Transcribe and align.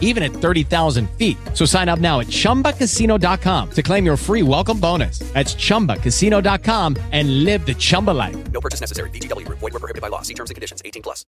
even 0.00 0.22
at 0.22 0.30
30,000 0.32 1.10
feet. 1.18 1.36
So 1.52 1.66
sign 1.66 1.90
up 1.90 1.98
now 1.98 2.20
at 2.20 2.28
chumbacasino.com 2.28 3.70
to 3.72 3.82
claim 3.82 4.06
your 4.06 4.16
free 4.16 4.42
welcome 4.42 4.80
bonus. 4.80 5.18
That's 5.34 5.54
chumbacasino.com 5.54 6.96
and 7.12 7.44
live 7.44 7.66
the 7.66 7.74
Chumba 7.74 8.12
life. 8.12 8.36
No 8.52 8.60
purchase 8.60 8.80
necessary. 8.80 9.10
VGW 9.10 9.44
Group. 9.44 9.58
Void 9.58 9.72
were 9.74 9.80
prohibited 9.80 10.00
by 10.02 10.08
law. 10.08 10.22
See 10.22 10.34
terms 10.34 10.50
and 10.50 10.54
conditions. 10.54 10.80
18 10.84 11.02
plus. 11.02 11.24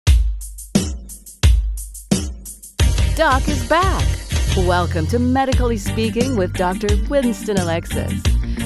Doc 3.14 3.46
is 3.48 3.69
back. 3.69 4.09
Welcome 4.56 5.06
to 5.08 5.19
Medically 5.19 5.77
Speaking 5.77 6.36
with 6.36 6.55
Dr. 6.55 6.88
Winston 7.08 7.58
Alexis, 7.58 8.12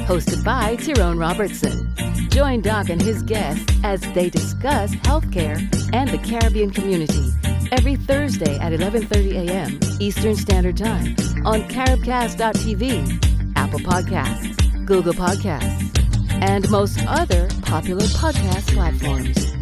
hosted 0.07 0.43
by 0.45 0.77
Tyrone 0.77 1.19
Robertson. 1.19 2.04
Join 2.35 2.63
Doc 2.63 2.89
and 2.91 3.01
his 3.01 3.23
guests 3.23 3.73
as 3.85 4.01
they 4.13 4.29
discuss 4.29 4.91
healthcare 5.07 5.57
and 5.93 6.11
the 6.11 6.19
Caribbean 6.19 6.73
community 6.73 7.33
every 7.71 7.95
Thursday 7.95 8.59
at 8.59 8.73
11:30 8.73 9.47
a.m. 9.47 9.79
Eastern 10.01 10.35
Standard 10.35 10.77
Time 10.77 11.15
on 11.47 11.63
caribcast.tv, 11.69 13.53
Apple 13.55 13.79
Podcasts, 13.79 14.85
Google 14.85 15.13
Podcasts, 15.15 15.97
and 16.43 16.69
most 16.71 16.99
other 17.07 17.47
popular 17.63 18.07
podcast 18.19 18.67
platforms. 18.75 19.55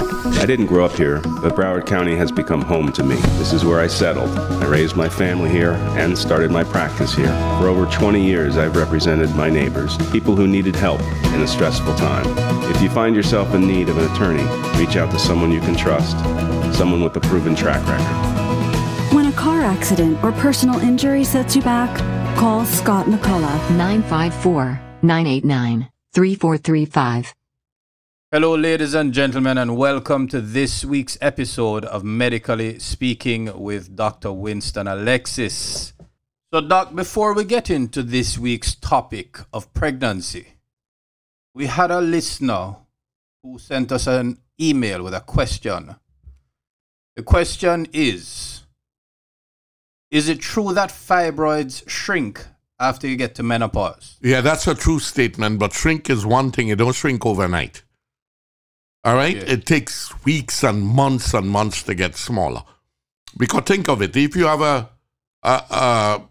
I 0.00 0.46
didn't 0.46 0.66
grow 0.66 0.84
up 0.84 0.92
here, 0.92 1.20
but 1.42 1.56
Broward 1.56 1.86
County 1.86 2.14
has 2.16 2.30
become 2.30 2.62
home 2.62 2.92
to 2.92 3.02
me. 3.02 3.16
This 3.38 3.52
is 3.52 3.64
where 3.64 3.80
I 3.80 3.86
settled. 3.88 4.30
I 4.38 4.66
raised 4.66 4.94
my 4.94 5.08
family 5.08 5.50
here 5.50 5.72
and 5.98 6.16
started 6.16 6.50
my 6.50 6.62
practice 6.64 7.14
here. 7.14 7.28
For 7.58 7.68
over 7.68 7.86
20 7.86 8.24
years, 8.24 8.56
I've 8.56 8.76
represented 8.76 9.34
my 9.34 9.50
neighbors, 9.50 9.96
people 10.10 10.36
who 10.36 10.46
needed 10.46 10.76
help 10.76 11.00
in 11.00 11.42
a 11.42 11.46
stressful 11.46 11.94
time. 11.96 12.26
If 12.70 12.80
you 12.80 12.88
find 12.88 13.16
yourself 13.16 13.54
in 13.54 13.66
need 13.66 13.88
of 13.88 13.98
an 13.98 14.10
attorney, 14.12 14.44
reach 14.78 14.96
out 14.96 15.10
to 15.10 15.18
someone 15.18 15.50
you 15.50 15.60
can 15.60 15.74
trust, 15.74 16.16
someone 16.76 17.02
with 17.02 17.16
a 17.16 17.20
proven 17.20 17.56
track 17.56 17.84
record. 17.86 19.14
When 19.14 19.26
a 19.26 19.32
car 19.32 19.62
accident 19.62 20.22
or 20.22 20.32
personal 20.32 20.78
injury 20.80 21.24
sets 21.24 21.56
you 21.56 21.62
back, 21.62 21.96
call 22.36 22.64
Scott 22.64 23.06
McCullough. 23.06 23.70
954 23.76 24.80
989 25.02 25.88
3435. 26.12 27.34
Hello, 28.30 28.54
ladies 28.54 28.92
and 28.92 29.14
gentlemen, 29.14 29.56
and 29.56 29.74
welcome 29.74 30.28
to 30.28 30.42
this 30.42 30.84
week's 30.84 31.16
episode 31.22 31.86
of 31.86 32.04
Medically 32.04 32.78
Speaking 32.78 33.58
with 33.58 33.96
Dr. 33.96 34.32
Winston 34.32 34.86
Alexis. 34.86 35.94
So, 36.52 36.60
Doc, 36.60 36.94
before 36.94 37.32
we 37.32 37.44
get 37.44 37.70
into 37.70 38.02
this 38.02 38.36
week's 38.36 38.74
topic 38.74 39.38
of 39.50 39.72
pregnancy, 39.72 40.48
we 41.54 41.68
had 41.68 41.90
a 41.90 42.02
listener 42.02 42.76
who 43.42 43.58
sent 43.58 43.92
us 43.92 44.06
an 44.06 44.36
email 44.60 45.02
with 45.02 45.14
a 45.14 45.20
question. 45.20 45.96
The 47.16 47.22
question 47.22 47.86
is 47.94 48.66
Is 50.10 50.28
it 50.28 50.40
true 50.40 50.74
that 50.74 50.90
fibroids 50.90 51.88
shrink 51.88 52.46
after 52.78 53.08
you 53.08 53.16
get 53.16 53.34
to 53.36 53.42
menopause? 53.42 54.18
Yeah, 54.20 54.42
that's 54.42 54.66
a 54.66 54.74
true 54.74 54.98
statement, 54.98 55.58
but 55.58 55.72
shrink 55.72 56.10
is 56.10 56.26
one 56.26 56.50
thing. 56.50 56.68
It 56.68 56.76
don't 56.76 56.94
shrink 56.94 57.24
overnight. 57.24 57.84
All 59.08 59.14
right? 59.16 59.36
Yeah. 59.36 59.52
It 59.54 59.64
takes 59.66 60.12
weeks 60.24 60.62
and 60.64 60.82
months 60.82 61.32
and 61.34 61.48
months 61.48 61.82
to 61.84 61.94
get 61.94 62.16
smaller. 62.16 62.62
Because 63.36 63.62
think 63.64 63.88
of 63.88 64.02
it. 64.02 64.16
If 64.16 64.36
you 64.36 64.46
have 64.46 64.60
a, 64.60 64.88
a, 65.42 65.50
a, 65.70 66.22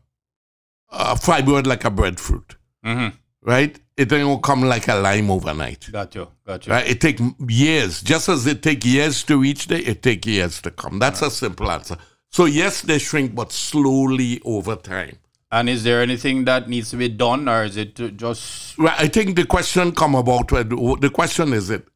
a 0.92 1.16
fibroid 1.16 1.66
like 1.66 1.86
a 1.86 1.90
breadfruit, 1.92 2.56
Mm-hmm. 2.86 3.16
right? 3.42 3.78
It 3.98 4.10
don't 4.10 4.42
come 4.44 4.62
like 4.62 4.88
a 4.88 4.96
lime 4.96 5.32
overnight. 5.32 5.92
Got 5.92 6.14
you. 6.16 6.28
Got 6.46 6.68
you. 6.68 6.72
Right? 6.74 6.88
It 6.88 7.02
take 7.02 7.20
years. 7.50 8.02
Just 8.02 8.30
as 8.30 8.46
it 8.48 8.62
take 8.62 8.86
years 8.86 9.24
to 9.24 9.38
reach 9.42 9.68
there, 9.68 9.82
it 9.82 10.04
take 10.04 10.26
years 10.26 10.62
to 10.62 10.72
come. 10.72 11.00
That's 11.00 11.22
a 11.24 11.32
simple 11.32 11.70
answer. 11.72 11.98
So 12.30 12.46
yes, 12.46 12.82
they 12.82 13.00
shrink, 13.00 13.34
but 13.34 13.52
slowly 13.52 14.40
over 14.46 14.76
time. 14.76 15.18
And 15.52 15.68
is 15.70 15.84
there 15.84 16.02
anything 16.02 16.46
that 16.46 16.70
needs 16.70 16.92
to 16.92 16.98
be 16.98 17.10
done, 17.10 17.50
or 17.50 17.64
is 17.64 17.76
it 17.78 17.96
just 18.18 18.78
Right, 18.78 19.00
I 19.00 19.08
think 19.08 19.36
the 19.36 19.46
question 19.46 19.92
come 19.94 20.14
about. 20.16 20.50
The 20.50 21.12
question 21.14 21.54
is 21.54 21.70
it 21.70 21.88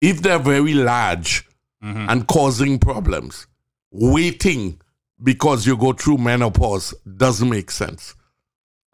if 0.00 0.22
they're 0.22 0.38
very 0.38 0.74
large 0.74 1.46
mm-hmm. 1.82 2.06
and 2.08 2.26
causing 2.26 2.78
problems, 2.78 3.46
waiting 3.90 4.80
because 5.22 5.66
you 5.66 5.76
go 5.76 5.92
through 5.92 6.18
menopause 6.18 6.94
doesn't 7.16 7.48
make 7.48 7.70
sense. 7.70 8.14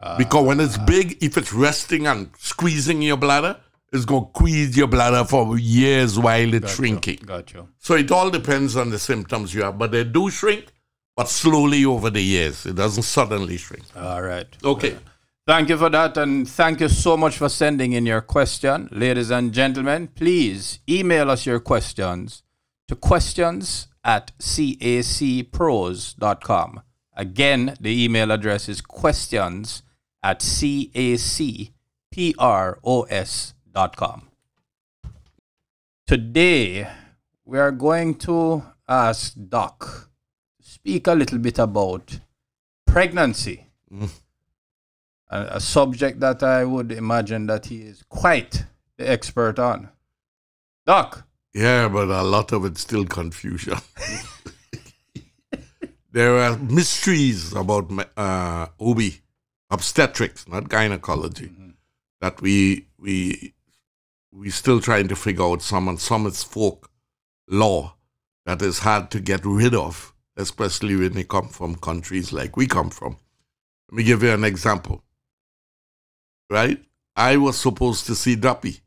Ah. 0.01 0.17
because 0.17 0.45
when 0.45 0.59
it's 0.59 0.77
big, 0.77 1.17
if 1.23 1.37
it's 1.37 1.53
resting 1.53 2.05
and 2.05 2.29
squeezing 2.37 3.01
your 3.01 3.17
bladder, 3.17 3.57
it's 3.93 4.05
going 4.05 4.25
to 4.25 4.29
squeeze 4.35 4.75
your 4.75 4.87
bladder 4.87 5.23
for 5.23 5.57
years 5.57 6.19
while 6.19 6.53
it's 6.53 6.75
shrinking. 6.75 7.19
Got 7.25 7.53
you. 7.53 7.69
So 7.77 7.95
it 7.95 8.11
all 8.11 8.29
depends 8.29 8.75
on 8.75 8.89
the 8.89 8.99
symptoms 8.99 9.53
you 9.53 9.63
have, 9.63 9.77
but 9.77 9.91
they 9.91 10.03
do 10.03 10.29
shrink, 10.29 10.65
but 11.15 11.29
slowly 11.29 11.85
over 11.85 12.09
the 12.09 12.21
years. 12.21 12.65
It 12.65 12.75
doesn't 12.75 13.03
suddenly 13.03 13.57
shrink. 13.57 13.85
All 13.95 14.21
right. 14.21 14.47
Okay. 14.63 14.95
Uh, 14.95 14.99
Thank 15.47 15.69
you 15.69 15.77
for 15.77 15.91
that, 15.91 16.17
and 16.17 16.49
thank 16.49 16.79
you 16.79 16.89
so 16.89 17.15
much 17.15 17.37
for 17.37 17.49
sending 17.49 17.91
in 17.91 18.07
your 18.07 18.21
question. 18.21 18.89
Ladies 18.91 19.29
and 19.29 19.53
gentlemen, 19.53 20.07
please 20.07 20.79
email 20.89 21.29
us 21.29 21.45
your 21.45 21.59
questions 21.59 22.41
to 22.87 22.95
questions 22.95 23.87
at 24.03 24.35
cacpros.com. 24.39 25.21
Again, 27.15 27.75
the 27.79 28.03
email 28.03 28.31
address 28.31 28.67
is 28.67 28.81
questions 28.81 29.83
at 30.23 30.39
cacpros.com. 30.39 31.91
Today, 36.07 36.87
we 37.45 37.59
are 37.59 37.71
going 37.71 38.15
to 38.15 38.63
ask 38.87 39.35
Doc 39.47 40.09
to 40.59 40.67
speak 40.67 41.05
a 41.05 41.13
little 41.13 41.37
bit 41.37 41.59
about 41.59 42.19
pregnancy 42.87 43.67
mm. 43.93 44.09
A, 45.29 45.41
a 45.51 45.59
subject 45.59 46.19
that 46.19 46.43
I 46.43 46.63
would 46.65 46.91
imagine 46.91 47.47
that 47.47 47.67
he 47.67 47.81
is 47.81 48.03
quite 48.09 48.65
the 48.97 49.09
expert 49.09 49.59
on. 49.59 49.89
Doc, 50.85 51.25
Yeah, 51.53 51.87
but 51.87 52.09
a 52.09 52.21
lot 52.21 52.51
of 52.51 52.65
it's 52.65 52.81
still 52.81 53.05
confusion. 53.05 53.77
there 56.11 56.37
are 56.37 56.57
mysteries 56.57 57.53
about 57.53 57.91
uh, 58.17 58.67
OB, 58.79 59.01
obstetrics, 59.69 60.47
not 60.47 60.69
gynecology, 60.69 61.51
that 62.21 62.41
we 62.41 62.87
we 62.97 63.53
we 64.31 64.49
still 64.49 64.79
trying 64.79 65.07
to 65.07 65.15
figure 65.15 65.45
out. 65.45 65.61
Some 65.61 65.87
and 65.87 65.99
some 65.99 66.27
it's 66.27 66.43
folk 66.43 66.91
law 67.47 67.95
that 68.45 68.61
is 68.61 68.79
hard 68.79 69.09
to 69.11 69.19
get 69.19 69.45
rid 69.45 69.73
of, 69.73 70.13
especially 70.37 70.95
when 70.95 71.13
they 71.13 71.23
come 71.23 71.47
from 71.47 71.75
countries 71.75 72.31
like 72.31 72.57
we 72.57 72.67
come 72.67 72.89
from. 72.89 73.17
Let 73.89 73.97
me 73.97 74.03
give 74.03 74.23
you 74.23 74.31
an 74.31 74.43
example. 74.43 75.03
Right, 76.49 76.79
I 77.15 77.37
was 77.37 77.57
supposed 77.57 78.05
to 78.07 78.15
see 78.15 78.35
Duppy. 78.35 78.77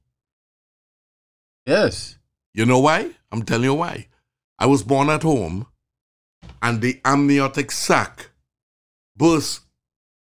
yes. 1.67 2.15
You 2.55 2.67
know 2.67 2.81
why? 2.81 3.11
I'm 3.31 3.43
telling 3.45 3.65
you 3.65 3.75
why. 3.75 4.09
I 4.59 4.67
was 4.67 4.83
born 4.83 5.11
at 5.11 5.23
home 5.23 5.67
and 6.61 6.81
the 6.81 7.01
amniotic 7.05 7.71
sac 7.71 8.31
burst 9.17 9.61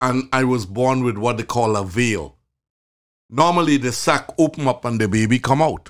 and 0.02 0.30
I 0.32 0.44
was 0.44 0.66
born 0.68 1.04
with 1.04 1.18
what 1.18 1.38
they 1.38 1.44
call 1.44 1.76
a 1.78 1.84
veil. 1.86 2.38
Normally 3.30 3.78
the 3.78 3.92
sac 3.92 4.30
open 4.38 4.68
up 4.68 4.86
and 4.86 5.00
the 5.02 5.08
baby 5.08 5.40
come 5.40 5.62
out. 5.64 5.90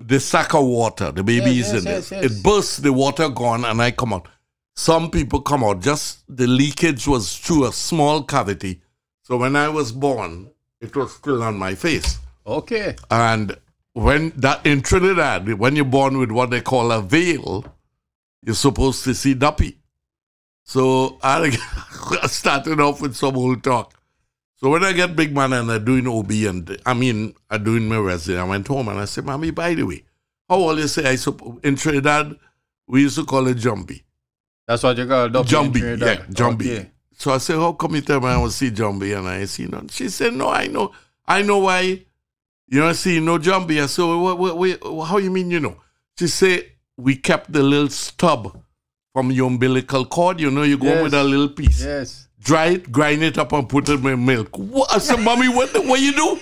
The 0.00 0.20
sac 0.20 0.52
of 0.54 0.66
water, 0.66 1.10
the 1.10 1.22
baby 1.22 1.52
Yes, 1.52 1.72
is 1.72 1.84
yes, 1.86 2.12
in 2.12 2.18
yes, 2.18 2.24
it. 2.24 2.32
It 2.32 2.42
bursts, 2.42 2.76
the 2.78 2.92
water 2.92 3.28
gone 3.30 3.64
and 3.64 3.80
I 3.80 3.92
come 3.92 4.12
out. 4.12 4.28
Some 4.76 5.10
people 5.10 5.40
come 5.40 5.64
out, 5.64 5.80
just 5.80 6.24
the 6.28 6.46
leakage 6.46 7.06
was 7.08 7.34
through 7.36 7.66
a 7.66 7.72
small 7.72 8.22
cavity. 8.24 8.82
So 9.28 9.36
when 9.36 9.56
I 9.56 9.68
was 9.68 9.92
born, 9.92 10.48
it 10.80 10.96
was 10.96 11.14
still 11.14 11.42
on 11.42 11.58
my 11.58 11.74
face. 11.74 12.18
Okay. 12.46 12.96
And 13.10 13.58
when 13.92 14.30
that 14.36 14.64
in 14.64 14.80
Trinidad, 14.80 15.52
when 15.52 15.76
you're 15.76 15.84
born 15.84 16.16
with 16.16 16.30
what 16.30 16.48
they 16.48 16.62
call 16.62 16.90
a 16.90 17.02
veil, 17.02 17.62
you're 18.42 18.54
supposed 18.54 19.04
to 19.04 19.14
see 19.14 19.34
Duppy. 19.34 19.80
So 20.64 21.18
I 21.22 21.50
started 22.26 22.80
off 22.80 23.02
with 23.02 23.16
some 23.16 23.36
old 23.36 23.62
talk. 23.62 23.92
So 24.56 24.70
when 24.70 24.82
I 24.82 24.92
get 24.92 25.14
big 25.14 25.34
man 25.34 25.52
and 25.52 25.70
I'm 25.70 25.84
doing 25.84 26.08
OB 26.08 26.30
and 26.48 26.78
I 26.86 26.94
mean 26.94 27.34
I'm 27.50 27.62
doing 27.62 27.86
my 27.86 27.98
resident, 27.98 28.46
I 28.46 28.48
went 28.48 28.66
home 28.66 28.88
and 28.88 28.98
I 28.98 29.04
said, 29.04 29.26
Mommy, 29.26 29.50
by 29.50 29.74
the 29.74 29.82
way, 29.82 30.04
how 30.48 30.56
old 30.56 30.78
you 30.78 30.88
say 30.88 31.04
I 31.04 31.16
supp- 31.16 31.62
in 31.62 31.76
Trinidad 31.76 32.34
we 32.86 33.02
used 33.02 33.16
to 33.16 33.26
call 33.26 33.46
it 33.46 33.58
jumbie. 33.58 34.04
That's 34.66 34.82
what 34.82 34.96
you 34.96 35.06
call 35.06 35.26
in 35.26 35.32
Jumbie, 35.32 36.00
yeah, 36.00 36.16
jumbie. 36.32 36.78
Okay. 36.78 36.90
So 37.18 37.32
I 37.32 37.38
said, 37.38 37.56
How 37.56 37.72
come 37.72 37.96
you 37.96 38.00
tell 38.00 38.20
me 38.20 38.28
I 38.28 38.36
want 38.38 38.52
to 38.52 38.56
see 38.56 38.70
Jumbie 38.70 39.16
and 39.18 39.28
I 39.28 39.44
see 39.44 39.66
none? 39.66 39.88
She 39.88 40.08
said, 40.08 40.32
No, 40.34 40.48
I 40.48 40.68
know 40.68 40.92
I 41.26 41.42
know 41.42 41.58
why 41.58 41.80
You 42.70 42.80
know, 42.80 42.92
see, 42.92 43.20
no. 43.20 43.36
I 43.36 43.86
said, 43.86 44.02
what, 44.04 44.38
what, 44.38 44.56
what, 44.56 45.04
how 45.04 45.18
you 45.18 45.30
mean, 45.30 45.50
you 45.50 45.60
know? 45.60 45.76
She 46.18 46.28
said, 46.28 46.64
we 46.96 47.16
kept 47.16 47.52
the 47.52 47.62
little 47.62 47.88
stub 47.90 48.60
from 49.12 49.30
your 49.30 49.46
umbilical 49.48 50.04
cord. 50.04 50.40
You 50.40 50.50
know, 50.50 50.62
you 50.62 50.76
go 50.78 50.86
Yes. 50.86 51.02
with 51.02 51.14
a 51.14 51.24
little 51.24 51.48
piece. 51.48 51.82
Yes. 51.84 52.28
Dry 52.40 52.66
it, 52.66 52.92
grind 52.92 53.22
it 53.22 53.36
up, 53.36 53.52
and 53.52 53.68
put 53.68 53.88
it 53.88 54.04
in 54.04 54.24
milk. 54.24 54.56
What? 54.58 54.94
I 54.94 54.98
said, 54.98 55.20
mommy, 55.20 55.48
what, 55.48 55.72
the- 55.72 55.82
what 55.82 56.00
you 56.00 56.12
do? 56.12 56.38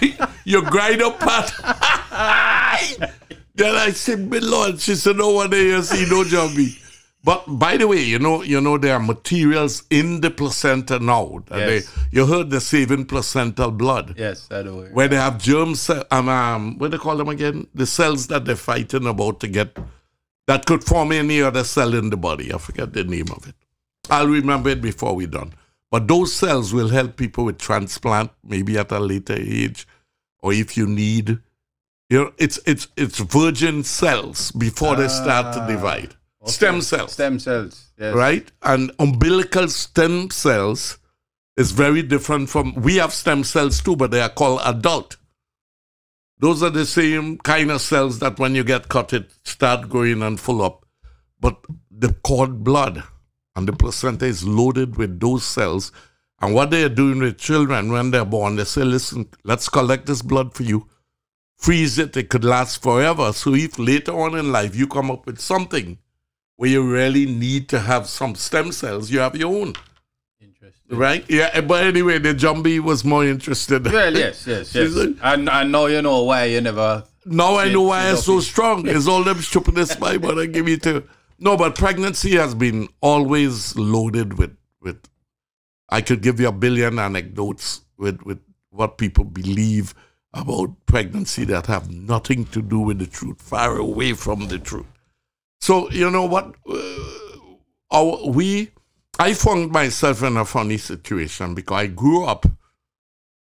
you, 0.00 0.14
you 0.44 0.62
grind 0.70 1.00
up 1.02 1.18
part. 1.20 1.52
then 3.54 3.74
I 3.76 3.90
said, 3.92 4.30
my 4.30 4.38
lord. 4.38 4.80
She 4.80 4.94
said, 4.94 5.16
no 5.16 5.30
one 5.30 5.50
there 5.50 5.62
you 5.62 5.82
see 5.82 6.06
no 6.08 6.24
jumbie. 6.24 6.81
But 7.24 7.44
by 7.46 7.76
the 7.76 7.86
way, 7.86 8.02
you 8.02 8.18
know, 8.18 8.42
you 8.42 8.60
know 8.60 8.78
there 8.78 8.94
are 8.94 9.00
materials 9.00 9.84
in 9.90 10.20
the 10.20 10.30
placenta 10.30 10.98
now. 10.98 11.44
Yes. 11.50 11.86
They, 11.86 12.06
you 12.10 12.26
heard 12.26 12.50
the 12.50 12.60
saving 12.60 13.04
placental 13.06 13.70
blood 13.70 14.14
Yes, 14.18 14.48
I 14.50 14.62
do. 14.64 14.88
where 14.92 15.06
they 15.06 15.16
have 15.16 15.38
germ 15.38 15.76
cell, 15.76 16.04
um, 16.10 16.28
um, 16.28 16.78
what 16.78 16.90
do 16.90 16.96
they 16.96 17.02
call 17.02 17.16
them 17.16 17.28
again? 17.28 17.68
The 17.74 17.86
cells 17.86 18.26
that 18.26 18.44
they're 18.44 18.56
fighting 18.56 19.06
about 19.06 19.38
to 19.40 19.48
get 19.48 19.76
that 20.48 20.66
could 20.66 20.82
form 20.82 21.12
any 21.12 21.40
other 21.40 21.62
cell 21.62 21.94
in 21.94 22.10
the 22.10 22.16
body. 22.16 22.52
I 22.52 22.58
forget 22.58 22.92
the 22.92 23.04
name 23.04 23.30
of 23.30 23.46
it. 23.46 23.54
I'll 24.10 24.26
remember 24.26 24.70
it 24.70 24.82
before 24.82 25.14
we're 25.14 25.28
done. 25.28 25.52
But 25.92 26.08
those 26.08 26.32
cells 26.32 26.72
will 26.74 26.88
help 26.88 27.16
people 27.16 27.44
with 27.44 27.58
transplant, 27.58 28.32
maybe 28.42 28.76
at 28.78 28.90
a 28.90 28.98
later 28.98 29.36
age, 29.38 29.86
or 30.40 30.52
if 30.52 30.76
you 30.76 30.88
need. 30.88 31.38
You 32.10 32.18
know, 32.24 32.32
it's 32.36 32.58
it's 32.66 32.88
it's 32.96 33.18
virgin 33.20 33.84
cells 33.84 34.50
before 34.50 34.96
they 34.96 35.06
start 35.08 35.54
to 35.54 35.64
divide. 35.72 36.16
Stem 36.46 36.80
cells 36.80 37.12
Stem 37.12 37.38
cells. 37.38 37.92
Yes. 37.98 38.14
right? 38.14 38.50
And 38.62 38.90
umbilical 38.98 39.68
stem 39.68 40.30
cells 40.30 40.98
is 41.56 41.70
very 41.70 42.02
different 42.02 42.48
from 42.48 42.74
we 42.74 42.96
have 42.96 43.12
stem 43.12 43.44
cells 43.44 43.80
too, 43.80 43.96
but 43.96 44.10
they 44.10 44.20
are 44.20 44.28
called 44.28 44.60
adult. 44.64 45.16
Those 46.38 46.62
are 46.62 46.70
the 46.70 46.86
same 46.86 47.38
kind 47.38 47.70
of 47.70 47.80
cells 47.80 48.18
that 48.18 48.38
when 48.38 48.56
you 48.56 48.64
get 48.64 48.88
cut, 48.88 49.12
it 49.12 49.30
start 49.44 49.88
growing 49.88 50.22
and 50.22 50.40
full 50.40 50.62
up. 50.62 50.84
But 51.38 51.64
the 51.90 52.12
cord 52.24 52.64
blood 52.64 53.04
and 53.54 53.68
the 53.68 53.72
placenta 53.72 54.24
is 54.24 54.44
loaded 54.44 54.96
with 54.96 55.20
those 55.20 55.44
cells. 55.44 55.92
And 56.40 56.54
what 56.54 56.70
they 56.70 56.82
are 56.82 56.88
doing 56.88 57.20
with 57.20 57.38
children 57.38 57.92
when 57.92 58.10
they're 58.10 58.24
born, 58.24 58.56
they 58.56 58.64
say, 58.64 58.82
listen, 58.82 59.28
let's 59.44 59.68
collect 59.68 60.06
this 60.06 60.22
blood 60.22 60.54
for 60.54 60.64
you, 60.64 60.88
freeze 61.56 61.98
it, 61.98 62.16
it 62.16 62.28
could 62.28 62.44
last 62.44 62.82
forever. 62.82 63.32
So 63.32 63.54
if 63.54 63.78
later 63.78 64.12
on 64.12 64.36
in 64.36 64.50
life 64.50 64.74
you 64.74 64.88
come 64.88 65.12
up 65.12 65.26
with 65.26 65.38
something 65.38 65.98
where 66.56 66.70
you 66.70 66.82
really 66.88 67.26
need 67.26 67.68
to 67.70 67.80
have 67.80 68.06
some 68.06 68.34
stem 68.34 68.72
cells, 68.72 69.10
you 69.10 69.18
have 69.20 69.36
your 69.36 69.54
own. 69.54 69.74
Interesting. 70.40 70.96
Right? 70.98 71.24
Yeah, 71.28 71.50
eh, 71.52 71.60
but 71.60 71.84
anyway, 71.84 72.18
the 72.18 72.34
Jumbie 72.34 72.80
was 72.80 73.04
more 73.04 73.24
interested. 73.24 73.84
Well, 73.84 74.14
yes, 74.16 74.46
yes, 74.46 74.74
yes. 74.74 74.92
like- 74.92 75.16
And 75.22 75.48
I 75.48 75.64
know 75.64 75.86
you 75.86 76.02
know 76.02 76.22
why 76.24 76.44
you 76.44 76.60
never. 76.60 77.04
Now 77.24 77.56
I 77.56 77.70
know 77.72 77.82
why 77.82 78.08
I'm 78.08 78.16
so 78.16 78.40
strong. 78.40 78.86
It's 78.88 79.06
all 79.06 79.22
them 79.22 79.38
stupidest 79.38 80.00
my 80.06 80.18
mother 80.18 80.46
give 80.46 80.66
me 80.66 80.76
to. 80.78 81.04
No, 81.38 81.56
but 81.56 81.74
pregnancy 81.76 82.32
has 82.36 82.54
been 82.54 82.88
always 83.00 83.76
loaded 83.76 84.38
with 84.38 84.56
with. 84.80 84.98
I 85.88 86.00
could 86.00 86.22
give 86.22 86.40
you 86.40 86.48
a 86.48 86.52
billion 86.52 86.98
anecdotes 86.98 87.82
with 87.96 88.22
with 88.22 88.40
what 88.70 88.98
people 88.98 89.24
believe 89.24 89.94
about 90.34 90.74
pregnancy 90.86 91.44
that 91.44 91.66
have 91.66 91.90
nothing 91.90 92.44
to 92.46 92.62
do 92.62 92.80
with 92.80 92.98
the 92.98 93.06
truth, 93.06 93.40
far 93.40 93.76
away 93.76 94.14
from 94.14 94.48
the 94.48 94.58
truth. 94.58 94.86
So 95.62 95.88
you 95.92 96.10
know 96.10 96.24
what? 96.24 96.56
Uh, 96.68 96.76
our, 97.92 98.26
we, 98.26 98.72
I 99.20 99.32
found 99.32 99.70
myself 99.70 100.24
in 100.24 100.36
a 100.36 100.44
funny 100.44 100.76
situation 100.76 101.54
because 101.54 101.82
I 101.82 101.86
grew 101.86 102.24
up 102.24 102.46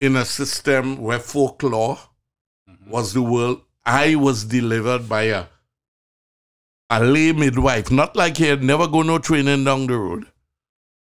in 0.01 0.15
a 0.15 0.25
system 0.25 0.97
where 0.97 1.19
folklore 1.19 1.99
was 2.87 3.13
the 3.13 3.21
world. 3.21 3.61
I 3.85 4.15
was 4.15 4.45
delivered 4.45 5.07
by 5.07 5.23
a 5.23 5.45
a 6.89 7.03
lay 7.03 7.33
midwife, 7.33 7.91
not 7.91 8.15
like 8.15 8.37
he 8.37 8.45
had 8.45 8.63
never 8.63 8.87
go 8.87 9.03
no 9.03 9.19
training 9.19 9.65
down 9.65 9.85
the 9.85 9.97
road. 9.97 10.25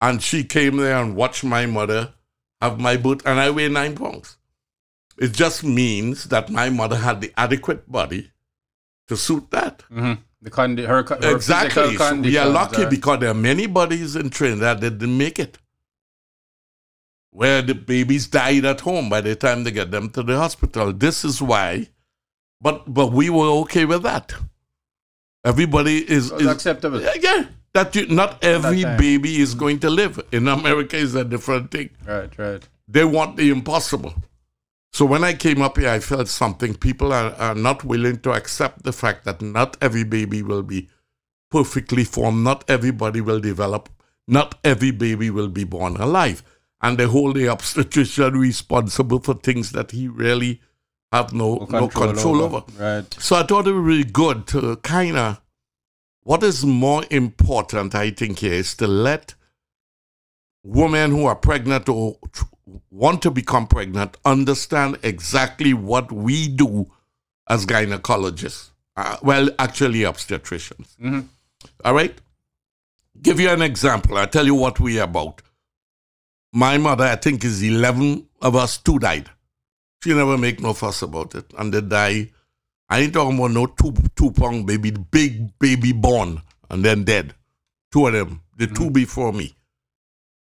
And 0.02 0.22
she 0.22 0.44
came 0.44 0.76
there 0.76 0.98
and 0.98 1.16
watched 1.16 1.42
my 1.42 1.64
mother 1.64 2.12
have 2.60 2.78
my 2.78 2.98
birth, 2.98 3.24
and 3.24 3.40
I 3.40 3.48
weigh 3.48 3.70
nine 3.70 3.96
pounds. 3.96 4.36
It 5.16 5.32
just 5.32 5.64
means 5.64 6.24
that 6.24 6.50
my 6.50 6.68
mother 6.68 6.96
had 6.96 7.22
the 7.22 7.32
adequate 7.34 7.90
body 7.90 8.30
to 9.08 9.16
suit 9.16 9.50
that. 9.50 9.82
Mhm. 9.90 10.18
The 10.40 10.50
condi- 10.50 10.86
her, 10.86 11.02
her 11.02 11.34
exactly. 11.34 11.96
So 11.96 12.14
we 12.20 12.36
are 12.38 12.48
lucky 12.48 12.84
are- 12.84 12.90
because 12.90 13.18
there 13.20 13.30
are 13.30 13.34
many 13.34 13.66
bodies 13.66 14.14
in 14.16 14.30
Trinidad 14.30 14.80
that 14.80 14.98
didn't 14.98 15.18
make 15.18 15.38
it. 15.38 15.58
Where 17.30 17.60
the 17.62 17.74
babies 17.74 18.26
died 18.26 18.64
at 18.64 18.80
home 18.80 19.08
by 19.10 19.20
the 19.20 19.34
time 19.36 19.64
they 19.64 19.70
get 19.70 19.90
them 19.90 20.08
to 20.10 20.22
the 20.22 20.36
hospital. 20.36 20.92
This 20.92 21.24
is 21.24 21.42
why. 21.42 21.88
But 22.60 22.92
but 22.92 23.12
we 23.12 23.30
were 23.30 23.50
okay 23.62 23.84
with 23.84 24.02
that. 24.04 24.34
Everybody 25.44 25.98
is, 26.10 26.32
is 26.32 26.46
acceptable. 26.46 27.00
yeah, 27.00 27.14
yeah. 27.20 27.44
That 27.74 27.94
you, 27.94 28.06
not 28.08 28.42
every 28.42 28.82
baby 28.82 29.40
is 29.40 29.54
going 29.54 29.78
to 29.80 29.90
live. 29.90 30.20
In 30.32 30.48
America 30.48 30.96
is 30.96 31.14
a 31.14 31.24
different 31.24 31.70
thing. 31.70 31.90
Right, 32.06 32.36
right. 32.38 32.66
They 32.88 33.04
want 33.04 33.36
the 33.36 33.50
impossible. 33.50 34.14
So 34.92 35.04
when 35.04 35.22
I 35.22 35.34
came 35.34 35.62
up 35.62 35.78
here, 35.78 35.90
I 35.90 36.00
felt 36.00 36.28
something. 36.28 36.74
People 36.74 37.12
are, 37.12 37.32
are 37.34 37.54
not 37.54 37.84
willing 37.84 38.18
to 38.20 38.32
accept 38.32 38.82
the 38.82 38.92
fact 38.92 39.24
that 39.24 39.42
not 39.42 39.76
every 39.80 40.04
baby 40.04 40.42
will 40.42 40.62
be 40.62 40.88
perfectly 41.50 42.04
formed. 42.04 42.42
Not 42.42 42.64
everybody 42.68 43.20
will 43.20 43.40
develop. 43.40 43.88
Not 44.26 44.58
every 44.64 44.90
baby 44.90 45.30
will 45.30 45.48
be 45.48 45.64
born 45.64 45.96
alive. 45.96 46.42
And 46.80 46.98
they 46.98 47.04
hold 47.04 47.36
the 47.36 47.48
obstetrician 47.48 48.34
responsible 48.34 49.20
for 49.20 49.34
things 49.34 49.72
that 49.72 49.90
he 49.90 50.08
really 50.08 50.60
have 51.12 51.32
no, 51.32 51.66
no 51.70 51.88
control, 51.88 52.42
over. 52.42 52.62
Right. 52.78 53.14
So 53.14 53.36
I 53.36 53.42
thought 53.42 53.66
it 53.66 53.72
would 53.72 53.86
be 53.86 54.04
good 54.04 54.46
to 54.48 54.76
kind 54.76 55.16
of, 55.16 55.40
what 56.22 56.42
is 56.42 56.64
more 56.64 57.04
important, 57.10 57.94
I 57.94 58.10
think, 58.10 58.40
here 58.40 58.52
is 58.52 58.74
to 58.76 58.86
let 58.86 59.34
women 60.68 61.10
who 61.10 61.24
are 61.24 61.34
pregnant 61.34 61.88
or 61.88 62.16
tr- 62.32 62.44
want 62.90 63.22
to 63.22 63.30
become 63.30 63.66
pregnant 63.66 64.16
understand 64.24 64.98
exactly 65.02 65.72
what 65.72 66.12
we 66.12 66.46
do 66.48 66.86
as 67.48 67.64
gynecologists. 67.64 68.70
Uh, 68.96 69.16
well, 69.22 69.48
actually, 69.58 70.00
obstetricians. 70.00 71.24
All 71.84 71.94
right? 71.94 72.14
Give 73.22 73.40
you 73.40 73.48
an 73.48 73.62
example. 73.62 74.18
I'll 74.18 74.26
tell 74.26 74.44
you 74.44 74.54
what 74.54 74.78
we 74.78 75.00
are 75.00 75.04
about. 75.04 75.40
My 76.52 76.76
mother, 76.78 77.04
I 77.04 77.16
think, 77.16 77.44
is 77.44 77.62
11 77.62 78.26
of 78.42 78.54
us, 78.54 78.76
two 78.78 78.98
died. 78.98 79.30
She 80.04 80.12
never 80.14 80.36
make 80.36 80.60
no 80.60 80.74
fuss 80.74 81.02
about 81.02 81.34
it. 81.34 81.46
And 81.56 81.72
they 81.72 81.80
die. 81.80 82.30
I 82.90 83.00
ain't 83.00 83.14
talking 83.14 83.36
about 83.38 83.50
no 83.50 83.66
two 83.66 83.92
two 84.16 84.30
pound 84.30 84.66
baby, 84.66 84.90
big 84.90 85.58
baby 85.58 85.92
born 85.92 86.40
and 86.70 86.84
then 86.84 87.04
dead. 87.04 87.34
Two 87.92 88.06
of 88.06 88.12
them. 88.12 88.40
The 88.56 88.66
two 88.66 88.90
before 88.90 89.32
me. 89.32 89.54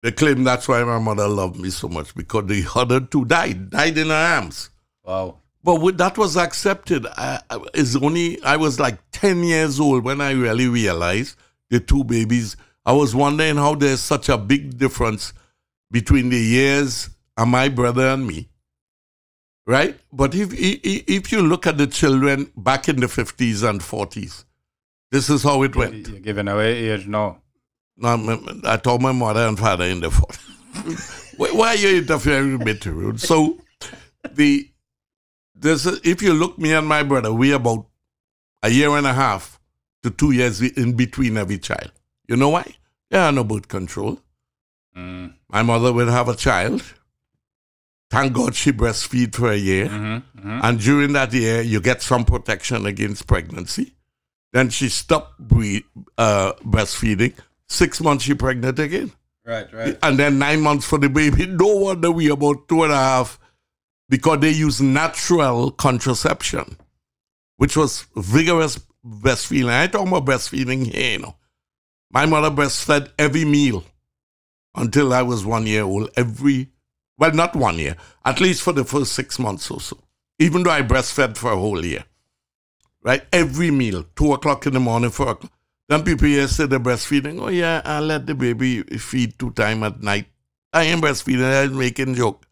They 0.04 0.12
claim 0.12 0.44
that's 0.44 0.68
why 0.68 0.84
my 0.84 1.00
mother 1.00 1.28
loved 1.28 1.60
me 1.60 1.70
so 1.70 1.88
much 1.88 2.14
because 2.14 2.46
the 2.46 2.66
other 2.76 3.00
two 3.00 3.26
died, 3.26 3.72
died 3.72 3.98
in 3.98 4.08
her 4.08 4.14
arms. 4.14 4.70
Wow. 5.04 5.38
But 5.64 5.82
with, 5.82 5.98
that 5.98 6.18
was 6.18 6.38
accepted. 6.38 7.06
I, 7.06 7.42
I, 7.50 7.60
it's 7.74 7.96
only 7.96 8.42
I 8.44 8.56
was 8.58 8.80
like 8.80 9.00
ten 9.12 9.44
years 9.44 9.80
old 9.80 10.04
when 10.04 10.22
I 10.22 10.32
really 10.32 10.68
realized 10.68 11.38
the 11.70 11.80
two 11.80 12.04
babies. 12.04 12.56
I 12.86 12.94
was 12.94 13.16
wondering 13.16 13.58
how 13.58 13.76
there's 13.76 14.00
such 14.00 14.30
a 14.30 14.38
big 14.38 14.78
difference 14.78 15.34
between 15.92 16.30
the 16.30 16.40
years 16.40 17.10
and 17.36 17.52
my 17.52 17.70
brother 17.70 18.08
and 18.08 18.26
me. 18.26 18.50
Right? 19.66 20.00
But 20.14 20.36
if 20.36 20.54
if 20.54 21.32
you 21.32 21.42
look 21.42 21.68
at 21.68 21.78
the 21.78 21.88
children 21.88 22.50
back 22.56 22.88
in 22.88 23.02
the 23.02 23.10
fifties 23.10 23.64
and 23.64 23.84
forties, 23.84 24.46
this 25.12 25.30
is 25.30 25.44
how 25.44 25.64
it 25.64 25.76
went. 25.76 26.08
You're 26.08 26.20
giving 26.20 26.48
away 26.48 26.92
age 26.92 27.08
now. 27.08 27.42
I 28.04 28.78
told 28.78 29.02
my 29.02 29.12
mother 29.12 29.42
and 29.48 29.58
father 29.58 29.86
in 29.86 30.02
the 30.02 30.12
phone. 31.38 31.56
why, 31.56 31.70
are 31.70 31.76
you 31.76 31.98
interfering 31.98 32.60
with 32.60 32.86
me? 32.86 33.18
So, 33.18 33.60
the 34.32 34.70
this 35.56 35.86
if 36.04 36.22
you 36.22 36.34
look 36.34 36.58
me 36.60 36.74
and 36.74 36.88
my 36.88 37.04
brother, 37.04 37.34
we 37.34 37.52
about 37.52 37.88
a 38.62 38.70
year 38.70 38.96
and 38.96 39.08
a 39.08 39.14
half 39.14 39.60
to 40.04 40.12
two 40.12 40.32
years 40.32 40.62
in 40.62 40.94
between 40.94 41.38
every 41.38 41.58
child. 41.58 41.92
You 42.28 42.36
know 42.36 42.50
why? 42.50 42.76
There 43.10 43.22
are 43.22 43.32
no 43.32 43.44
birth 43.44 43.68
control. 43.68 44.20
Mm. 44.96 45.34
My 45.50 45.64
mother 45.64 45.94
will 45.94 46.10
have 46.10 46.28
a 46.28 46.36
child. 46.36 46.84
Thank 48.10 48.34
God 48.34 48.56
she 48.56 48.72
breastfeed 48.72 49.36
for 49.36 49.52
a 49.52 49.56
year. 49.58 49.88
Mm-hmm. 49.88 50.60
And 50.64 50.80
during 50.80 51.14
that 51.14 51.34
year, 51.34 51.62
you 51.62 51.82
get 51.82 52.02
some 52.02 52.24
protection 52.24 52.86
against 52.86 53.28
pregnancy. 53.28 53.94
Then 54.54 54.70
she 54.70 54.88
stopped 54.88 55.38
bre- 55.40 55.86
uh, 56.18 56.54
breastfeeding. 56.64 57.34
Six 57.70 58.02
months, 58.02 58.24
she 58.24 58.34
pregnant 58.34 58.80
again. 58.80 59.12
Right, 59.46 59.72
right. 59.74 59.98
And 60.04 60.20
then 60.20 60.40
nine 60.40 60.62
months 60.62 60.86
for 60.86 60.98
the 60.98 61.10
baby. 61.10 61.46
No 61.46 61.68
wonder 61.68 62.12
we 62.12 62.30
about 62.30 62.68
two 62.68 62.84
and 62.84 62.92
a 62.92 62.98
half 62.98 63.40
because 64.10 64.40
they 64.40 64.52
use 64.52 64.82
natural 64.82 65.72
contraception, 65.72 66.78
which 67.58 67.78
was 67.78 68.08
vigorous 68.16 68.80
breastfeeding. 69.06 69.70
I 69.70 69.88
talking 69.88 70.10
about 70.10 70.26
breastfeeding 70.26 70.88
here, 70.94 71.14
you 71.14 71.20
know. 71.20 71.36
My 72.12 72.26
mother 72.26 72.50
breastfed 72.50 73.12
every 73.18 73.46
meal 73.46 73.84
until 74.76 75.14
I 75.14 75.22
was 75.22 75.46
one 75.46 75.68
year 75.68 75.84
old. 75.84 76.10
Every, 76.16 76.70
well, 77.18 77.34
not 77.34 77.56
one 77.56 77.80
year, 77.80 77.96
at 78.26 78.40
least 78.40 78.64
for 78.64 78.74
the 78.74 78.86
first 78.86 79.14
six 79.14 79.40
months 79.40 79.70
or 79.72 79.82
so. 79.82 79.98
even 80.40 80.64
though 80.64 80.72
I 80.72 80.82
breastfed 80.82 81.38
for 81.38 81.52
a 81.52 81.58
whole 81.58 81.84
year, 81.84 82.06
right? 83.02 83.26
Every 83.32 83.72
meal, 83.72 84.06
two 84.16 84.34
o'clock 84.34 84.66
in 84.66 84.74
the 84.74 84.80
morning, 84.80 85.10
four 85.10 85.30
o'clock. 85.30 85.52
Then 85.90 86.04
people 86.04 86.28
here 86.28 86.48
say 86.48 86.66
they're 86.66 86.80
breastfeeding. 86.80 87.42
Oh 87.42 87.48
yeah, 87.48 87.82
I 87.86 88.00
let 88.00 88.26
the 88.26 88.36
baby 88.36 88.84
feed 88.84 89.40
two 89.40 89.52
time 89.52 89.84
at 89.84 90.02
night. 90.02 90.28
I 90.74 90.84
am 90.84 91.02
breastfeeding. 91.02 91.64
I'm 91.64 91.78
making 91.78 92.16
joke. 92.16 92.46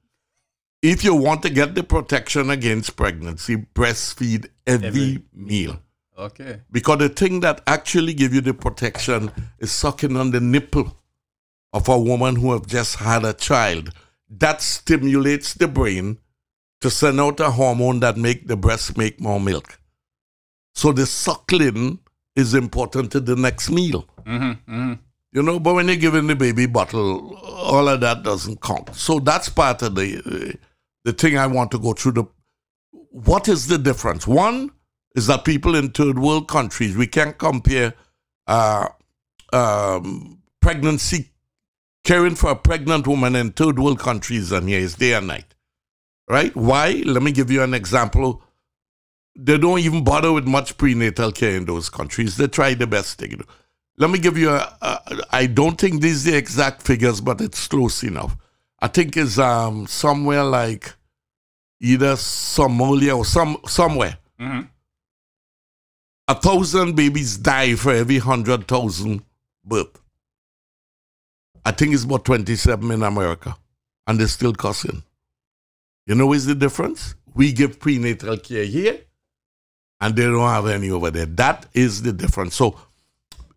If 0.82 1.04
you 1.04 1.16
want 1.16 1.42
to 1.44 1.50
get 1.50 1.76
the 1.76 1.84
protection 1.84 2.50
against 2.50 2.96
pregnancy, 2.96 3.58
breastfeed 3.58 4.50
every, 4.66 4.88
Every 4.88 5.24
meal. 5.34 5.80
Okay. 6.18 6.62
Because 6.72 7.00
the 7.00 7.10
thing 7.10 7.42
that 7.42 7.62
actually 7.68 8.14
give 8.14 8.34
you 8.34 8.42
the 8.42 8.54
protection 8.54 9.32
is 9.60 9.72
sucking 9.72 10.16
on 10.16 10.32
the 10.32 10.40
nipple 10.40 10.96
of 11.74 11.90
a 11.90 12.00
woman 12.00 12.38
who 12.38 12.54
have 12.54 12.68
just 12.68 12.98
had 12.98 13.26
a 13.26 13.34
child. 13.34 13.90
That 14.30 14.62
stimulates 14.62 15.54
the 15.56 15.68
brain 15.68 16.20
to 16.82 16.90
send 16.90 17.20
out 17.20 17.40
a 17.40 17.52
hormone 17.52 18.00
that 18.00 18.16
make 18.16 18.48
the 18.48 18.56
breast 18.56 18.98
make 18.98 19.20
more 19.20 19.40
milk. 19.40 19.80
So 20.74 20.92
the 20.92 21.06
suckling 21.06 22.00
is 22.36 22.54
important 22.54 23.12
to 23.12 23.20
the 23.20 23.36
next 23.36 23.70
meal. 23.70 24.08
You 25.34 25.44
know, 25.44 25.60
but 25.60 25.76
when 25.76 25.88
you're 25.88 25.98
giving 25.98 26.28
the 26.28 26.36
baby 26.36 26.66
bottle, 26.66 27.36
all 27.38 27.90
of 27.90 28.00
that 28.02 28.24
doesn't 28.24 28.62
count. 28.62 28.96
So 28.96 29.20
that's 29.20 29.50
part 29.50 29.82
of 29.82 29.96
the 29.96 30.58
the 31.04 31.14
thing 31.14 31.38
I 31.38 31.48
want 31.48 31.72
to 31.72 31.80
go 31.80 31.94
through. 31.94 32.14
The 32.14 32.24
what 33.12 33.48
is 33.48 33.68
the 33.68 33.78
difference? 33.78 34.26
One 34.28 34.72
is 35.16 35.28
that 35.28 35.44
people 35.46 35.76
in 35.76 35.90
third 35.92 36.20
world 36.20 36.48
countries 36.48 36.96
we 36.96 37.08
can't 37.08 37.38
compare 37.38 37.94
uh, 38.48 38.88
um, 39.54 40.42
pregnancy 40.62 41.32
caring 42.06 42.36
for 42.36 42.52
a 42.52 42.56
pregnant 42.56 43.08
woman 43.08 43.36
in 43.36 43.52
third 43.52 43.80
world 43.80 44.00
countries 44.00 44.52
and 44.52 44.70
here 44.70 44.80
is 44.80 44.96
day 44.96 45.14
and 45.14 45.28
night. 45.28 45.54
Right? 46.30 46.56
Why? 46.56 47.04
Let 47.06 47.24
me 47.24 47.32
give 47.32 47.52
you 47.52 47.62
an 47.62 47.74
example. 47.74 48.42
They 49.36 49.58
don't 49.58 49.80
even 49.80 50.04
bother 50.04 50.32
with 50.32 50.48
much 50.48 50.78
prenatal 50.78 51.32
care 51.32 51.56
in 51.56 51.66
those 51.66 51.90
countries. 51.90 52.38
They 52.38 52.48
try 52.48 52.74
the 52.74 52.88
best 52.88 53.20
they 53.20 53.28
can 53.28 53.40
do. 53.40 53.46
Let 53.98 54.10
me 54.10 54.20
give 54.20 54.38
you 54.38 54.50
a, 54.50 54.78
a 54.82 55.22
I 55.32 55.46
don't 55.48 55.80
think 55.80 56.02
these 56.02 56.28
are 56.28 56.32
the 56.32 56.38
exact 56.38 56.82
figures, 56.84 57.22
but 57.22 57.42
it's 57.42 57.68
close 57.68 58.04
enough. 58.04 58.36
I 58.80 58.88
think 58.88 59.18
it's 59.18 59.38
um 59.38 59.88
somewhere 59.88 60.44
like 60.44 60.94
either 61.82 62.14
Somalia 62.16 63.18
or 63.18 63.26
some 63.26 63.58
somewhere. 63.68 64.18
A 66.28 66.36
thousand 66.36 66.96
babies 66.96 67.38
die 67.38 67.76
for 67.76 67.94
every 67.94 68.18
hundred 68.18 68.68
thousand 68.68 69.22
birth. 69.64 70.02
I 71.64 71.72
think 71.72 71.94
it's 71.94 72.04
about 72.04 72.26
twenty-seven 72.26 72.92
in 72.92 73.04
America, 73.04 73.56
and 74.08 74.20
they're 74.20 74.28
still 74.28 74.54
cussing. 74.54 75.04
You 76.06 76.16
know 76.16 76.28
what's 76.28 76.46
the 76.46 76.56
difference? 76.56 77.16
We 77.34 77.52
give 77.54 77.80
prenatal 77.80 78.38
care 78.38 78.66
here, 78.66 79.00
and 80.06 80.16
they 80.16 80.24
don't 80.24 80.48
have 80.48 80.68
any 80.68 80.92
over 80.92 81.10
there. 81.10 81.26
That 81.26 81.66
is 81.74 82.04
the 82.04 82.14
difference. 82.14 82.54
So 82.54 82.80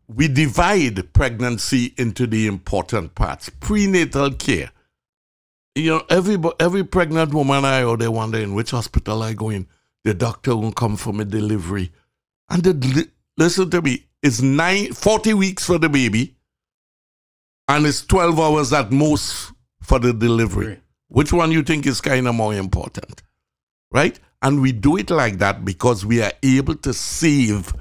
we 0.07 0.28
divide 0.28 1.12
pregnancy 1.12 1.93
into 1.99 2.26
the 2.26 2.47
important 2.47 3.14
parts. 3.14 3.50
Prenatal 3.50 4.33
care. 4.33 4.71
You 5.75 5.90
know, 5.90 6.05
every 6.09 6.38
every 6.59 6.85
pregnant 6.85 7.35
woman 7.35 7.67
I 7.67 7.83
or 7.83 7.99
they 7.99 8.09
wondering 8.09 8.55
which 8.55 8.71
hospital 8.71 9.23
I 9.23 9.35
go 9.35 9.50
in. 9.50 9.67
The 10.05 10.14
doctor 10.14 10.57
won't 10.57 10.75
come 10.75 10.97
for 10.97 11.12
my 11.12 11.25
delivery. 11.25 11.93
And 12.49 12.62
the, 12.62 13.09
listen 13.37 13.69
to 13.71 13.83
me, 13.83 14.07
it's 14.23 14.40
nine, 14.40 14.95
40 14.95 15.35
weeks 15.35 15.67
for 15.67 15.76
the 15.76 15.90
baby, 15.90 16.35
and 17.69 17.85
it's 17.85 18.07
12 18.07 18.40
hours 18.40 18.73
at 18.73 18.90
most 18.90 19.52
for 19.83 19.99
the 19.99 20.14
delivery. 20.14 20.81
Which 21.09 21.31
one 21.31 21.52
you 21.52 21.62
think 21.62 21.85
is 21.85 22.00
kind 22.00 22.26
of 22.26 22.35
more 22.35 22.55
important? 22.55 23.23
Right? 23.93 24.19
And 24.42 24.61
we 24.61 24.73
do 24.73 24.97
it 24.97 25.11
like 25.11 25.38
that 25.38 25.64
because 25.64 26.07
we 26.07 26.23
are 26.23 26.33
able 26.42 26.76
to 26.76 26.95
save 26.95 27.75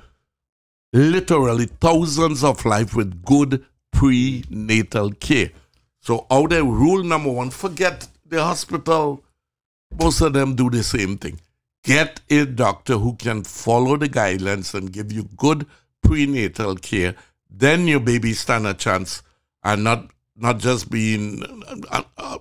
literally 0.92 1.66
thousands 1.66 2.44
of 2.44 2.66
lives 2.66 2.94
with 2.96 3.24
good 3.24 3.64
prenatal 3.92 5.12
care. 5.12 5.52
So 6.02 6.26
out 6.32 6.50
there, 6.52 6.64
rule 6.64 7.04
number 7.04 7.32
one, 7.32 7.50
forget 7.50 8.08
the 8.26 8.44
hospital. 8.44 9.24
Most 10.00 10.22
of 10.22 10.34
them 10.34 10.56
do 10.56 10.70
the 10.70 10.84
same 10.84 11.18
thing. 11.18 11.40
Get 11.84 12.22
a 12.30 12.46
doctor 12.46 12.98
who 12.98 13.16
can 13.16 13.44
follow 13.44 13.98
the 13.98 14.10
guidelines 14.10 14.74
and 14.74 14.92
give 14.92 15.12
you 15.12 15.30
good 15.38 15.66
prenatal 16.02 16.76
care. 16.76 17.16
Then 17.50 17.88
your 17.88 18.00
baby 18.00 18.34
stand 18.34 18.68
a 18.68 18.74
chance 18.74 19.22
and 19.64 19.84
not 19.84 20.10
not 20.36 20.60
just 20.60 20.90
being 20.90 21.44
uh, 21.90 22.04
uh, 22.18 22.38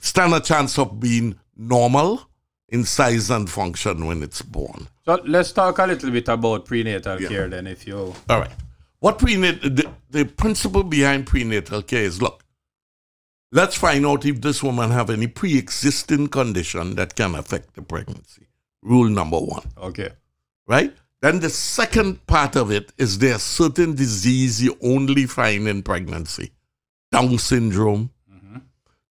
stand 0.00 0.34
a 0.34 0.40
chance 0.40 0.78
of 0.78 0.98
being 0.98 1.38
normal 1.56 2.28
in 2.68 2.84
size 2.84 3.30
and 3.30 3.48
function 3.48 4.06
when 4.06 4.22
it's 4.22 4.42
born. 4.42 4.88
So 5.04 5.20
let's 5.24 5.52
talk 5.52 5.78
a 5.78 5.86
little 5.86 6.10
bit 6.10 6.28
about 6.28 6.64
prenatal 6.64 7.20
Yeah. 7.20 7.28
care 7.28 7.48
then, 7.48 7.66
if 7.66 7.86
you. 7.86 8.14
All 8.28 8.40
right. 8.40 8.50
What 8.98 9.18
prenatal 9.18 9.70
the, 9.70 9.90
the 10.10 10.24
principle 10.24 10.82
behind 10.82 11.26
prenatal 11.26 11.82
care 11.82 12.02
is 12.02 12.20
look, 12.20 12.42
let's 13.52 13.76
find 13.76 14.04
out 14.04 14.24
if 14.24 14.40
this 14.40 14.62
woman 14.62 14.90
have 14.90 15.10
any 15.10 15.26
pre-existing 15.28 16.28
condition 16.28 16.96
that 16.96 17.14
can 17.14 17.34
affect 17.34 17.74
the 17.74 17.82
pregnancy. 17.82 18.46
Rule 18.82 19.08
number 19.08 19.38
one, 19.38 19.62
Okay. 19.78 20.10
right? 20.66 20.92
Then 21.22 21.40
the 21.40 21.50
second 21.50 22.26
part 22.26 22.56
of 22.56 22.70
it 22.70 22.92
is 22.98 23.18
there 23.18 23.38
certain 23.38 23.94
disease 23.94 24.62
you 24.62 24.76
only 24.82 25.26
find 25.26 25.66
in 25.66 25.82
pregnancy. 25.82 26.50
Down 27.10 27.38
syndrome. 27.38 28.10
Mm-hmm. 28.32 28.58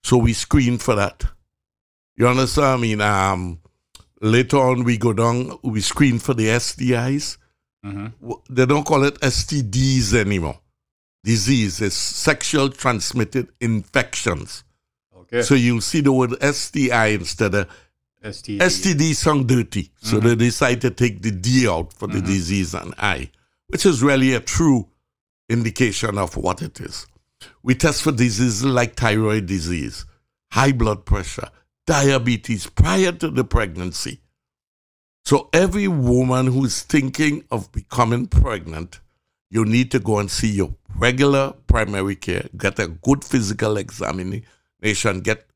So 0.03 0.17
we 0.17 0.33
screen 0.33 0.77
for 0.77 0.95
that. 0.95 1.25
You 2.17 2.27
understand? 2.27 2.67
I 2.67 2.77
mean, 2.77 3.01
um, 3.01 3.59
later 4.21 4.57
on 4.57 4.83
we 4.83 4.97
go 4.97 5.13
down, 5.13 5.57
we 5.63 5.81
screen 5.81 6.19
for 6.19 6.33
the 6.33 6.47
STIs 6.47 7.37
mm-hmm. 7.85 8.07
w- 8.21 8.41
they 8.49 8.65
don't 8.65 8.85
call 8.85 9.03
it 9.03 9.19
STDs 9.21 10.13
anymore. 10.13 10.59
Disease 11.23 11.81
is 11.81 11.93
sexual 11.93 12.69
transmitted 12.69 13.49
infections. 13.59 14.63
Okay. 15.17 15.41
So 15.41 15.55
you'll 15.55 15.81
see 15.81 16.01
the 16.01 16.11
word 16.11 16.35
STI 16.41 17.07
instead 17.07 17.55
of 17.55 17.69
STD. 18.23 18.59
STD 18.59 19.15
sound 19.15 19.47
dirty. 19.47 19.91
So 19.97 20.19
they 20.19 20.29
mm-hmm. 20.29 20.39
decide 20.39 20.81
to 20.81 20.91
take 20.91 21.21
the 21.21 21.31
D 21.31 21.67
out 21.67 21.93
for 21.93 22.07
the 22.07 22.19
mm-hmm. 22.19 22.27
disease 22.27 22.73
and 22.73 22.93
I, 22.97 23.31
which 23.67 23.85
is 23.85 24.03
really 24.03 24.33
a 24.33 24.39
true 24.39 24.87
indication 25.49 26.17
of 26.17 26.37
what 26.37 26.61
it 26.61 26.79
is. 26.79 27.07
We 27.63 27.75
test 27.75 28.03
for 28.03 28.11
diseases 28.11 28.63
like 28.63 28.95
thyroid 28.95 29.45
disease, 29.45 30.05
high 30.51 30.71
blood 30.71 31.05
pressure, 31.05 31.49
diabetes 31.85 32.67
prior 32.67 33.11
to 33.11 33.29
the 33.29 33.43
pregnancy. 33.43 34.21
So 35.23 35.49
every 35.53 35.87
woman 35.87 36.47
who's 36.47 36.81
thinking 36.83 37.43
of 37.51 37.71
becoming 37.71 38.27
pregnant, 38.27 38.99
you 39.49 39.65
need 39.65 39.91
to 39.91 39.99
go 39.99 40.19
and 40.19 40.29
see 40.29 40.49
your 40.49 40.75
regular 40.97 41.53
primary 41.67 42.15
care, 42.15 42.47
get 42.57 42.79
a 42.79 42.87
good 42.87 43.23
physical 43.23 43.77
examination, 43.77 45.21
get 45.23 45.47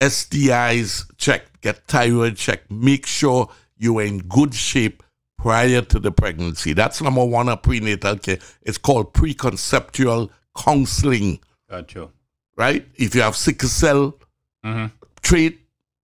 STIs 0.00 1.04
checked, 1.18 1.60
get 1.60 1.86
thyroid 1.86 2.36
checked, 2.36 2.70
make 2.70 3.04
sure 3.04 3.50
you 3.76 3.98
are 3.98 4.04
in 4.04 4.18
good 4.18 4.54
shape 4.54 5.02
prior 5.36 5.82
to 5.82 5.98
the 5.98 6.10
pregnancy. 6.10 6.72
That's 6.72 7.02
number 7.02 7.24
one 7.24 7.48
of 7.48 7.62
prenatal 7.62 8.16
care. 8.16 8.38
It's 8.62 8.78
called 8.78 9.12
preconceptual 9.12 10.30
counseling 10.56 11.40
Got 11.68 11.94
you. 11.94 12.10
right? 12.56 12.86
If 12.96 13.14
you 13.14 13.22
have 13.22 13.36
sickle 13.36 13.68
cell 13.68 14.18
mm-hmm. 14.64 14.86
trait, 15.22 15.59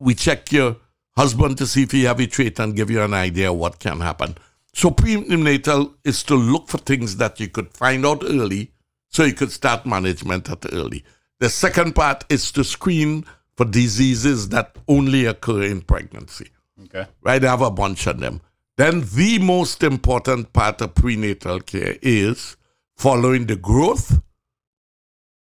we 0.02 0.16
check 0.16 0.52
your 0.52 0.78
husband 1.16 1.58
to 1.60 1.68
see 1.68 1.84
if 1.84 1.92
he 1.92 2.04
have 2.04 2.20
a 2.20 2.28
trait 2.28 2.60
and 2.60 2.76
give 2.76 2.90
you 2.90 3.02
an 3.02 3.14
idea 3.14 3.54
what 3.54 3.80
can 3.80 4.00
happen. 4.02 4.36
So 4.74 4.90
prenatal 4.92 5.96
is 6.04 6.24
to 6.24 6.36
look 6.36 6.70
for 6.70 6.78
things 6.80 7.18
that 7.18 7.40
you 7.40 7.48
could 7.50 7.70
find 7.74 8.06
out 8.06 8.24
early 8.24 8.72
so 9.10 9.24
you 9.24 9.34
could 9.34 9.52
start 9.52 9.86
management 9.86 10.50
at 10.50 10.66
early. 10.74 11.04
The 11.40 11.50
second 11.50 11.94
part 11.94 12.24
is 12.30 12.52
to 12.54 12.64
screen 12.64 13.26
for 13.58 13.66
diseases 13.66 14.50
that 14.50 14.76
only 14.88 15.26
occur 15.26 15.64
in 15.64 15.82
pregnancy 15.82 16.48
Okay. 16.86 17.06
right? 17.22 17.44
I 17.44 17.50
have 17.50 17.62
a 17.62 17.70
bunch 17.70 18.08
of 18.08 18.20
them. 18.20 18.42
Then 18.78 19.02
the 19.14 19.38
most 19.40 19.84
important 19.84 20.54
part 20.54 20.82
of 20.82 20.96
prenatal 20.96 21.60
care 21.60 21.98
is 22.02 22.58
following 22.98 23.46
the 23.46 23.56
growth 23.58 24.20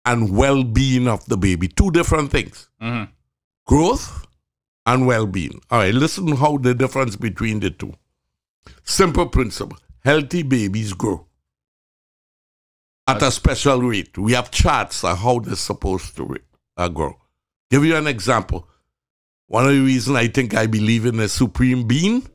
and 0.05 0.37
well-being 0.37 1.07
of 1.09 1.25
the 1.27 1.37
baby. 1.37 1.69
Two 1.69 1.91
different 1.93 2.31
things. 2.31 2.69
Mm-hmm. 2.83 3.11
Growth 3.67 4.27
and 4.87 5.07
well-being. 5.07 5.61
All 5.71 5.79
right, 5.79 5.95
listen 5.95 6.37
how 6.37 6.57
the 6.59 6.75
difference 6.75 7.17
between 7.17 7.61
the 7.61 7.71
two. 7.71 7.95
Simple 8.85 9.27
principle. 9.27 9.79
Healthy 10.05 10.43
babies 10.43 10.93
grow 10.95 11.27
at 13.07 13.23
a 13.23 13.31
special 13.31 13.83
rate. 13.83 14.17
We 14.17 14.33
have 14.33 14.51
charts 14.51 15.05
on 15.05 15.17
how 15.17 15.41
they're 15.41 15.57
supposed 15.57 16.17
to 16.17 16.37
uh, 16.77 16.89
grow. 16.89 17.17
Give 17.71 17.85
you 17.85 17.97
an 17.97 18.07
example. 18.07 18.69
One 19.47 19.67
of 19.67 19.73
the 19.73 19.81
reasons 19.81 20.17
I 20.17 20.29
think 20.29 20.55
I 20.55 20.67
believe 20.67 21.07
in 21.07 21.19
a 21.19 21.29
supreme 21.29 21.87
being 21.87 22.29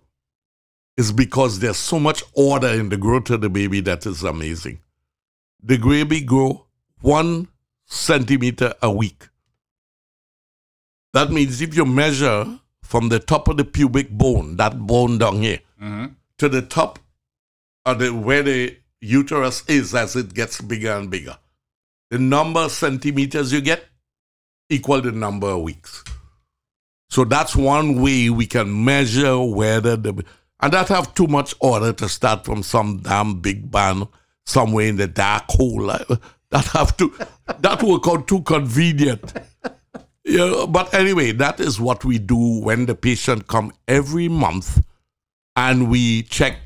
is 0.98 1.12
because 1.12 1.60
there's 1.60 1.78
so 1.78 2.00
much 2.00 2.24
order 2.34 2.68
in 2.68 2.90
the 2.90 2.98
growth 2.98 3.30
of 3.30 3.42
the 3.42 3.50
baby 3.50 3.82
that 3.82 4.06
is 4.06 4.24
amazing. 4.24 4.80
The 5.64 5.78
baby 5.78 6.22
grow 6.22 6.68
one 7.02 7.48
centimeter 7.86 8.74
a 8.82 8.92
week. 8.92 9.28
That 11.15 11.31
means 11.31 11.62
if 11.62 11.77
you 11.77 11.86
measure 11.86 12.60
from 12.84 13.07
the 13.07 13.19
top 13.19 13.48
of 13.48 13.55
the 13.55 13.63
pubic 13.63 14.10
bone, 14.10 14.57
that 14.57 14.77
bone 14.77 15.17
down 15.17 15.41
here, 15.41 15.62
mm-hmm. 15.81 16.07
to 16.39 16.50
the 16.50 16.62
top 16.62 17.00
of 17.86 18.00
the 18.00 18.10
where 18.13 18.43
the 18.43 18.75
uterus 19.00 19.63
is 19.69 19.95
as 19.95 20.17
it 20.17 20.34
gets 20.34 20.60
bigger 20.60 20.91
and 20.91 21.10
bigger. 21.10 21.38
The 22.10 22.19
number 22.19 22.60
of 22.60 22.74
centimeters 22.74 23.53
you 23.53 23.62
get 23.62 23.86
equal 24.69 25.01
the 25.01 25.13
number 25.13 25.48
of 25.48 25.62
weeks. 25.62 26.03
So 27.10 27.24
that's 27.24 27.55
one 27.55 28.01
way 28.01 28.29
we 28.29 28.45
can 28.45 28.84
measure 28.84 29.41
whether 29.41 29.95
the 29.95 30.22
and 30.60 30.74
that 30.74 30.89
have 30.89 31.13
too 31.13 31.27
much 31.27 31.55
order 31.62 31.93
to 31.93 32.10
start 32.10 32.43
from 32.43 32.62
some 32.62 32.98
damn 32.98 33.39
big 33.39 33.72
bang 33.72 34.05
somewhere 34.45 34.88
in 34.88 34.98
the 34.98 35.07
dark 35.07 35.45
hole. 35.48 35.93
That 36.51 36.65
have 36.67 36.95
to 36.98 37.12
that 37.60 37.81
work 37.84 38.07
out 38.07 38.27
too 38.27 38.41
convenient. 38.41 39.34
Yeah, 40.25 40.65
but 40.67 40.91
anyway, 40.94 41.32
that 41.34 41.60
is 41.60 41.79
what 41.79 42.03
we 42.03 42.17
do 42.17 42.60
when 42.60 42.88
the 42.88 42.96
patient 42.96 43.48
come 43.48 43.72
every 43.88 44.27
month 44.27 44.84
and 45.55 45.89
we 45.89 46.24
check 46.24 46.58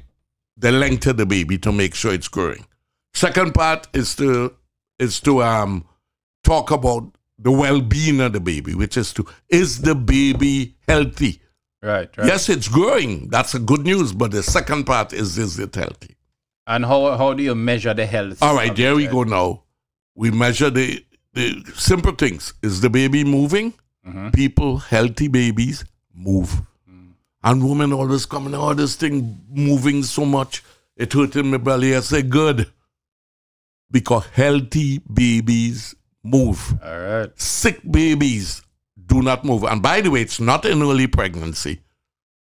the 0.56 0.72
length 0.72 1.08
of 1.08 1.18
the 1.18 1.26
baby 1.26 1.58
to 1.60 1.72
make 1.74 1.94
sure 1.94 2.14
it's 2.14 2.30
growing. 2.30 2.66
Second 3.14 3.54
part 3.54 3.88
is 3.94 4.16
to 4.16 4.54
is 4.98 5.20
to 5.22 5.44
um 5.44 5.86
talk 6.44 6.72
about 6.72 7.04
the 7.38 7.52
well-being 7.52 8.22
of 8.22 8.34
the 8.34 8.40
baby, 8.40 8.76
which 8.76 8.96
is 8.96 9.14
to 9.14 9.26
is 9.50 9.82
the 9.82 9.96
baby 9.96 10.76
healthy? 10.88 11.42
Right, 11.82 12.10
right. 12.18 12.28
Yes, 12.28 12.50
it's 12.50 12.68
growing. 12.68 13.30
That's 13.30 13.56
a 13.56 13.60
good 13.60 13.82
news. 13.82 14.14
But 14.14 14.32
the 14.32 14.44
second 14.44 14.86
part 14.86 15.12
is 15.12 15.38
is 15.38 15.60
it 15.60 15.76
healthy? 15.76 16.16
And 16.66 16.86
how 16.86 17.18
how 17.18 17.34
do 17.34 17.44
you 17.44 17.56
measure 17.56 17.94
the 17.94 18.06
health? 18.06 18.42
All 18.42 18.56
right, 18.56 18.74
there 18.74 18.96
we 18.96 19.08
go 19.08 19.24
now. 19.24 19.64
We 20.16 20.32
measure 20.32 20.70
the 20.70 21.04
the 21.34 21.64
simple 21.76 22.14
things. 22.14 22.54
Is 22.62 22.82
the 22.82 22.90
baby 22.90 23.24
moving? 23.24 23.74
Mm-hmm. 24.08 24.30
People, 24.30 24.78
healthy 24.78 25.28
babies, 25.28 25.86
move. 26.14 26.62
Mm. 26.90 27.12
And 27.44 27.68
women 27.70 27.94
always 27.94 28.26
coming, 28.26 28.56
oh, 28.56 28.74
this 28.74 28.96
thing 28.96 29.40
moving 29.50 30.04
so 30.04 30.26
much, 30.26 30.64
it 30.96 31.14
hurting 31.14 31.52
my 31.52 31.58
belly. 31.58 31.96
I 31.96 32.00
say, 32.00 32.22
good. 32.22 32.72
Because 33.92 34.26
healthy 34.28 35.00
babies 35.00 35.96
move. 36.24 36.74
All 36.84 37.00
right. 37.00 37.40
Sick 37.40 37.80
babies 37.90 38.62
do 39.06 39.22
not 39.22 39.44
move. 39.44 39.64
And 39.64 39.82
by 39.82 40.02
the 40.02 40.12
way, 40.12 40.22
it's 40.22 40.40
not 40.40 40.66
in 40.66 40.82
early 40.82 41.08
pregnancy. 41.08 41.82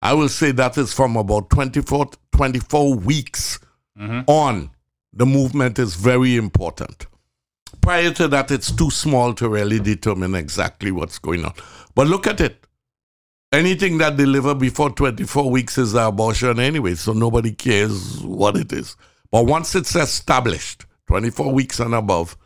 I 0.02 0.14
will 0.14 0.30
say 0.30 0.52
that 0.52 0.78
is 0.78 0.94
from 0.94 1.16
about 1.16 1.50
24, 1.50 2.12
24 2.32 2.96
weeks 2.96 3.60
mm-hmm. 3.98 4.22
on. 4.28 4.72
The 5.14 5.26
movement 5.26 5.80
is 5.80 5.96
very 5.96 6.36
important. 6.36 7.06
Prior 7.82 8.12
to 8.12 8.28
that, 8.30 8.52
it's 8.52 8.72
too 8.72 8.90
small 8.90 9.34
to 9.34 9.50
really 9.50 9.80
determine 9.80 10.36
exactly 10.36 10.92
what's 10.92 11.20
going 11.20 11.46
on. 11.46 11.54
But 11.96 12.08
look 12.08 12.28
at 12.28 12.40
it. 12.42 12.66
Anything 13.52 14.00
that 14.00 14.18
deliver 14.18 14.56
before 14.56 14.90
24 14.90 15.50
weeks 15.52 15.78
is 15.78 15.94
an 15.94 16.04
abortion 16.04 16.60
anyway, 16.60 16.96
so 16.96 17.14
nobody 17.14 17.52
cares 17.52 18.20
what 18.22 18.58
it 18.58 18.74
is. 18.74 18.96
But 19.32 19.46
once 19.46 19.76
it's 19.76 19.96
established, 19.96 20.86
24 21.08 21.54
weeks 21.54 21.80
and 21.80 21.94
above, 21.94 22.38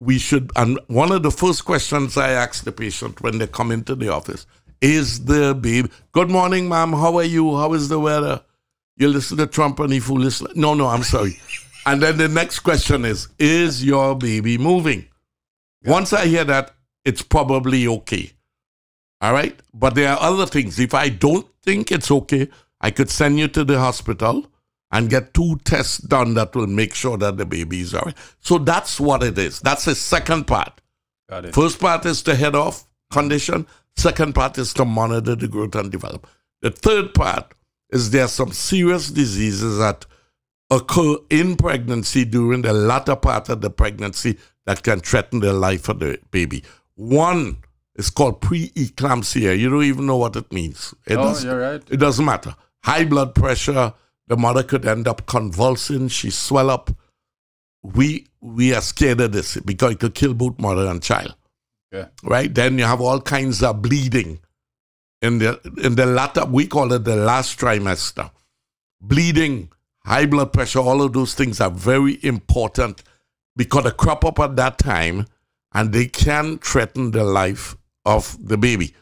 we 0.00 0.18
should 0.18 0.50
and 0.56 0.78
one 0.86 1.12
of 1.12 1.22
the 1.22 1.30
first 1.30 1.64
questions 1.64 2.16
I 2.16 2.30
ask 2.30 2.64
the 2.64 2.72
patient 2.72 3.20
when 3.20 3.38
they 3.38 3.46
come 3.46 3.70
into 3.70 3.94
the 3.94 4.08
office 4.08 4.46
is 4.80 5.24
the 5.26 5.54
baby 5.54 5.90
good 6.12 6.30
morning 6.30 6.68
ma'am 6.68 6.92
how 6.92 7.18
are 7.18 7.22
you 7.22 7.56
how 7.56 7.74
is 7.74 7.90
the 7.90 8.00
weather 8.00 8.42
you 8.96 9.08
listen 9.08 9.36
to 9.36 9.46
Trump 9.46 9.78
and 9.78 9.92
he 9.92 10.00
foolish 10.00 10.40
no 10.54 10.72
no 10.72 10.86
I'm 10.86 11.02
sorry 11.02 11.38
and 11.86 12.02
then 12.02 12.16
the 12.16 12.28
next 12.28 12.60
question 12.60 13.04
is 13.04 13.28
is 13.38 13.84
your 13.84 14.16
baby 14.16 14.58
moving 14.58 15.06
once 15.84 16.12
I 16.12 16.26
hear 16.26 16.44
that 16.44 16.74
it's 17.04 17.22
probably 17.22 17.86
okay 17.86 18.32
all 19.20 19.32
right 19.32 19.58
but 19.74 19.94
there 19.94 20.12
are 20.12 20.20
other 20.20 20.46
things 20.46 20.78
if 20.78 20.94
I 20.94 21.08
don't 21.08 21.46
think 21.62 21.90
it's 21.92 22.10
okay 22.10 22.48
I 22.80 22.90
could 22.90 23.10
send 23.10 23.38
you 23.38 23.48
to 23.48 23.64
the 23.64 23.78
hospital 23.78 24.46
and 24.92 25.08
get 25.08 25.34
two 25.34 25.56
tests 25.64 25.98
done 25.98 26.34
that 26.34 26.54
will 26.54 26.66
make 26.66 26.94
sure 26.94 27.16
that 27.18 27.36
the 27.36 27.46
baby 27.46 27.80
is 27.80 27.94
all 27.94 28.02
right. 28.06 28.16
So 28.40 28.58
that's 28.58 28.98
what 28.98 29.22
it 29.22 29.38
is. 29.38 29.60
That's 29.60 29.84
the 29.84 29.94
second 29.94 30.46
part. 30.46 30.80
Got 31.28 31.46
it. 31.46 31.54
First 31.54 31.78
part 31.78 32.04
is 32.06 32.22
to 32.22 32.34
head 32.34 32.54
off 32.54 32.84
condition. 33.12 33.66
Second 33.96 34.34
part 34.34 34.58
is 34.58 34.74
to 34.74 34.84
monitor 34.84 35.36
the 35.36 35.48
growth 35.48 35.74
and 35.74 35.92
development. 35.92 36.34
The 36.62 36.70
third 36.70 37.14
part 37.14 37.54
is 37.90 38.10
there 38.10 38.24
are 38.24 38.28
some 38.28 38.52
serious 38.52 39.10
diseases 39.10 39.78
that 39.78 40.06
occur 40.70 41.16
in 41.30 41.56
pregnancy 41.56 42.24
during 42.24 42.62
the 42.62 42.72
latter 42.72 43.16
part 43.16 43.48
of 43.48 43.60
the 43.60 43.70
pregnancy 43.70 44.38
that 44.66 44.82
can 44.82 45.00
threaten 45.00 45.40
the 45.40 45.52
life 45.52 45.88
of 45.88 45.98
the 46.00 46.18
baby. 46.30 46.62
One 46.94 47.58
is 47.96 48.10
called 48.10 48.40
preeclampsia. 48.40 49.58
You 49.58 49.68
don't 49.70 49.84
even 49.84 50.06
know 50.06 50.16
what 50.16 50.36
it 50.36 50.52
means. 50.52 50.94
It 51.06 51.16
Oh, 51.16 51.22
doesn't- 51.24 51.48
you're 51.48 51.58
right. 51.58 51.82
It 51.90 51.96
doesn't 51.96 52.24
matter. 52.24 52.54
High 52.84 53.04
blood 53.04 53.34
pressure. 53.34 53.94
The 54.28 54.36
mother 54.36 54.62
could 54.62 54.86
end 54.86 55.08
up 55.08 55.26
convulsing. 55.26 56.08
She 56.08 56.30
swell 56.30 56.70
up. 56.70 56.90
We 57.82 58.26
we 58.40 58.74
are 58.74 58.80
scared 58.82 59.20
of 59.20 59.32
this 59.32 59.56
because 59.58 59.92
it 59.92 60.00
could 60.00 60.14
kill 60.14 60.34
both 60.34 60.58
mother 60.58 60.86
and 60.86 61.02
child 61.02 61.34
Yeah. 61.92 62.06
right? 62.22 62.54
Then 62.54 62.78
you 62.78 62.84
have 62.84 63.00
all 63.00 63.20
kinds 63.20 63.62
of 63.62 63.82
bleeding 63.82 64.40
in 65.20 65.38
the 65.38 65.58
in 65.82 65.94
the 65.96 66.06
latter. 66.06 66.44
We 66.44 66.66
call 66.66 66.92
it 66.92 67.04
the 67.04 67.16
last 67.16 67.58
trimester. 67.58 68.30
Bleeding, 69.00 69.70
high 70.04 70.26
blood 70.26 70.52
pressure, 70.52 70.80
all 70.80 71.02
of 71.02 71.12
those 71.12 71.34
things 71.34 71.60
are 71.60 71.70
very 71.70 72.18
important 72.24 73.02
because 73.56 73.84
they 73.84 73.90
crop 73.90 74.24
up 74.24 74.38
at 74.38 74.56
that 74.56 74.78
time, 74.78 75.26
and 75.72 75.92
they 75.92 76.06
can 76.06 76.58
threaten 76.58 77.10
the 77.10 77.24
life 77.24 77.76
of 78.04 78.36
the 78.40 78.56
baby. 78.56 78.94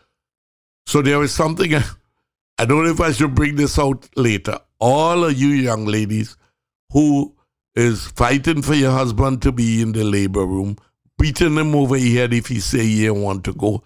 So 0.86 1.02
there 1.02 1.22
is 1.22 1.32
something. 1.32 1.74
I 2.58 2.64
don't 2.64 2.84
know 2.84 2.90
if 2.90 3.00
I 3.00 3.12
should 3.12 3.34
bring 3.34 3.56
this 3.56 3.78
out 3.78 4.08
later. 4.16 4.58
All 4.80 5.24
of 5.24 5.38
you 5.38 5.48
young 5.48 5.84
ladies 5.84 6.36
who 6.90 7.34
is 7.74 8.08
fighting 8.08 8.62
for 8.62 8.74
your 8.74 8.90
husband 8.90 9.42
to 9.42 9.52
be 9.52 9.80
in 9.80 9.92
the 9.92 10.02
labor 10.02 10.44
room, 10.44 10.76
beating 11.18 11.56
him 11.56 11.74
over 11.74 11.96
head 11.96 12.34
if 12.34 12.48
he 12.48 12.58
say 12.58 12.84
he 12.84 13.06
don't 13.06 13.22
want 13.22 13.44
to 13.44 13.52
go. 13.52 13.84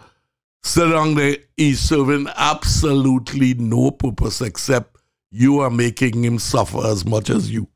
Sit 0.62 0.90
down 0.90 1.14
there, 1.14 1.37
he's 1.57 1.81
serving 1.81 2.29
absolutely 2.37 3.55
no 3.55 3.90
purpose 3.90 4.40
except 4.40 4.91
you 5.33 5.61
are 5.61 5.71
making 5.71 6.23
him 6.23 6.38
suffer 6.38 6.87
as 6.87 7.05
much 7.05 7.31
as 7.31 7.51
you. 7.51 7.66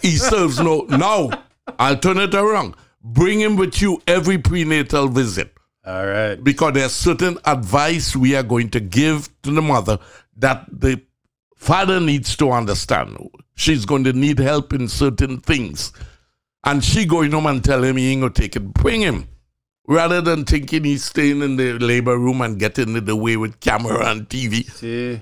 He 0.00 0.12
serves 0.16 0.58
no. 0.58 0.80
Now, 0.88 1.30
I'll 1.78 1.98
turn 1.98 2.18
it 2.18 2.34
around. 2.34 2.74
Bring 3.02 3.38
him 3.40 3.56
with 3.56 3.82
you 3.82 4.02
every 4.06 4.38
prenatal 4.38 5.08
visit 5.08 5.52
All 5.86 6.06
right. 6.06 6.42
because 6.42 6.72
there's 6.72 6.92
certain 6.92 7.36
advice 7.44 8.16
we 8.16 8.34
are 8.34 8.42
going 8.42 8.70
to 8.70 8.80
give 8.80 9.28
to 9.42 9.50
the 9.50 9.60
mother 9.60 9.98
that 10.38 10.64
the 10.72 11.02
father 11.54 12.00
needs 12.00 12.34
to 12.38 12.50
understand. 12.50 13.18
She's 13.56 13.84
going 13.84 14.04
to 14.04 14.14
need 14.14 14.38
help 14.38 14.72
in 14.72 14.88
certain 14.88 15.40
things. 15.40 15.92
And 16.64 16.82
she 16.82 17.04
going 17.04 17.32
home 17.32 17.44
and 17.46 17.62
tell 17.62 17.84
him 17.84 17.98
he 17.98 18.10
ain't 18.10 18.22
gonna 18.22 18.32
take 18.32 18.56
it. 18.56 18.72
Bring 18.72 19.02
him. 19.02 19.28
Rather 19.86 20.22
than 20.22 20.46
thinking 20.46 20.84
he's 20.84 21.04
staying 21.04 21.42
in 21.42 21.56
the 21.56 21.74
labor 21.74 22.16
room 22.18 22.40
and 22.40 22.58
getting 22.58 22.96
in 22.96 23.04
the 23.04 23.14
way 23.14 23.36
with 23.36 23.60
camera 23.60 24.06
and 24.10 24.26
TV. 24.30 24.64
See. 24.70 25.20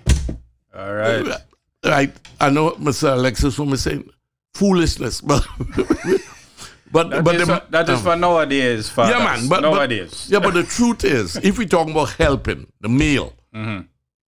All 0.74 0.94
right. 0.94 1.26
Right. 1.84 2.12
I 2.40 2.48
know 2.50 2.70
Mr. 2.72 3.12
Alexis 3.12 3.58
was 3.58 3.82
saying 3.82 4.08
foolishness, 4.54 5.20
but 5.20 5.44
but 6.92 7.10
That 7.10 7.24
but 7.24 7.34
is 7.34 7.46
the- 7.48 7.58
for, 7.60 7.66
that 7.70 7.88
is 7.88 7.98
um, 7.98 8.04
for 8.04 8.16
nowadays, 8.16 8.88
fathers. 8.88 9.16
yeah, 9.18 9.24
man. 9.24 9.48
But, 9.48 9.62
but- 9.62 9.70
nowadays. 9.72 10.28
yeah, 10.30 10.38
but 10.38 10.54
the 10.54 10.62
truth 10.62 11.02
is, 11.04 11.36
if 11.36 11.58
we 11.58 11.66
talk 11.66 11.88
about 11.88 12.10
helping 12.12 12.66
the 12.80 12.88
male, 12.88 13.32
Mm-hmm. 13.54 13.82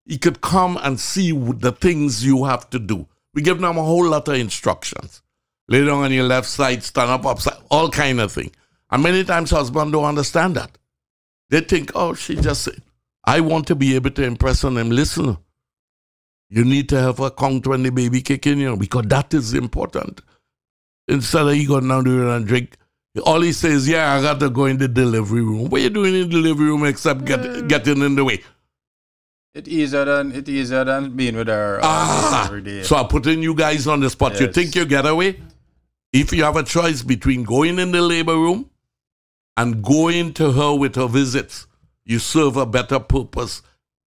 he 0.05 0.19
could 0.19 0.41
come 0.43 0.79
and 0.83 1.01
see 1.01 1.31
the 1.33 1.73
things 1.73 2.27
you 2.27 2.45
have 2.45 2.69
to 2.71 2.79
do. 2.79 3.07
We 3.33 3.41
give 3.43 3.59
them 3.61 3.79
a 3.79 3.83
whole 3.83 4.05
lot 4.07 4.29
of 4.29 4.35
instructions. 4.35 5.23
Lay 5.69 5.81
down 5.85 6.05
on 6.05 6.13
your 6.13 6.25
left 6.25 6.47
side, 6.47 6.83
stand 6.83 7.11
up 7.11 7.25
upside, 7.25 7.57
all 7.71 7.89
kind 7.89 8.21
of 8.21 8.33
thing. 8.33 8.51
And 8.91 9.03
many 9.03 9.25
times 9.25 9.51
husbands 9.51 9.93
don't 9.93 10.05
understand 10.05 10.57
that. 10.57 10.77
They 11.49 11.61
think, 11.61 11.93
oh, 11.95 12.13
she 12.15 12.37
just 12.37 12.65
said, 12.65 12.83
I 13.25 13.41
want 13.41 13.67
to 13.69 13.75
be 13.75 13.95
able 13.95 14.11
to 14.11 14.25
impress 14.25 14.63
on 14.63 14.75
them. 14.75 14.91
Listen, 14.91 15.39
you 16.51 16.65
need 16.65 16.89
to 16.91 17.01
have 17.01 17.21
a 17.21 17.31
count 17.31 17.67
when 17.67 17.83
the 17.83 17.91
baby 17.91 18.21
kicking, 18.21 18.59
you 18.59 18.67
know, 18.71 18.77
because 18.77 19.07
that 19.07 19.33
is 19.35 19.55
important. 19.55 20.21
Instead 21.09 21.47
of 21.49 21.57
you 21.57 21.69
going 21.69 21.89
down 21.89 22.05
there 22.05 22.29
and 22.29 22.47
drink, 22.47 22.77
all 23.25 23.41
he 23.41 23.53
says, 23.53 23.89
yeah, 23.89 24.15
I 24.15 24.23
got 24.23 24.41
to 24.41 24.51
go 24.51 24.65
in 24.67 24.79
the 24.79 24.89
delivery 24.89 25.43
room. 25.43 25.69
What 25.71 25.81
are 25.81 25.85
you 25.85 25.91
doing 25.91 26.15
in 26.15 26.23
the 26.23 26.29
delivery 26.29 26.67
room 26.67 26.85
except 26.85 27.25
get, 27.25 27.69
getting 27.69 28.03
in 28.03 28.15
the 28.17 28.25
way? 28.25 28.43
It 29.55 29.69
easier 29.69 30.05
than 30.05 30.33
it 30.33 30.49
easier 30.49 30.83
than 30.83 31.15
being 31.15 31.37
with 31.37 31.47
her 31.47 31.77
uh, 31.79 31.83
Ah, 31.85 32.47
every 32.47 32.61
day. 32.61 32.83
so 32.83 32.97
I'm 32.97 33.07
putting 33.07 33.41
you 33.41 33.55
guys 33.55 33.87
on 33.87 34.01
the 34.01 34.11
spot. 34.11 34.41
You 34.41 34.51
think 34.53 34.75
you 34.75 34.85
get 34.85 35.07
away? 35.07 35.41
If 36.13 36.33
you 36.33 36.43
have 36.43 36.57
a 36.57 36.65
choice 36.65 37.03
between 37.03 37.45
going 37.45 37.79
in 37.79 37.93
the 37.93 38.03
labor 38.03 38.35
room 38.35 38.69
and 39.57 39.81
going 39.83 40.33
to 40.35 40.51
her 40.51 40.75
with 40.75 40.97
her 40.97 41.07
visits, 41.07 41.69
you 42.05 42.19
serve 42.19 42.57
a 42.57 42.67
better 42.67 42.99
purpose 42.99 43.63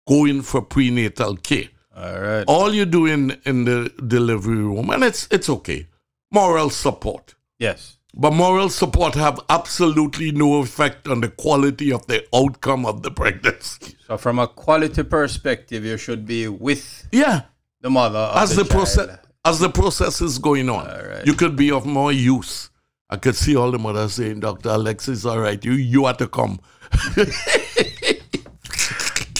going 0.05 0.41
for 0.41 0.61
prenatal 0.61 1.37
care. 1.37 1.69
All 1.97 2.19
right. 2.19 2.43
All 2.47 2.73
you 2.73 2.85
do 2.85 3.07
in, 3.07 3.37
in 3.45 3.65
the 3.65 3.91
delivery 4.05 4.57
room, 4.57 4.91
and 4.91 5.03
it's 5.03 5.27
it's 5.31 5.49
okay. 5.49 5.87
Moral 6.31 6.69
support. 6.69 7.33
Yes. 7.57 7.97
But 8.13 8.33
moral 8.33 8.69
support 8.69 9.15
have 9.15 9.39
absolutely 9.49 10.31
no 10.31 10.61
effect 10.61 11.07
on 11.07 11.21
the 11.21 11.29
quality 11.29 11.91
of 11.91 12.05
the 12.07 12.25
outcome 12.33 12.85
of 12.85 13.03
the 13.03 13.11
pregnancy. 13.11 13.95
So, 14.07 14.17
from 14.17 14.39
a 14.39 14.47
quality 14.47 15.03
perspective, 15.03 15.85
you 15.85 15.97
should 15.97 16.25
be 16.25 16.47
with 16.47 17.07
Yeah, 17.11 17.41
the 17.81 17.89
mother 17.89 18.31
as 18.35 18.55
the, 18.55 18.63
the, 18.63 18.69
process 18.69 19.19
as 19.43 19.59
the 19.59 19.69
process 19.69 20.21
is 20.21 20.37
going 20.37 20.69
on, 20.69 20.87
you 21.25 21.33
could 21.33 21.55
be 21.55 21.71
of 21.71 21.85
more 21.85 22.11
use. 22.11 22.69
I 23.09 23.17
could 23.17 23.35
see 23.35 23.55
all 23.55 23.71
the 23.71 23.79
mothers 23.79 24.13
saying, 24.13 24.41
"Doctor 24.41 24.69
Alexis, 24.69 25.25
all 25.25 25.39
right, 25.39 25.63
you 25.63 25.73
you 25.73 26.05
are 26.05 26.15
to 26.15 26.27
come." 26.27 26.59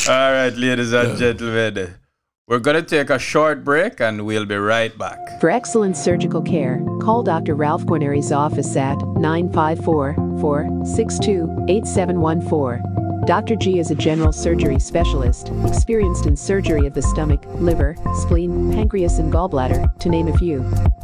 All 0.10 0.32
right, 0.32 0.54
ladies 0.56 0.94
and 0.94 1.18
gentlemen, 1.18 1.94
we're 2.48 2.60
going 2.60 2.78
to 2.78 2.82
take 2.82 3.10
a 3.10 3.20
short 3.20 3.66
break 3.66 4.00
and 4.00 4.26
we'll 4.26 4.46
be 4.46 4.56
right 4.56 4.98
back. 4.98 5.40
For 5.42 5.50
excellent 5.50 5.98
surgical 5.98 6.42
care, 6.42 6.82
call 7.02 7.22
Dr. 7.22 7.56
Ralph 7.56 7.84
Guarneri's 7.84 8.32
office 8.32 8.76
at 8.78 8.98
954 9.06 10.14
462 10.40 11.66
8714. 11.68 12.98
Dr. 13.26 13.58
G 13.58 13.80
is 13.80 13.92
a 13.92 13.96
general 13.96 14.32
surgery 14.32 14.80
specialist, 14.80 15.52
experienced 15.66 16.26
in 16.26 16.38
surgery 16.38 16.88
of 16.88 16.94
the 16.94 17.02
stomach, 17.02 17.44
liver, 17.56 17.98
spleen, 18.22 18.72
pancreas, 18.72 19.20
and 19.20 19.34
gallbladder, 19.34 20.00
to 20.00 20.08
name 20.08 20.30
a 20.30 20.38
few. 20.38 20.60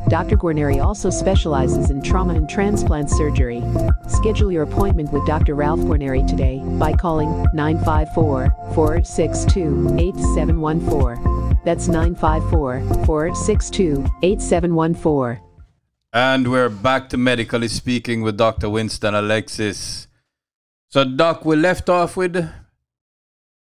Dr. 0.07 0.37
Guarneri 0.37 0.81
also 0.81 1.09
specializes 1.09 1.89
in 1.89 2.01
trauma 2.01 2.35
and 2.35 2.49
transplant 2.49 3.09
surgery. 3.09 3.61
Schedule 4.07 4.53
your 4.53 4.63
appointment 4.63 5.11
with 5.11 5.25
Dr. 5.25 5.55
Ralph 5.55 5.81
Guarneri 5.81 6.25
today 6.25 6.61
by 6.79 6.93
calling 6.93 7.45
954 7.53 8.55
462 8.73 9.97
8714. 9.99 11.32
That's 11.63 11.87
954 11.87 13.05
462 13.05 14.05
8714. 14.21 15.41
And 16.11 16.51
we're 16.51 16.69
back 16.69 17.09
to 17.09 17.17
medically 17.17 17.69
speaking 17.69 18.21
with 18.21 18.37
Dr. 18.37 18.69
Winston 18.69 19.15
Alexis. 19.15 20.07
So, 20.89 21.05
Doc, 21.05 21.45
we 21.45 21.55
left 21.55 21.89
off 21.89 22.17
with 22.17 22.49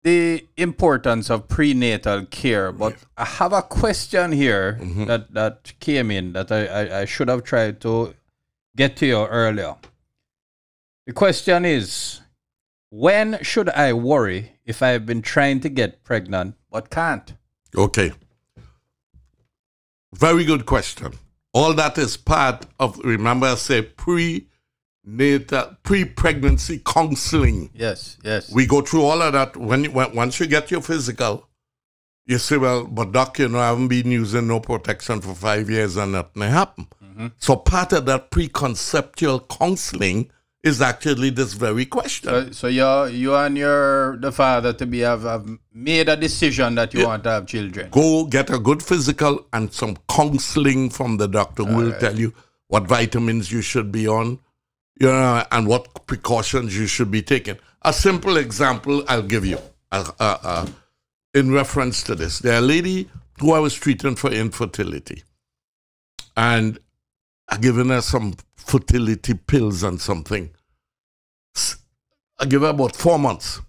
the 0.02 0.46
importance 0.56 1.30
of 1.30 1.48
prenatal 1.48 2.26
care, 2.26 2.70
but 2.72 2.96
I 3.16 3.24
have 3.24 3.52
a 3.52 3.62
question 3.62 4.32
here 4.32 4.76
mm-hmm. 4.78 5.04
that, 5.06 5.32
that 5.32 5.72
came 5.80 6.10
in 6.10 6.34
that 6.34 6.52
I, 6.52 6.66
I, 6.66 7.00
I 7.00 7.04
should 7.06 7.28
have 7.28 7.44
tried 7.44 7.80
to 7.80 8.14
get 8.76 8.96
to 8.98 9.06
you 9.06 9.24
earlier. 9.24 9.76
The 11.06 11.12
question 11.12 11.64
is 11.64 12.20
when 12.90 13.38
should 13.42 13.68
I 13.70 13.92
worry 13.92 14.52
if 14.64 14.82
I've 14.82 15.06
been 15.06 15.22
trying 15.22 15.60
to 15.60 15.68
get 15.68 16.04
pregnant 16.04 16.56
but 16.70 16.90
can't? 16.90 17.32
Okay. 17.76 18.12
Very 20.14 20.44
good 20.44 20.64
question. 20.64 21.12
All 21.52 21.74
that 21.74 21.98
is 21.98 22.16
part 22.16 22.66
of, 22.78 22.98
remember, 23.04 23.46
I 23.46 23.54
say 23.54 23.82
pre-natal, 23.82 25.76
pre-pregnancy 25.82 26.82
counseling. 26.84 27.70
Yes, 27.74 28.16
yes. 28.24 28.52
We 28.52 28.66
go 28.66 28.80
through 28.80 29.02
all 29.02 29.22
of 29.22 29.32
that. 29.32 29.56
When, 29.56 29.84
when 29.92 30.14
Once 30.14 30.40
you 30.40 30.46
get 30.46 30.70
your 30.70 30.82
physical, 30.82 31.48
you 32.26 32.38
say, 32.38 32.56
well, 32.56 32.84
but 32.84 33.12
doc, 33.12 33.38
you 33.38 33.48
know, 33.48 33.58
I 33.58 33.68
haven't 33.68 33.88
been 33.88 34.10
using 34.10 34.46
no 34.46 34.60
protection 34.60 35.20
for 35.20 35.34
five 35.34 35.68
years 35.68 35.96
and 35.96 36.12
nothing 36.12 36.42
happened. 36.42 36.86
Mm-hmm. 37.04 37.26
So 37.38 37.56
part 37.56 37.92
of 37.92 38.06
that 38.06 38.30
pre-conceptual 38.30 39.40
counseling 39.40 40.30
is 40.64 40.80
actually 40.80 41.28
this 41.28 41.52
very 41.52 41.84
question. 41.84 42.30
So, 42.30 42.50
so 42.52 42.66
you 42.68 43.06
you 43.14 43.36
and 43.36 43.56
your 43.56 44.16
the 44.16 44.32
father 44.32 44.72
to 44.72 44.86
be 44.86 45.00
have, 45.00 45.22
have 45.22 45.46
made 45.72 46.08
a 46.08 46.16
decision 46.16 46.74
that 46.76 46.94
you 46.94 47.06
want 47.06 47.22
to 47.24 47.30
have 47.30 47.46
children. 47.46 47.90
go 47.90 48.24
get 48.24 48.50
a 48.50 48.58
good 48.58 48.82
physical 48.82 49.46
and 49.52 49.72
some 49.72 49.96
counseling 50.08 50.88
from 50.88 51.18
the 51.18 51.28
doctor 51.28 51.64
who 51.64 51.76
will 51.76 51.92
tell 51.98 52.18
you 52.18 52.32
what 52.68 52.84
vitamins 52.84 53.52
you 53.52 53.60
should 53.60 53.92
be 53.92 54.08
on, 54.08 54.38
you 54.98 55.06
know, 55.06 55.44
and 55.52 55.66
what 55.66 56.06
precautions 56.06 56.76
you 56.76 56.86
should 56.86 57.10
be 57.10 57.22
taking. 57.22 57.58
A 57.82 57.92
simple 57.92 58.38
example 58.38 59.04
I'll 59.06 59.22
give 59.22 59.44
you 59.44 59.58
uh, 59.92 60.10
uh, 60.18 60.38
uh, 60.42 60.66
in 61.34 61.52
reference 61.52 62.02
to 62.04 62.14
this. 62.14 62.38
There 62.38 62.56
a 62.56 62.62
lady 62.62 63.10
who 63.38 63.52
I 63.52 63.58
was 63.58 63.74
treating 63.74 64.16
for 64.16 64.30
infertility, 64.30 65.22
and 66.38 66.78
I 67.48 67.56
given 67.58 67.90
her 67.90 68.00
some 68.00 68.34
fertility 68.56 69.34
pills 69.34 69.82
and 69.82 70.00
something. 70.00 70.50
I 72.38 72.46
give 72.46 72.62
her 72.62 72.68
about 72.68 72.96
four 72.96 73.18
months. 73.18 73.60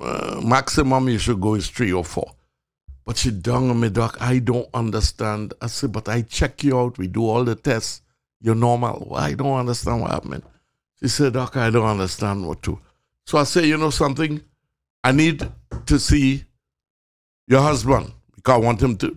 Uh, 0.00 0.40
maximum 0.42 1.08
you 1.08 1.18
should 1.18 1.40
go 1.40 1.54
is 1.54 1.68
three 1.68 1.92
or 1.92 2.04
four. 2.04 2.32
But 3.04 3.16
she 3.16 3.30
down 3.30 3.70
on 3.70 3.80
me, 3.80 3.90
doc. 3.90 4.16
I 4.20 4.38
don't 4.38 4.68
understand. 4.72 5.52
I 5.60 5.66
said, 5.66 5.92
but 5.92 6.08
I 6.08 6.22
check 6.22 6.62
you 6.62 6.78
out. 6.78 6.96
We 6.96 7.06
do 7.06 7.26
all 7.26 7.44
the 7.44 7.54
tests. 7.54 8.02
You're 8.40 8.54
normal. 8.54 9.08
Well, 9.10 9.20
I 9.20 9.34
don't 9.34 9.58
understand 9.58 10.00
what 10.00 10.12
happened. 10.12 10.42
She 11.02 11.08
said, 11.08 11.34
doc, 11.34 11.56
I 11.56 11.70
don't 11.70 11.86
understand 11.86 12.46
what 12.46 12.62
to. 12.62 12.78
So 13.26 13.38
I 13.38 13.44
say, 13.44 13.66
you 13.66 13.76
know 13.76 13.90
something? 13.90 14.40
I 15.02 15.12
need 15.12 15.46
to 15.86 15.98
see 15.98 16.44
your 17.46 17.60
husband 17.62 18.12
because 18.36 18.54
I 18.54 18.58
want 18.58 18.82
him 18.82 18.96
to. 18.98 19.16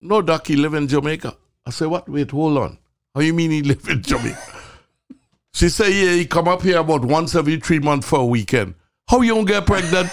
No, 0.00 0.22
doc, 0.22 0.46
he 0.46 0.56
live 0.56 0.74
in 0.74 0.88
Jamaica. 0.88 1.36
I 1.66 1.70
say, 1.70 1.86
what? 1.86 2.08
Wait, 2.08 2.30
hold 2.30 2.58
on. 2.58 2.78
How 3.14 3.20
you 3.20 3.32
mean 3.32 3.50
he 3.50 3.62
live 3.62 3.88
in 3.88 4.02
Jamaica? 4.02 4.38
she 5.52 5.68
say, 5.68 5.92
yeah, 5.92 6.12
he 6.12 6.26
come 6.26 6.48
up 6.48 6.62
here 6.62 6.78
about 6.78 7.04
once 7.04 7.34
every 7.34 7.60
three 7.60 7.78
months 7.78 8.08
for 8.08 8.20
a 8.20 8.26
weekend. 8.26 8.74
How 9.08 9.20
you 9.20 9.34
gonna 9.34 9.46
get 9.46 9.66
pregnant? 9.66 10.10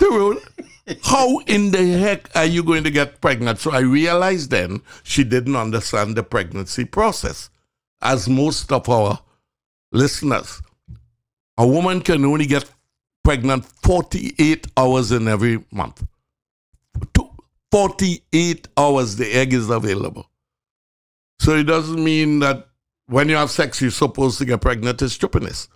How 1.04 1.38
in 1.46 1.70
the 1.70 1.98
heck 1.98 2.34
are 2.36 2.44
you 2.44 2.62
going 2.62 2.84
to 2.84 2.90
get 2.90 3.20
pregnant? 3.20 3.58
So 3.58 3.70
I 3.72 3.80
realized 3.80 4.50
then 4.50 4.82
she 5.02 5.24
didn't 5.24 5.56
understand 5.56 6.16
the 6.16 6.22
pregnancy 6.22 6.84
process. 6.84 7.48
As 8.02 8.28
most 8.28 8.70
of 8.70 8.88
our 8.88 9.18
listeners, 9.92 10.60
a 11.56 11.66
woman 11.66 12.00
can 12.00 12.24
only 12.24 12.46
get 12.46 12.70
pregnant 13.22 13.64
48 13.64 14.66
hours 14.76 15.10
in 15.12 15.28
every 15.28 15.64
month. 15.70 16.04
48 17.70 18.68
hours 18.76 19.16
the 19.16 19.32
egg 19.32 19.54
is 19.54 19.70
available. 19.70 20.28
So 21.40 21.56
it 21.56 21.64
doesn't 21.64 22.02
mean 22.02 22.38
that 22.40 22.68
when 23.06 23.28
you 23.28 23.36
have 23.36 23.50
sex, 23.50 23.80
you're 23.80 23.90
supposed 23.90 24.38
to 24.38 24.44
get 24.44 24.60
pregnant. 24.60 25.02
It's 25.02 25.14
stupidness. 25.14 25.68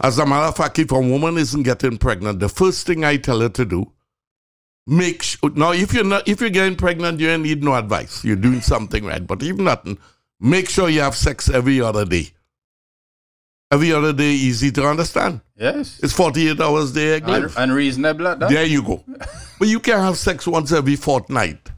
As 0.00 0.18
a 0.18 0.26
matter 0.26 0.46
of 0.46 0.56
fact, 0.56 0.78
if 0.78 0.90
a 0.92 1.00
woman 1.00 1.36
isn't 1.38 1.62
getting 1.62 1.98
pregnant, 1.98 2.40
the 2.40 2.48
first 2.48 2.86
thing 2.86 3.04
I 3.04 3.16
tell 3.16 3.40
her 3.40 3.48
to 3.48 3.64
do, 3.64 3.92
make 4.86 5.22
sure. 5.22 5.50
Now, 5.50 5.72
if 5.72 5.92
you're 5.94 6.04
not, 6.04 6.26
if 6.28 6.40
you're 6.40 6.50
getting 6.50 6.76
pregnant, 6.76 7.20
you 7.20 7.28
don't 7.28 7.42
need 7.42 7.62
no 7.62 7.74
advice. 7.74 8.24
You're 8.24 8.36
doing 8.36 8.60
something 8.60 9.04
right. 9.04 9.24
But 9.24 9.42
if 9.42 9.56
nothing, 9.56 9.98
make 10.40 10.68
sure 10.68 10.88
you 10.88 11.00
have 11.00 11.14
sex 11.14 11.48
every 11.48 11.80
other 11.80 12.04
day. 12.04 12.30
Every 13.70 13.92
other 13.92 14.12
day, 14.12 14.30
easy 14.30 14.70
to 14.72 14.86
understand. 14.86 15.40
Yes. 15.56 15.98
It's 16.02 16.12
48 16.12 16.60
hours 16.60 16.90
a 16.90 16.94
day. 16.94 17.14
egg 17.14 17.28
Un- 17.28 17.50
unreasonable. 17.56 18.36
There 18.36 18.64
you 18.64 18.82
go. 18.82 19.02
but 19.58 19.68
you 19.68 19.80
can 19.80 19.98
have 19.98 20.16
sex 20.16 20.46
once 20.46 20.70
every 20.70 20.96
fortnight 20.96 21.70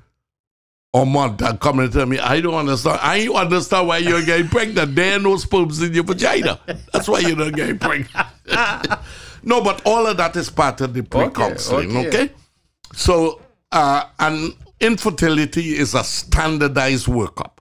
or 0.96 1.04
month 1.04 1.42
and 1.42 1.60
come 1.60 1.78
and 1.80 1.92
tell 1.92 2.06
me, 2.06 2.18
I 2.18 2.40
don't 2.40 2.54
understand. 2.54 3.00
I 3.02 3.26
don't 3.26 3.36
understand 3.36 3.86
why 3.86 3.98
you're 3.98 4.24
getting 4.24 4.48
pregnant. 4.48 4.94
There 4.94 5.16
are 5.16 5.20
no 5.20 5.36
sperms 5.36 5.82
in 5.82 5.92
your 5.92 6.04
vagina. 6.04 6.58
That's 6.90 7.06
why 7.06 7.18
you're 7.18 7.36
not 7.36 7.52
getting 7.52 7.78
pregnant. 7.78 8.10
no, 9.42 9.60
but 9.62 9.82
all 9.84 10.06
of 10.06 10.16
that 10.16 10.34
is 10.36 10.48
part 10.48 10.80
of 10.80 10.94
the 10.94 11.02
pre-counseling, 11.02 11.94
okay. 11.94 12.08
okay? 12.08 12.32
So, 12.94 13.42
uh, 13.72 14.04
and 14.18 14.54
infertility 14.80 15.76
is 15.76 15.92
a 15.92 16.02
standardized 16.02 17.08
workup. 17.08 17.58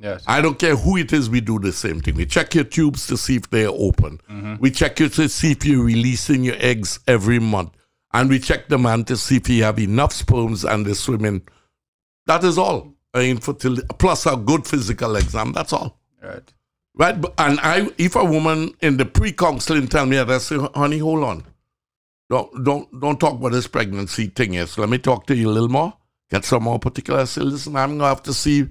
Yes. 0.00 0.22
I 0.28 0.40
don't 0.40 0.56
care 0.56 0.76
who 0.76 0.98
it 0.98 1.12
is, 1.12 1.28
we 1.28 1.40
do 1.40 1.58
the 1.58 1.72
same 1.72 2.00
thing. 2.00 2.14
We 2.14 2.26
check 2.26 2.54
your 2.54 2.62
tubes 2.62 3.08
to 3.08 3.16
see 3.16 3.34
if 3.34 3.50
they're 3.50 3.70
open. 3.70 4.20
We 4.60 4.70
check 4.70 5.00
you 5.00 5.08
to 5.08 5.28
see 5.28 5.50
if 5.50 5.64
you're 5.64 5.84
releasing 5.84 6.44
your 6.44 6.54
eggs 6.60 7.00
every 7.08 7.40
month. 7.40 7.72
And 8.12 8.30
we 8.30 8.38
check 8.38 8.68
the 8.68 8.78
man 8.78 9.04
to 9.06 9.16
see 9.16 9.38
if 9.38 9.46
he 9.46 9.58
have 9.58 9.80
enough 9.80 10.12
sperms 10.12 10.64
and 10.64 10.86
they're 10.86 10.94
swimming. 10.94 11.42
That 12.28 12.44
is 12.44 12.56
all. 12.56 12.94
Infertility, 13.14 13.82
plus 13.98 14.26
a 14.26 14.36
good 14.36 14.64
physical 14.66 15.16
exam. 15.16 15.52
That's 15.52 15.72
all. 15.72 15.98
Right. 16.22 16.52
Right? 16.94 17.16
And 17.38 17.58
I, 17.60 17.88
if 17.98 18.14
a 18.14 18.24
woman 18.24 18.74
in 18.80 18.96
the 18.96 19.04
pre-counseling 19.04 19.88
tell 19.88 20.06
me 20.06 20.16
that, 20.16 20.30
I 20.30 20.38
say, 20.38 20.56
honey, 20.74 20.98
hold 20.98 21.24
on. 21.24 21.44
Don't, 22.30 22.64
don't, 22.64 23.00
don't 23.00 23.18
talk 23.18 23.34
about 23.34 23.52
this 23.52 23.66
pregnancy 23.66 24.26
thing. 24.26 24.64
So 24.66 24.82
let 24.82 24.90
me 24.90 24.98
talk 24.98 25.26
to 25.26 25.34
you 25.34 25.48
a 25.48 25.50
little 25.50 25.68
more. 25.68 25.94
Get 26.30 26.44
some 26.44 26.62
more 26.62 26.78
particular. 26.78 27.20
I 27.20 27.24
say, 27.24 27.40
listen, 27.40 27.74
I'm 27.74 27.90
going 27.90 28.00
to 28.00 28.04
have 28.04 28.22
to 28.24 28.34
see 28.34 28.68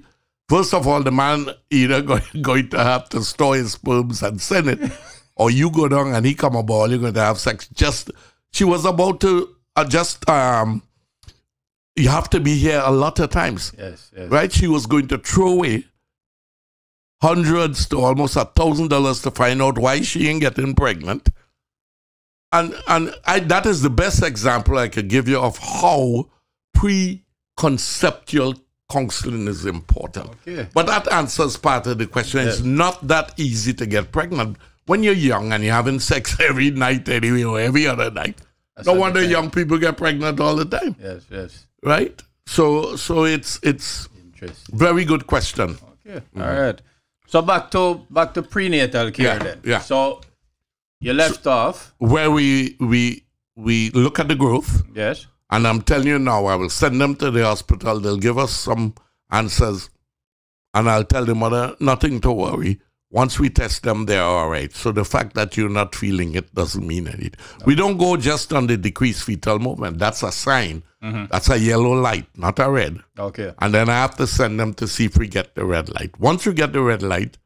First 0.48 0.72
of 0.72 0.86
all, 0.86 1.02
the 1.02 1.12
man 1.12 1.50
either 1.70 2.00
going, 2.02 2.22
going 2.40 2.68
to 2.70 2.82
have 2.82 3.08
to 3.10 3.22
store 3.22 3.56
his 3.56 3.72
sperms 3.72 4.22
and 4.22 4.40
send 4.40 4.68
it, 4.68 4.92
or 5.36 5.50
you 5.50 5.70
go 5.70 5.88
down 5.88 6.14
and 6.14 6.24
he 6.24 6.34
come 6.34 6.56
aboard, 6.56 6.90
you're 6.90 6.98
going 6.98 7.14
to 7.14 7.20
have 7.20 7.38
sex. 7.38 7.68
Just 7.68 8.10
she 8.52 8.64
was 8.64 8.84
about 8.84 9.20
to 9.20 9.54
uh, 9.76 9.84
just 9.84 10.28
um, 10.28 10.82
you 11.98 12.08
have 12.08 12.30
to 12.30 12.40
be 12.40 12.56
here 12.56 12.80
a 12.84 12.90
lot 12.90 13.18
of 13.18 13.30
times, 13.30 13.72
Yes. 13.78 14.10
Yes. 14.16 14.30
right? 14.30 14.52
She 14.52 14.66
was 14.68 14.86
going 14.86 15.08
to 15.08 15.18
throw 15.18 15.48
away 15.52 15.84
hundreds 17.22 17.86
to 17.88 18.00
almost 18.00 18.36
a 18.36 18.44
thousand 18.44 18.88
dollars 18.88 19.20
to 19.22 19.30
find 19.30 19.60
out 19.60 19.76
why 19.78 20.00
she 20.02 20.28
ain't 20.28 20.40
getting 20.40 20.74
pregnant. 20.74 21.28
And 22.52 22.74
and 22.86 23.14
I 23.26 23.40
that 23.40 23.66
is 23.66 23.82
the 23.82 23.90
best 23.90 24.22
example 24.22 24.78
I 24.78 24.88
could 24.88 25.08
give 25.08 25.28
you 25.28 25.38
of 25.38 25.58
how 25.58 26.30
pre-conceptual 26.74 28.54
counseling 28.90 29.46
is 29.48 29.66
important. 29.66 30.30
Okay. 30.46 30.68
But 30.72 30.86
that 30.86 31.10
answers 31.12 31.56
part 31.56 31.86
of 31.86 31.98
the 31.98 32.06
question. 32.06 32.46
It's 32.48 32.60
not 32.60 33.06
that 33.08 33.34
easy 33.36 33.74
to 33.74 33.84
get 33.86 34.12
pregnant 34.12 34.56
when 34.86 35.02
you're 35.02 35.12
young 35.12 35.52
and 35.52 35.62
you're 35.62 35.74
having 35.74 36.00
sex 36.00 36.36
every 36.48 36.70
night 36.70 37.08
anyway 37.08 37.42
or 37.42 37.60
every 37.60 37.86
other 37.86 38.10
night. 38.10 38.38
no 38.86 38.94
wonder 38.94 39.22
young 39.22 39.50
people 39.50 39.76
get 39.76 39.96
pregnant 39.98 40.40
all 40.40 40.56
the 40.56 40.64
time, 40.64 40.96
Yes, 41.02 41.24
yes. 41.30 41.66
Right? 41.84 42.20
So, 42.46 42.96
so 42.96 43.24
it's 43.24 43.58
it's 43.62 44.08
very 44.72 45.04
good 45.04 45.26
question. 45.26 45.76
Okay. 46.06 46.24
All 46.36 46.42
right. 46.62 46.80
So 47.26 47.42
back 47.42 47.70
to 47.72 48.06
back 48.10 48.32
to 48.34 48.42
prenatal 48.42 49.10
care 49.10 49.36
Yeah, 49.36 49.38
then. 49.38 49.60
yeah. 49.64 49.80
So 49.80 50.20
you 51.00 51.12
left 51.12 51.46
off. 51.46 51.94
Where 51.98 52.30
we 52.30 52.76
we 52.80 53.24
we 53.56 53.90
look 53.90 54.18
at 54.18 54.28
the 54.28 54.34
growth, 54.34 54.82
Yes. 54.94 55.26
and 55.50 55.66
I'm 55.66 55.82
telling 55.82 56.06
you 56.08 56.18
now, 56.18 56.46
I 56.46 56.54
will 56.54 56.70
send 56.70 57.00
them 57.00 57.16
to 57.16 57.30
the 57.30 57.44
hospital. 57.44 58.00
They'll 58.00 58.16
give 58.16 58.38
us 58.38 58.52
some 58.52 58.94
answers, 59.30 59.90
and 60.74 60.88
I'll 60.88 61.04
tell 61.04 61.24
the 61.26 61.34
mother 61.34 61.76
nothing 61.80 62.20
to 62.22 62.32
worry. 62.32 62.80
Once 63.10 63.38
we 63.38 63.48
test 63.48 63.84
them, 63.84 64.04
they're 64.04 64.22
all 64.22 64.50
right. 64.50 64.74
So 64.74 64.92
the 64.92 65.04
fact 65.04 65.34
that 65.34 65.56
you're 65.56 65.70
not 65.70 65.94
feeling 65.94 66.34
it 66.34 66.54
doesn't 66.54 66.86
mean 66.86 67.08
anything. 67.08 67.32
We 67.64 67.74
don't 67.74 67.96
go 67.96 68.18
just 68.18 68.52
on 68.52 68.66
the 68.66 68.76
decreased 68.76 69.24
fetal 69.24 69.58
movement. 69.58 69.98
That's 69.98 70.22
a 70.22 70.30
sign. 70.30 70.82
Mm-hmm. 71.02 71.26
That's 71.30 71.48
a 71.48 71.58
yellow 71.58 71.92
light, 71.92 72.26
not 72.36 72.58
a 72.58 72.68
red. 72.68 72.98
Okay. 73.18 73.54
And 73.60 73.72
then 73.72 73.88
I 73.88 73.94
have 73.94 74.16
to 74.16 74.26
send 74.26 74.60
them 74.60 74.74
to 74.74 74.86
see 74.86 75.06
if 75.06 75.16
we 75.16 75.26
get 75.26 75.54
the 75.54 75.64
red 75.64 75.88
light. 75.94 76.18
Once 76.20 76.44
you 76.44 76.52
get 76.52 76.74
the 76.74 76.82
red 76.82 77.02
light, 77.02 77.38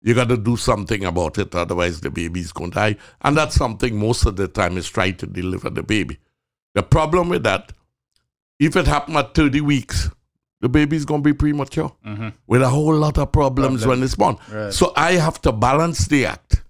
you 0.00 0.14
got 0.14 0.28
to 0.28 0.38
do 0.38 0.56
something 0.56 1.04
about 1.04 1.36
it. 1.38 1.54
Otherwise, 1.54 2.00
the 2.00 2.10
baby's 2.10 2.52
going 2.52 2.70
to 2.70 2.74
die. 2.74 2.96
And 3.22 3.36
that's 3.36 3.56
something 3.56 3.98
most 3.98 4.24
of 4.24 4.36
the 4.36 4.48
time 4.48 4.78
is 4.78 4.88
try 4.88 5.10
to 5.10 5.26
deliver 5.26 5.68
the 5.68 5.82
baby. 5.82 6.18
The 6.74 6.82
problem 6.82 7.28
with 7.28 7.42
that, 7.42 7.72
if 8.58 8.76
it 8.76 8.86
happened 8.86 9.16
at 9.16 9.34
30 9.34 9.60
weeks, 9.60 10.10
the 10.64 10.68
baby's 10.70 11.04
going 11.04 11.22
to 11.22 11.28
be 11.30 11.34
premature 11.34 11.94
mm-hmm. 12.06 12.30
with 12.46 12.62
a 12.62 12.68
whole 12.70 12.94
lot 12.94 13.18
of 13.18 13.30
problems 13.30 13.86
when 13.86 14.02
it's 14.02 14.14
born. 14.14 14.38
Right. 14.50 14.72
So 14.72 14.94
I 14.96 15.12
have 15.12 15.38
to 15.42 15.52
balance 15.52 16.08
the 16.08 16.24
act. 16.24 16.62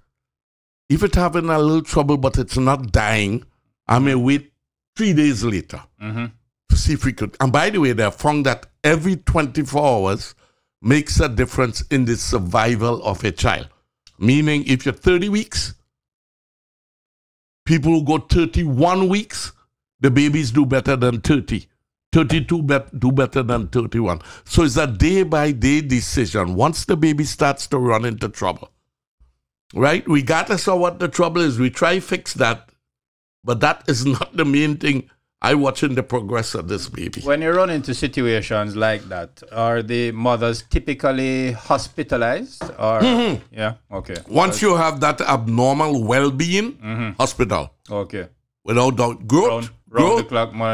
If 0.88 1.04
it's 1.04 1.14
having 1.14 1.48
a 1.48 1.60
little 1.60 1.80
trouble, 1.80 2.16
but 2.16 2.36
it's 2.36 2.56
not 2.56 2.90
dying, 2.90 3.44
I 3.86 4.00
may 4.00 4.14
mm-hmm. 4.14 4.24
wait 4.24 4.52
three 4.96 5.12
days 5.12 5.44
later 5.44 5.80
mm-hmm. 6.02 6.24
to 6.70 6.76
see 6.76 6.94
if 6.94 7.04
we 7.04 7.12
could. 7.12 7.36
And 7.38 7.52
by 7.52 7.70
the 7.70 7.78
way, 7.78 7.92
they 7.92 8.02
have 8.02 8.16
found 8.16 8.46
that 8.46 8.66
every 8.82 9.14
24 9.14 9.86
hours 9.86 10.34
makes 10.82 11.20
a 11.20 11.28
difference 11.28 11.82
in 11.82 12.04
the 12.04 12.16
survival 12.16 13.00
of 13.04 13.22
a 13.22 13.30
child. 13.30 13.68
Meaning, 14.18 14.64
if 14.66 14.84
you're 14.84 14.92
30 14.92 15.28
weeks, 15.28 15.74
people 17.64 17.92
who 17.92 18.04
go 18.04 18.18
31 18.18 19.08
weeks, 19.08 19.52
the 20.00 20.10
babies 20.10 20.50
do 20.50 20.66
better 20.66 20.96
than 20.96 21.20
30. 21.20 21.68
32 22.14 22.62
bet, 22.62 23.00
do 23.00 23.10
better 23.10 23.42
than 23.42 23.66
31. 23.66 24.20
So 24.44 24.62
it's 24.62 24.76
a 24.76 24.86
day 24.86 25.24
by 25.24 25.50
day 25.50 25.80
decision. 25.80 26.54
Once 26.54 26.84
the 26.84 26.96
baby 26.96 27.24
starts 27.24 27.66
to 27.66 27.78
run 27.78 28.04
into 28.04 28.28
trouble, 28.28 28.70
right? 29.74 30.04
Regardless 30.06 30.68
of 30.68 30.78
what 30.78 31.00
the 31.00 31.08
trouble 31.08 31.40
is, 31.42 31.58
we 31.58 31.70
try 31.70 31.98
fix 31.98 32.34
that, 32.34 32.68
but 33.42 33.58
that 33.60 33.82
is 33.88 34.06
not 34.16 34.36
the 34.36 34.44
main 34.44 34.76
thing. 34.76 35.10
I 35.42 35.54
watching 35.56 35.94
the 35.96 36.04
progress 36.04 36.54
of 36.54 36.68
this 36.68 36.88
baby. 36.88 37.20
When 37.20 37.42
you 37.42 37.50
run 37.50 37.68
into 37.68 37.92
situations 37.92 38.76
like 38.76 39.02
that, 39.08 39.42
are 39.52 39.82
the 39.82 40.12
mothers 40.12 40.62
typically 40.70 41.52
hospitalized 41.52 42.62
or 42.78 43.00
mm-hmm. 43.00 43.42
yeah? 43.52 43.74
Okay. 43.92 44.16
Once 44.28 44.62
you 44.62 44.76
have 44.76 45.00
that 45.00 45.20
abnormal 45.20 46.04
well-being, 46.04 46.74
mm-hmm. 46.74 47.10
hospital 47.18 47.74
Okay. 47.90 48.28
without 48.64 48.96
doubt. 48.96 49.26
Growth, 49.26 49.50
Round- 49.50 49.70
round 49.83 49.83
the 49.83 49.83
growth, 50.00 50.30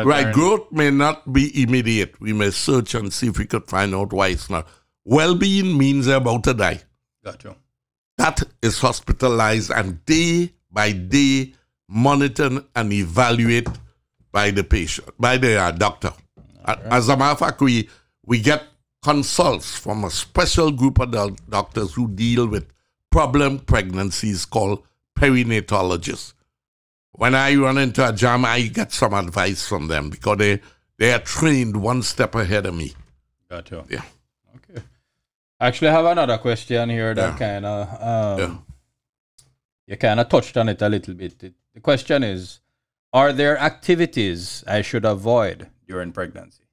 right? 0.06 0.24
Growth 0.34 0.72
may 0.72 0.90
not 0.90 1.32
be 1.32 1.62
immediate. 1.62 2.20
We 2.20 2.32
may 2.32 2.50
search 2.50 2.94
and 2.94 3.12
see 3.12 3.28
if 3.28 3.38
we 3.38 3.46
could 3.46 3.66
find 3.66 3.94
out 3.94 4.12
why 4.12 4.28
it's 4.28 4.48
not. 4.50 4.66
Well-being 5.04 5.76
means 5.76 6.06
they're 6.06 6.16
about 6.18 6.44
to 6.44 6.54
die. 6.54 6.80
Got 7.24 7.44
you. 7.44 7.54
That 8.18 8.42
is 8.62 8.78
hospitalized 8.78 9.70
and 9.70 10.04
day 10.04 10.52
by 10.70 10.92
day 10.92 11.54
monitored 11.88 12.64
and 12.76 12.92
evaluated 12.92 13.76
by 14.32 14.50
the 14.50 14.62
patient, 14.62 15.08
by 15.18 15.36
the 15.38 15.56
uh, 15.58 15.70
doctor. 15.72 16.12
A- 16.64 16.78
As 16.92 17.08
a 17.08 17.16
matter 17.16 17.32
of 17.32 17.38
fact, 17.38 17.60
we, 17.60 17.88
we 18.24 18.40
get 18.40 18.62
consults 19.02 19.74
from 19.74 20.04
a 20.04 20.10
special 20.10 20.70
group 20.70 21.00
of 21.00 21.10
doc- 21.10 21.38
doctors 21.48 21.94
who 21.94 22.08
deal 22.08 22.46
with 22.46 22.66
problem 23.10 23.58
pregnancies 23.58 24.44
called 24.44 24.84
perinatologists. 25.18 26.34
When 27.12 27.34
I 27.34 27.54
run 27.56 27.78
into 27.78 28.08
a 28.08 28.12
jam, 28.12 28.44
I 28.44 28.62
get 28.62 28.92
some 28.92 29.12
advice 29.14 29.66
from 29.66 29.88
them 29.88 30.10
because 30.10 30.38
they, 30.38 30.60
they 30.98 31.12
are 31.12 31.18
trained 31.18 31.76
one 31.76 32.02
step 32.02 32.34
ahead 32.34 32.66
of 32.66 32.74
me. 32.74 32.92
Got 33.50 33.70
you. 33.70 33.84
Yeah. 33.90 34.02
Okay. 34.56 34.82
Actually, 35.60 35.88
I 35.88 35.92
have 35.92 36.04
another 36.06 36.38
question 36.38 36.88
here 36.88 37.14
that 37.14 37.32
Yeah. 37.32 37.38
kind 37.38 37.66
of 37.66 37.88
um, 38.02 38.38
Yeah. 38.40 38.56
you 39.88 39.96
kind 39.96 40.20
of 40.20 40.28
touched 40.28 40.56
on 40.56 40.68
it 40.68 40.80
a 40.82 40.88
little 40.88 41.14
bit. 41.14 41.42
It- 41.42 41.54
the 41.74 41.80
question 41.80 42.24
is, 42.24 42.60
are 43.12 43.32
there 43.32 43.56
activities 43.58 44.64
I 44.66 44.82
should 44.82 45.04
avoid 45.04 45.68
during 45.86 46.10
pregnancy? 46.12 46.64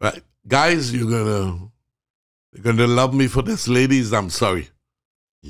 Right. 0.00 0.22
Guys, 0.46 0.92
you're 0.92 1.10
gonna 1.10 1.68
you're 2.52 2.62
gonna 2.62 2.86
love 2.86 3.12
me 3.14 3.26
for 3.26 3.42
this. 3.42 3.68
Ladies, 3.68 4.12
I'm 4.12 4.30
sorry. 4.30 4.68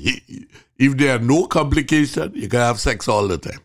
If 0.81 0.95
there 0.97 1.15
are 1.17 1.19
no 1.19 1.45
complication, 1.47 2.31
you 2.35 2.47
can 2.47 2.59
have 2.61 2.79
sex 2.79 3.07
all 3.09 3.27
the 3.27 3.37
time. 3.37 3.59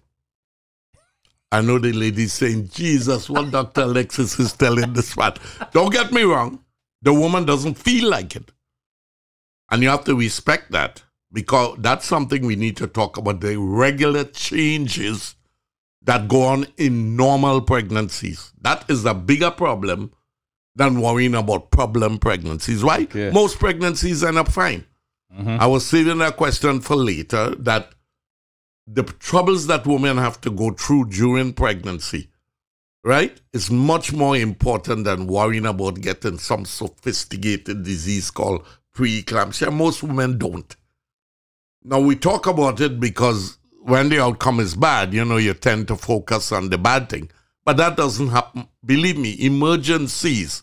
I 1.54 1.60
know 1.60 1.78
the 1.78 1.92
ladies 1.92 2.32
saying, 2.32 2.70
Jesus, 2.70 3.30
what 3.30 3.52
Dr. 3.52 3.82
Alexis 3.82 4.40
is 4.40 4.54
telling 4.54 4.92
this 4.92 5.16
man. 5.16 5.34
Don't 5.70 5.92
get 5.92 6.10
me 6.10 6.22
wrong. 6.22 6.58
The 7.02 7.14
woman 7.14 7.44
doesn't 7.44 7.74
feel 7.74 8.10
like 8.10 8.34
it. 8.34 8.50
And 9.70 9.80
you 9.80 9.88
have 9.88 10.02
to 10.06 10.16
respect 10.16 10.72
that 10.72 11.04
because 11.32 11.76
that's 11.78 12.06
something 12.06 12.44
we 12.44 12.56
need 12.56 12.76
to 12.78 12.88
talk 12.88 13.18
about 13.18 13.40
the 13.40 13.56
regular 13.56 14.24
changes 14.24 15.36
that 16.02 16.26
go 16.26 16.42
on 16.42 16.66
in 16.76 17.14
normal 17.14 17.60
pregnancies. 17.60 18.52
That 18.60 18.84
is 18.90 19.04
a 19.04 19.14
bigger 19.14 19.52
problem 19.52 20.12
than 20.74 21.00
worrying 21.00 21.36
about 21.36 21.70
problem 21.70 22.18
pregnancies. 22.18 22.82
right? 22.82 23.14
Most 23.32 23.60
pregnancies 23.60 24.24
end 24.24 24.38
up 24.38 24.50
fine. 24.50 24.84
Mm-hmm. 25.32 25.60
I 25.60 25.66
was 25.68 25.86
saving 25.86 26.20
a 26.20 26.32
question 26.32 26.80
for 26.80 26.96
later 26.96 27.54
that 27.60 27.93
the 28.86 29.02
troubles 29.02 29.66
that 29.66 29.86
women 29.86 30.18
have 30.18 30.40
to 30.42 30.50
go 30.50 30.70
through 30.70 31.06
during 31.06 31.52
pregnancy, 31.52 32.30
right, 33.02 33.40
is 33.52 33.70
much 33.70 34.12
more 34.12 34.36
important 34.36 35.04
than 35.04 35.26
worrying 35.26 35.66
about 35.66 36.00
getting 36.00 36.38
some 36.38 36.64
sophisticated 36.64 37.82
disease 37.82 38.30
called 38.30 38.66
preeclampsia. 38.94 39.72
Most 39.72 40.02
women 40.02 40.38
don't. 40.38 40.76
Now, 41.82 42.00
we 42.00 42.16
talk 42.16 42.46
about 42.46 42.80
it 42.80 43.00
because 43.00 43.58
when 43.82 44.08
the 44.08 44.20
outcome 44.20 44.60
is 44.60 44.74
bad, 44.74 45.12
you 45.12 45.24
know, 45.24 45.36
you 45.36 45.52
tend 45.54 45.88
to 45.88 45.96
focus 45.96 46.52
on 46.52 46.70
the 46.70 46.78
bad 46.78 47.08
thing. 47.10 47.30
But 47.64 47.76
that 47.78 47.96
doesn't 47.96 48.28
happen. 48.28 48.68
Believe 48.84 49.18
me, 49.18 49.36
emergencies, 49.38 50.62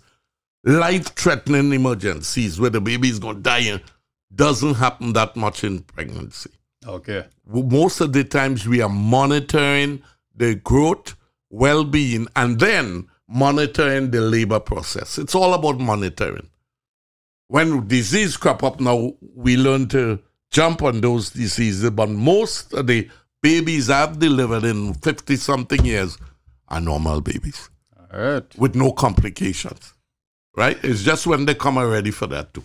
life 0.63 1.15
threatening 1.15 1.73
emergencies 1.73 2.59
where 2.59 2.69
the 2.69 2.81
baby 2.81 3.09
is 3.09 3.19
going 3.19 3.37
to 3.37 3.41
die, 3.41 3.81
doesn't 4.33 4.75
happen 4.75 5.13
that 5.13 5.35
much 5.35 5.63
in 5.63 5.81
pregnancy. 5.81 6.51
Okay. 6.85 7.25
Most 7.45 8.01
of 8.01 8.13
the 8.13 8.23
times, 8.23 8.67
we 8.67 8.81
are 8.81 8.89
monitoring 8.89 10.01
the 10.35 10.55
growth, 10.55 11.15
well 11.49 11.83
being, 11.83 12.27
and 12.35 12.59
then 12.59 13.07
monitoring 13.27 14.11
the 14.11 14.21
labor 14.21 14.59
process. 14.59 15.17
It's 15.17 15.35
all 15.35 15.53
about 15.53 15.79
monitoring. 15.79 16.49
When 17.47 17.87
disease 17.87 18.37
crop 18.37 18.63
up 18.63 18.79
now, 18.79 19.13
we 19.35 19.57
learn 19.57 19.87
to 19.89 20.19
jump 20.51 20.81
on 20.81 21.01
those 21.01 21.29
diseases, 21.29 21.89
but 21.91 22.09
most 22.09 22.73
of 22.73 22.87
the 22.87 23.09
babies 23.41 23.89
I've 23.89 24.19
delivered 24.19 24.63
in 24.63 24.93
50 24.95 25.35
something 25.35 25.85
years 25.85 26.17
are 26.67 26.81
normal 26.81 27.21
babies 27.21 27.69
All 28.13 28.19
right. 28.19 28.57
with 28.57 28.75
no 28.75 28.91
complications. 28.91 29.93
Right? 30.55 30.77
It's 30.83 31.03
just 31.03 31.27
when 31.27 31.45
they 31.45 31.55
come 31.55 31.77
already 31.77 32.11
for 32.11 32.27
that 32.27 32.53
too. 32.53 32.63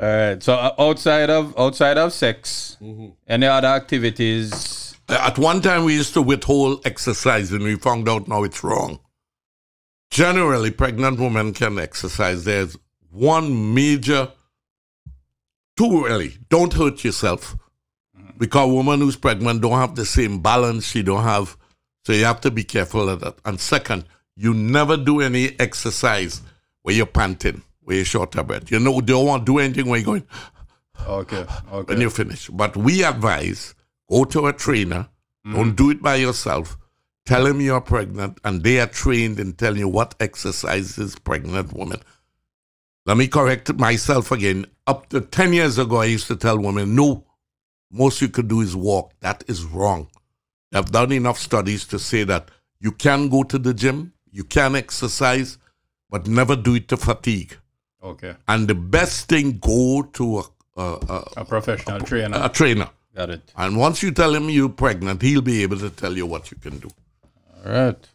All 0.00 0.08
right. 0.08 0.42
So 0.42 0.54
uh, 0.54 0.74
outside 0.78 1.28
of 1.30 1.56
outside 1.58 1.98
of 1.98 2.12
sex, 2.12 2.76
Mm-hmm. 2.80 3.08
any 3.28 3.46
other 3.46 3.68
activities? 3.68 4.96
At 5.08 5.38
one 5.38 5.60
time, 5.60 5.84
we 5.84 5.94
used 5.94 6.14
to 6.14 6.22
withhold 6.22 6.86
exercise, 6.86 7.52
and 7.52 7.62
we 7.62 7.76
found 7.76 8.08
out 8.08 8.26
now 8.28 8.42
it's 8.44 8.64
wrong. 8.64 9.00
Generally, 10.10 10.70
pregnant 10.72 11.18
women 11.20 11.52
can 11.52 11.78
exercise. 11.78 12.44
There's 12.44 12.76
one 13.10 13.74
major, 13.74 14.28
two 15.76 16.04
really. 16.04 16.36
Don't 16.48 16.72
hurt 16.72 17.04
yourself, 17.04 17.56
because 18.38 18.68
a 18.68 18.72
woman 18.72 19.00
who's 19.00 19.16
pregnant 19.16 19.60
don't 19.62 19.78
have 19.78 19.94
the 19.96 20.06
same 20.06 20.40
balance. 20.40 20.86
She 20.86 21.02
don't 21.02 21.24
have, 21.24 21.56
so 22.06 22.12
you 22.12 22.24
have 22.24 22.40
to 22.42 22.50
be 22.50 22.64
careful 22.64 23.08
of 23.10 23.20
that. 23.20 23.34
And 23.44 23.60
second, 23.60 24.04
you 24.36 24.54
never 24.54 24.96
do 24.96 25.20
any 25.20 25.58
exercise 25.60 26.40
where 26.82 26.94
you're 26.94 27.04
panting, 27.06 27.62
where 27.90 27.96
you're 27.96 28.04
short 28.04 28.30
breath. 28.46 28.70
You 28.70 28.78
know, 28.78 29.00
don't 29.00 29.26
want 29.26 29.44
to 29.44 29.52
do 29.52 29.58
anything 29.58 29.86
where 29.88 29.98
you're 29.98 30.06
going 30.06 30.26
Okay. 31.08 31.44
Okay. 31.72 31.92
when 31.92 32.00
you 32.00 32.08
finish. 32.08 32.48
But 32.48 32.76
we 32.76 33.02
advise 33.04 33.74
go 34.08 34.24
to 34.24 34.46
a 34.46 34.52
trainer. 34.52 35.08
Mm. 35.44 35.54
Don't 35.54 35.76
do 35.76 35.90
it 35.90 36.00
by 36.00 36.16
yourself. 36.16 36.76
Tell 37.26 37.46
him 37.46 37.60
you're 37.60 37.80
pregnant, 37.80 38.38
and 38.44 38.62
they 38.62 38.80
are 38.80 38.86
trained 38.86 39.40
in 39.40 39.52
telling 39.54 39.80
you 39.80 39.88
what 39.88 40.14
exercises 40.20 41.18
pregnant 41.18 41.72
women. 41.72 42.00
let 43.06 43.16
me 43.16 43.26
correct 43.26 43.74
myself 43.74 44.30
again. 44.30 44.66
Up 44.86 45.08
to 45.08 45.20
10 45.20 45.52
years 45.52 45.78
ago, 45.78 45.96
I 45.96 46.04
used 46.04 46.28
to 46.28 46.36
tell 46.36 46.58
women, 46.58 46.94
no, 46.94 47.24
most 47.90 48.22
you 48.22 48.28
could 48.28 48.48
do 48.48 48.60
is 48.60 48.76
walk. 48.76 49.12
That 49.20 49.42
is 49.48 49.64
wrong. 49.64 50.08
I've 50.72 50.92
done 50.92 51.12
enough 51.12 51.38
studies 51.38 51.84
to 51.86 51.98
say 51.98 52.24
that 52.24 52.50
you 52.78 52.92
can 52.92 53.28
go 53.28 53.42
to 53.44 53.58
the 53.58 53.74
gym, 53.74 54.12
you 54.30 54.44
can 54.44 54.76
exercise, 54.76 55.58
but 56.08 56.26
never 56.26 56.56
do 56.56 56.74
it 56.76 56.88
to 56.88 56.96
fatigue. 56.96 57.56
Okay. 58.02 58.34
And 58.48 58.66
the 58.68 58.74
best 58.74 59.28
thing, 59.28 59.58
go 59.58 60.02
to 60.14 60.38
a, 60.38 60.42
a, 60.76 60.82
a, 60.82 61.24
A 61.38 61.44
professional 61.44 62.00
trainer. 62.00 62.38
a 62.42 62.48
trainer. 62.48 62.88
Got 63.14 63.30
it. 63.30 63.52
And 63.56 63.76
once 63.76 64.02
you 64.02 64.10
tell 64.12 64.34
him 64.34 64.48
you're 64.48 64.68
pregnant, 64.70 65.20
he'll 65.22 65.42
be 65.42 65.62
able 65.62 65.78
to 65.78 65.90
tell 65.90 66.16
you 66.16 66.26
what 66.26 66.50
you 66.50 66.56
can 66.56 66.78
do. 66.78 66.90
All 67.66 67.72
right. 67.72 68.08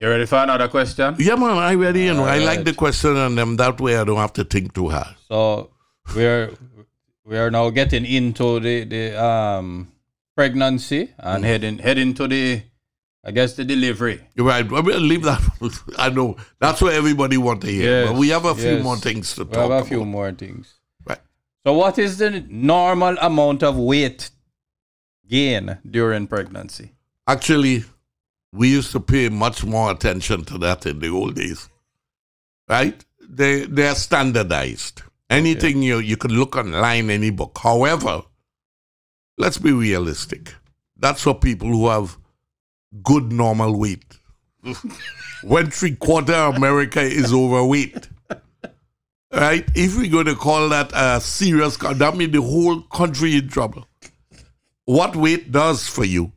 You 0.00 0.08
ready 0.08 0.26
for 0.26 0.36
another 0.36 0.68
question? 0.68 1.16
Yeah, 1.18 1.34
man, 1.34 1.58
I 1.58 1.74
ready. 1.74 2.04
You 2.04 2.14
know, 2.14 2.24
I 2.24 2.38
like 2.38 2.64
the 2.64 2.72
question, 2.72 3.16
and 3.16 3.36
then 3.36 3.56
that 3.56 3.80
way 3.80 3.96
I 3.98 4.04
don't 4.04 4.16
have 4.16 4.32
to 4.34 4.44
think 4.44 4.72
too 4.72 4.88
hard. 4.88 5.14
So 5.28 5.70
we're 6.14 6.52
we 7.24 7.36
are 7.36 7.50
now 7.50 7.68
getting 7.70 8.06
into 8.06 8.60
the 8.60 8.84
the 8.84 9.22
um 9.22 9.88
pregnancy 10.34 11.10
and 11.18 11.44
heading 11.44 11.78
heading 11.78 12.14
to 12.14 12.26
the 12.28 12.62
I 13.22 13.32
guess 13.32 13.54
the 13.54 13.64
delivery. 13.64 14.20
You're 14.34 14.46
right. 14.46 14.68
We'll 14.68 14.82
leave 14.98 15.24
that. 15.24 15.42
I 15.98 16.08
know 16.08 16.36
that's 16.58 16.80
what 16.80 16.94
everybody 16.94 17.36
want 17.36 17.60
to 17.62 17.66
hear. 17.70 18.06
but 18.06 18.16
we 18.16 18.28
have 18.30 18.46
a 18.46 18.54
few 18.54 18.76
yes. 18.76 18.82
more 18.82 18.96
things 18.96 19.34
to 19.34 19.44
We 19.44 19.52
talk 19.52 19.70
have 19.70 19.84
a 19.84 19.88
few 19.88 19.98
about. 19.98 20.08
more 20.10 20.32
things. 20.32 20.74
Right. 21.04 21.18
So 21.66 21.74
what 21.74 21.98
is 21.98 22.16
the 22.18 22.44
normal 22.48 23.16
amount 23.20 23.62
of 23.62 23.76
weight 23.76 24.30
gain 25.28 25.78
during 25.88 26.26
pregnancy? 26.26 26.92
Actually, 27.26 27.84
we 28.52 28.68
used 28.70 28.90
to 28.92 29.00
pay 29.00 29.28
much 29.28 29.64
more 29.64 29.90
attention 29.90 30.44
to 30.46 30.58
that 30.58 30.86
in 30.86 30.98
the 31.00 31.08
old 31.10 31.34
days. 31.34 31.68
Right? 32.68 33.04
They 33.28 33.64
they're 33.66 33.94
standardized. 33.94 35.02
Anything 35.28 35.82
you 35.82 35.98
you 35.98 36.16
could 36.16 36.32
look 36.32 36.56
online, 36.56 37.10
any 37.10 37.30
book. 37.30 37.58
However, 37.62 38.22
let's 39.36 39.58
be 39.58 39.72
realistic. 39.72 40.54
That's 40.96 41.22
for 41.22 41.34
people 41.34 41.68
who 41.68 41.88
have 41.88 42.16
good 43.02 43.32
normal 43.32 43.78
weight. 43.78 44.04
when 45.42 45.70
three 45.70 45.96
quarter 45.96 46.32
America 46.34 47.00
is 47.00 47.32
overweight. 47.32 48.08
Right? 49.32 49.64
If 49.76 49.96
we're 49.96 50.10
going 50.10 50.26
to 50.26 50.34
call 50.34 50.68
that 50.70 50.90
a 50.94 51.20
serious, 51.20 51.76
that 51.76 52.16
means 52.16 52.32
the 52.32 52.42
whole 52.42 52.82
country 52.82 53.36
in 53.36 53.48
trouble. 53.48 53.86
What 54.86 55.14
weight 55.14 55.52
does 55.52 55.86
for 55.86 56.04
you 56.04 56.32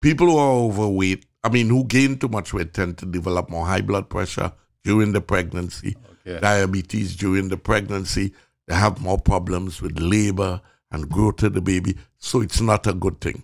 people 0.00 0.28
who 0.28 0.38
are 0.38 0.52
overweight, 0.52 1.26
I 1.44 1.50
mean, 1.50 1.68
who 1.68 1.84
gain 1.84 2.18
too 2.18 2.28
much 2.28 2.54
weight, 2.54 2.72
tend 2.72 2.96
to 2.98 3.06
develop 3.06 3.50
more 3.50 3.66
high 3.66 3.82
blood 3.82 4.08
pressure 4.08 4.50
during 4.82 5.12
the 5.12 5.20
pregnancy, 5.20 5.94
Okay. 6.26 6.40
diabetes 6.40 7.14
during 7.16 7.48
the 7.48 7.58
pregnancy. 7.58 8.32
They 8.66 8.74
have 8.76 9.00
more 9.02 9.18
problems 9.18 9.82
with 9.82 10.00
labor 10.00 10.62
and 10.90 11.06
growth 11.08 11.42
of 11.42 11.52
the 11.52 11.60
baby. 11.60 11.98
So 12.18 12.40
it's 12.40 12.62
not 12.62 12.86
a 12.86 12.94
good 12.94 13.20
thing. 13.20 13.42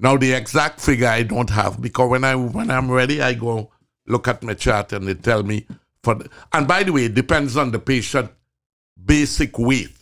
Now 0.00 0.16
the 0.16 0.32
exact 0.32 0.80
figure 0.80 1.08
I 1.08 1.22
don't 1.22 1.50
have 1.50 1.80
because 1.80 2.08
when 2.10 2.24
I 2.24 2.34
when 2.34 2.70
I'm 2.70 2.90
ready, 2.90 3.20
I 3.20 3.34
go 3.34 3.70
look 4.06 4.28
at 4.28 4.42
my 4.42 4.54
chart 4.54 4.92
and 4.92 5.06
they 5.06 5.14
tell 5.14 5.42
me 5.42 5.66
for 6.02 6.14
the, 6.14 6.30
and 6.52 6.66
by 6.68 6.82
the 6.84 6.92
way, 6.92 7.06
it 7.06 7.14
depends 7.14 7.56
on 7.56 7.72
the 7.72 7.78
patient 7.78 8.30
basic 9.04 9.58
weight. 9.58 9.94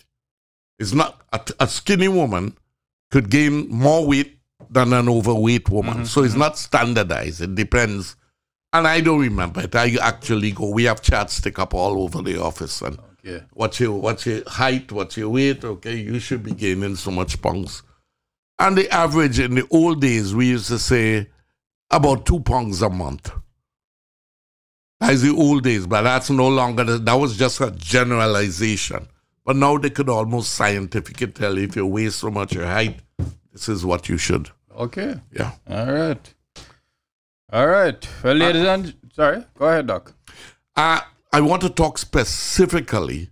It's 0.78 0.92
not 0.92 1.22
a, 1.32 1.40
a 1.60 1.66
skinny 1.66 2.08
woman 2.08 2.56
could 3.10 3.30
gain 3.30 3.68
more 3.70 4.06
weight 4.06 4.38
than 4.68 4.92
an 4.92 5.08
overweight 5.08 5.70
woman. 5.70 5.94
Mm-hmm, 5.94 6.04
so 6.04 6.22
it's 6.22 6.32
mm-hmm. 6.32 6.40
not 6.40 6.58
standardized. 6.58 7.40
It 7.40 7.54
depends. 7.54 8.16
And 8.72 8.86
I 8.86 9.00
don't 9.00 9.20
remember 9.20 9.62
it. 9.62 9.74
I 9.74 9.96
actually 10.02 10.52
go. 10.52 10.68
We 10.70 10.84
have 10.84 11.00
charts 11.00 11.34
stick 11.34 11.58
up 11.58 11.72
all 11.72 12.02
over 12.02 12.20
the 12.20 12.42
office 12.42 12.82
and 12.82 12.98
Okay. 13.26 13.44
what's 13.54 13.80
your 13.80 14.00
what's 14.00 14.24
your 14.24 14.42
height, 14.46 14.92
what's 14.92 15.16
your 15.16 15.30
weight, 15.30 15.64
okay, 15.64 15.96
you 15.96 16.20
should 16.20 16.44
be 16.44 16.52
gaining 16.52 16.94
so 16.94 17.10
much 17.10 17.42
pounds. 17.42 17.82
And 18.58 18.76
the 18.76 18.90
average 18.90 19.38
in 19.38 19.54
the 19.54 19.66
old 19.70 20.00
days 20.00 20.34
we 20.34 20.48
used 20.48 20.68
to 20.68 20.78
say 20.78 21.28
about 21.90 22.26
two 22.26 22.40
pounds 22.40 22.82
a 22.82 22.88
month. 22.90 23.30
That's 25.00 25.20
the 25.20 25.34
old 25.34 25.64
days, 25.64 25.86
but 25.86 26.02
that's 26.02 26.30
no 26.30 26.48
longer 26.48 26.82
the, 26.84 26.98
that 26.98 27.14
was 27.14 27.36
just 27.36 27.60
a 27.60 27.70
generalization. 27.70 29.08
But 29.44 29.56
now 29.56 29.76
they 29.76 29.90
could 29.90 30.08
almost 30.08 30.54
scientifically 30.54 31.28
tell 31.28 31.58
you 31.58 31.64
if 31.64 31.76
you 31.76 31.86
weigh 31.86 32.08
so 32.10 32.30
much 32.30 32.54
your 32.54 32.66
height, 32.66 33.00
this 33.52 33.68
is 33.68 33.84
what 33.84 34.08
you 34.08 34.16
should. 34.16 34.50
Okay. 34.74 35.14
Yeah. 35.32 35.52
All 35.68 35.92
right. 35.92 36.34
All 37.52 37.66
right. 37.66 38.08
Well, 38.24 38.34
ladies 38.34 38.66
and 38.66 38.94
sorry, 39.14 39.44
go 39.56 39.66
ahead, 39.66 39.86
Doc. 39.86 40.12
Uh, 40.74 41.00
I 41.32 41.40
want 41.42 41.62
to 41.62 41.70
talk 41.70 41.98
specifically 41.98 43.30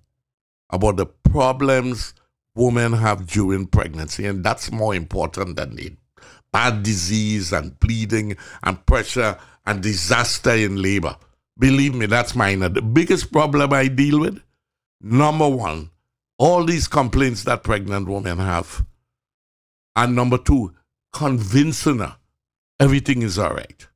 about 0.71 0.97
the 0.97 1.07
problems 1.07 2.15
women 2.55 2.93
have 2.93 3.27
during 3.27 3.67
pregnancy, 3.67 4.27
and 4.27 4.45
that's 4.45 4.71
more 4.71 4.95
important 4.95 5.57
than 5.57 5.77
the 5.77 5.93
bad 6.53 6.83
disease 6.83 7.53
and 7.53 7.79
bleeding 7.81 8.37
and 8.62 8.87
pressure 8.87 9.37
and 9.67 9.83
disaster 9.83 10.53
in 10.53 10.81
labor. 10.81 11.17
Believe 11.59 11.95
me, 11.95 12.07
that's 12.07 12.35
minor. 12.35 12.69
The 12.69 12.83
biggest 12.83 13.33
problem 13.33 13.73
I 13.73 13.88
deal 13.88 14.21
with, 14.21 14.40
number 15.01 15.49
one, 15.49 15.90
all 16.38 16.64
these 16.64 16.88
complaints 16.88 17.45
that 17.45 17.62
pregnant 17.62 18.09
women 18.09 18.38
have. 18.38 18.85
And 19.97 20.17
number 20.17 20.38
two, 20.38 20.75
convincing 21.12 21.99
her 21.99 22.17
everything 22.81 23.23
is 23.23 23.38
all 23.38 23.55
right. 23.55 23.87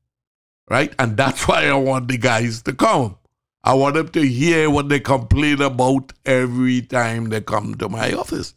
Right? 0.69 0.93
And 0.99 1.17
that's 1.17 1.47
why 1.47 1.67
I 1.67 1.73
want 1.73 2.07
the 2.07 2.17
guys 2.17 2.61
to 2.63 2.73
come. 2.73 3.17
I 3.63 3.73
want 3.73 3.95
them 3.95 4.09
to 4.09 4.21
hear 4.21 4.69
what 4.69 4.89
they 4.89 4.99
complain 4.99 5.61
about 5.61 6.13
every 6.25 6.81
time 6.81 7.29
they 7.29 7.41
come 7.41 7.75
to 7.75 7.89
my 7.89 8.13
office. 8.13 8.53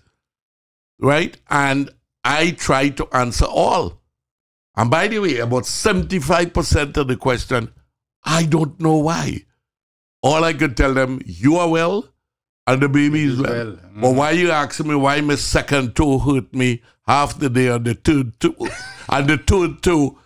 Right? 0.98 1.36
And 1.50 1.90
I 2.24 2.52
try 2.52 2.90
to 2.90 3.08
answer 3.12 3.46
all. 3.46 4.00
And 4.76 4.90
by 4.90 5.08
the 5.08 5.18
way, 5.18 5.38
about 5.38 5.64
75% 5.64 6.96
of 6.96 7.08
the 7.08 7.16
question, 7.16 7.72
I 8.24 8.44
don't 8.44 8.80
know 8.80 8.96
why. 8.96 9.44
All 10.22 10.44
I 10.44 10.52
could 10.52 10.76
tell 10.76 10.94
them, 10.94 11.20
you 11.26 11.56
are 11.56 11.68
well 11.68 12.12
and 12.66 12.80
the 12.80 12.88
baby 12.88 13.24
is 13.24 13.40
well. 13.40 13.52
well. 13.52 13.78
But 13.94 14.12
mm. 14.12 14.16
why 14.16 14.30
you 14.32 14.50
asking 14.50 14.88
me 14.88 14.94
why 14.94 15.20
my 15.20 15.34
second 15.34 15.96
toe 15.96 16.18
hurt 16.18 16.54
me 16.54 16.82
half 17.06 17.38
the 17.38 17.50
day 17.50 17.68
and 17.68 17.84
the 17.84 17.94
third 17.94 18.38
toe 18.38 18.54
and 19.08 19.28
the 19.28 19.38
third 19.38 19.82
toe 19.82 20.18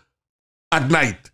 at 0.70 0.90
night? 0.90 1.25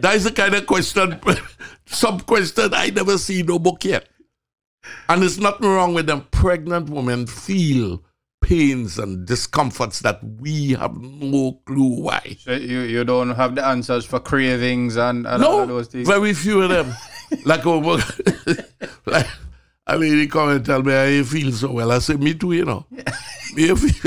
That 0.00 0.14
is 0.16 0.24
the 0.24 0.32
kind 0.32 0.54
of 0.54 0.66
question, 0.66 1.20
some 1.86 2.20
question 2.20 2.72
I 2.74 2.90
never 2.90 3.18
see 3.18 3.40
in 3.40 3.46
no 3.46 3.58
book 3.58 3.84
yet. 3.84 4.08
And 5.08 5.22
there's 5.22 5.38
nothing 5.38 5.68
wrong 5.68 5.94
with 5.94 6.06
them. 6.06 6.26
Pregnant 6.30 6.88
women 6.88 7.26
feel 7.26 8.02
pains 8.40 8.98
and 8.98 9.26
discomforts 9.26 10.00
that 10.00 10.18
we 10.24 10.70
have 10.72 10.96
no 10.96 11.60
clue 11.66 12.00
why. 12.02 12.36
So 12.40 12.52
you, 12.52 12.80
you 12.80 13.04
don't 13.04 13.30
have 13.34 13.54
the 13.54 13.64
answers 13.64 14.04
for 14.06 14.18
cravings 14.20 14.96
and, 14.96 15.26
and 15.26 15.44
all 15.44 15.58
No, 15.58 15.62
of 15.64 15.68
those 15.68 15.88
things. 15.88 16.08
very 16.08 16.32
few 16.32 16.62
of 16.62 16.70
them. 16.70 16.94
like, 17.44 17.66
oh, 17.66 17.74
over, 17.82 18.02
like, 19.06 19.26
I 19.86 19.98
mean, 19.98 20.14
he 20.14 20.26
come 20.26 20.48
and 20.48 20.64
tell 20.64 20.82
me 20.82 20.94
I 20.96 21.22
feel 21.22 21.52
so 21.52 21.72
well. 21.72 21.92
I 21.92 21.98
say, 21.98 22.14
me 22.14 22.32
too, 22.34 22.52
you 22.52 22.64
know. 22.64 22.86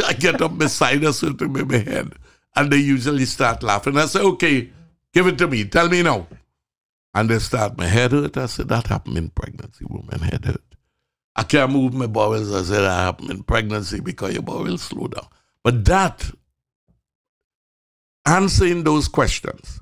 I 0.08 0.14
get 0.18 0.42
up 0.42 0.58
beside 0.58 1.04
us 1.06 1.22
me 1.48 1.64
my 1.64 1.78
head, 1.78 2.14
and 2.56 2.72
they 2.72 2.78
usually 2.78 3.26
start 3.26 3.62
laughing. 3.62 3.98
I 3.98 4.06
say, 4.06 4.22
okay, 4.22 4.72
give 5.14 5.28
it 5.28 5.38
to 5.38 5.48
me. 5.48 5.66
Tell 5.66 5.90
me 5.90 6.04
now. 6.04 6.28
And 7.14 7.30
they 7.30 7.40
start, 7.40 7.78
my 7.78 7.86
head 7.86 8.12
hurt. 8.12 8.38
I 8.38 8.48
said, 8.48 8.70
that 8.70 8.88
happened 8.88 9.18
in 9.18 9.30
pregnancy, 9.30 9.86
woman, 9.88 10.20
head 10.20 10.46
hurt. 10.46 10.64
I 11.36 11.44
can't 11.44 11.72
move 11.72 11.94
my 11.94 12.08
bowels. 12.08 12.54
I 12.54 12.64
said, 12.64 12.82
that 12.82 13.04
happened 13.06 13.30
in 13.30 13.44
pregnancy 13.44 14.00
because 14.00 14.34
your 14.34 14.42
bowels 14.42 14.82
slow 14.82 15.08
down. 15.08 15.28
But 15.64 15.86
that, 15.86 16.30
answering 18.26 18.84
those 18.84 19.08
questions 19.08 19.80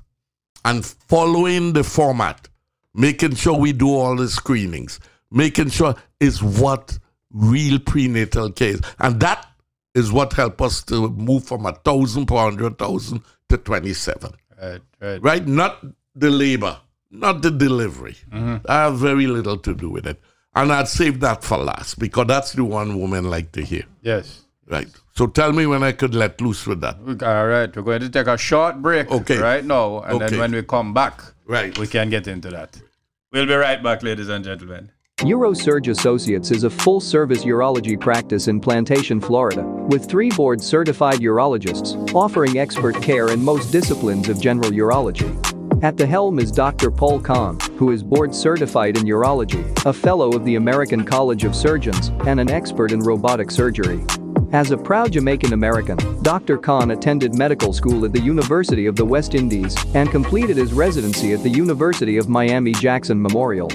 and 0.64 0.84
following 0.84 1.72
the 1.72 1.84
format, 1.84 2.48
making 2.94 3.34
sure 3.34 3.58
we 3.58 3.72
do 3.72 3.88
all 3.88 4.16
the 4.16 4.28
screenings, 4.28 5.00
making 5.30 5.70
sure 5.70 5.94
is 6.20 6.42
what 6.42 6.98
real 7.32 7.78
prenatal 7.78 8.52
care 8.52 8.74
is. 8.74 8.80
And 8.98 9.20
that 9.20 9.46
is 9.94 10.12
what 10.12 10.32
helped 10.34 10.60
us 10.60 10.82
to 10.84 11.08
move 11.10 11.44
from 11.44 11.66
a 11.66 11.72
thousand 11.72 12.26
per 12.26 12.36
hundred 12.36 12.78
thousand 12.78 13.22
to 13.48 13.58
27. 13.58 14.32
Right, 14.62 14.80
right. 15.00 15.22
Right? 15.22 15.46
Not 15.46 15.84
the 16.14 16.30
labor, 16.30 16.78
not 17.10 17.42
the 17.42 17.50
delivery. 17.50 18.16
Mm-hmm. 18.30 18.64
I 18.68 18.84
have 18.84 18.98
very 18.98 19.26
little 19.26 19.58
to 19.58 19.74
do 19.74 19.90
with 19.90 20.06
it. 20.06 20.20
And 20.54 20.70
I'd 20.70 20.86
save 20.88 21.20
that 21.20 21.42
for 21.42 21.56
last 21.58 21.98
because 21.98 22.26
that's 22.26 22.52
the 22.52 22.64
one 22.64 23.00
women 23.00 23.28
like 23.30 23.52
to 23.52 23.64
hear. 23.64 23.84
Yes. 24.02 24.42
Right. 24.68 24.86
So 25.14 25.26
tell 25.26 25.52
me 25.52 25.66
when 25.66 25.82
I 25.82 25.92
could 25.92 26.14
let 26.14 26.40
loose 26.40 26.66
with 26.66 26.80
that. 26.82 26.96
All 27.22 27.46
right. 27.46 27.74
We're 27.74 27.82
going 27.82 28.00
to 28.02 28.10
take 28.10 28.26
a 28.26 28.36
short 28.38 28.80
break 28.80 29.10
Okay. 29.10 29.38
right 29.38 29.64
now. 29.64 30.00
And 30.02 30.14
Okay. 30.14 30.28
then 30.28 30.38
when 30.38 30.52
we 30.52 30.62
come 30.62 30.92
back, 30.94 31.20
Right. 31.46 31.76
we 31.78 31.86
can 31.86 32.10
get 32.10 32.26
into 32.28 32.50
that. 32.50 32.80
We'll 33.32 33.46
be 33.46 33.54
right 33.54 33.82
back, 33.82 34.02
ladies 34.02 34.28
and 34.28 34.44
gentlemen. 34.44 34.90
Eurosurge 35.22 35.86
Associates 35.88 36.50
is 36.50 36.64
a 36.64 36.70
full 36.70 36.98
service 36.98 37.44
urology 37.44 37.98
practice 37.98 38.48
in 38.48 38.60
Plantation, 38.60 39.20
Florida, 39.20 39.62
with 39.62 40.10
three 40.10 40.30
board 40.30 40.60
certified 40.60 41.20
urologists 41.20 42.12
offering 42.12 42.58
expert 42.58 43.00
care 43.00 43.30
in 43.30 43.40
most 43.40 43.70
disciplines 43.70 44.28
of 44.28 44.40
general 44.40 44.72
urology. 44.72 45.30
At 45.84 45.96
the 45.96 46.06
helm 46.06 46.40
is 46.40 46.50
Dr. 46.50 46.90
Paul 46.90 47.20
Khan, 47.20 47.60
who 47.76 47.92
is 47.92 48.02
board 48.02 48.34
certified 48.34 48.96
in 48.96 49.04
urology, 49.04 49.64
a 49.86 49.92
fellow 49.92 50.32
of 50.32 50.44
the 50.44 50.56
American 50.56 51.04
College 51.04 51.44
of 51.44 51.54
Surgeons, 51.54 52.08
and 52.26 52.40
an 52.40 52.50
expert 52.50 52.90
in 52.90 52.98
robotic 52.98 53.52
surgery. 53.52 54.04
As 54.52 54.70
a 54.70 54.76
proud 54.76 55.12
Jamaican 55.12 55.54
American, 55.54 55.96
Dr. 56.22 56.58
Khan 56.58 56.90
attended 56.90 57.34
medical 57.34 57.72
school 57.72 58.04
at 58.04 58.12
the 58.12 58.20
University 58.20 58.84
of 58.84 58.96
the 58.96 59.04
West 59.04 59.34
Indies 59.34 59.74
and 59.94 60.10
completed 60.10 60.58
his 60.58 60.74
residency 60.74 61.32
at 61.32 61.42
the 61.42 61.48
University 61.48 62.18
of 62.18 62.28
Miami 62.28 62.72
Jackson 62.72 63.18
Memorial. 63.20 63.70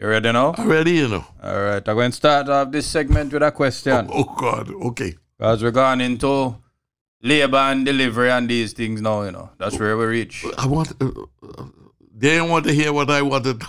you 0.00 0.08
ready 0.08 0.32
now? 0.32 0.54
I'm 0.56 0.68
ready, 0.70 0.92
you 0.92 1.08
know. 1.08 1.26
All 1.42 1.60
right, 1.62 1.86
I'm 1.86 1.94
going 1.94 2.10
to 2.10 2.16
start 2.16 2.48
off 2.48 2.72
this 2.72 2.86
segment 2.86 3.34
with 3.34 3.42
a 3.42 3.52
question. 3.52 4.08
Oh, 4.10 4.24
oh 4.26 4.34
God. 4.40 4.70
Okay. 4.70 5.14
Because 5.36 5.62
we're 5.62 5.72
going 5.72 6.00
into 6.00 6.56
labor 7.22 7.58
and 7.58 7.84
delivery 7.84 8.30
and 8.30 8.48
these 8.48 8.72
things 8.72 9.02
now, 9.02 9.20
you 9.24 9.32
know. 9.32 9.50
That's 9.58 9.78
where 9.78 9.94
we 9.98 10.06
reach. 10.06 10.46
I 10.56 10.66
want. 10.66 10.92
Uh, 11.02 11.10
uh, 11.46 11.66
they 12.16 12.36
don't 12.38 12.48
want 12.48 12.64
to 12.64 12.72
hear 12.72 12.94
what 12.94 13.10
I 13.10 13.20
wanted. 13.20 13.62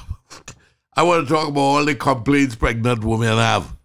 I 0.95 1.03
want 1.03 1.27
to 1.27 1.33
talk 1.33 1.49
about 1.49 1.59
all 1.59 1.83
the 1.83 1.95
complaints 1.95 2.55
pregnant 2.55 3.03
women 3.03 3.27
have. 3.37 3.75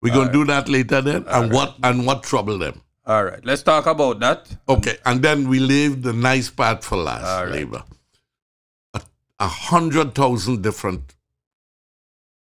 We're 0.00 0.14
gonna 0.14 0.30
do 0.30 0.44
that 0.44 0.68
later 0.68 1.00
then, 1.00 1.24
and 1.26 1.50
what 1.50 1.76
and 1.82 2.06
what 2.06 2.22
trouble 2.22 2.58
them. 2.58 2.82
All 3.06 3.24
right, 3.24 3.44
let's 3.44 3.62
talk 3.62 3.86
about 3.86 4.20
that. 4.20 4.48
Okay, 4.66 4.96
and 5.04 5.20
then 5.22 5.48
we 5.48 5.60
leave 5.60 6.02
the 6.02 6.14
nice 6.14 6.48
part 6.48 6.82
for 6.82 6.96
last. 6.96 7.26
All 7.26 7.44
right. 7.44 7.52
Labor. 7.52 7.84
A, 8.94 9.02
a 9.40 9.46
hundred 9.46 10.14
thousand 10.14 10.62
different 10.62 11.14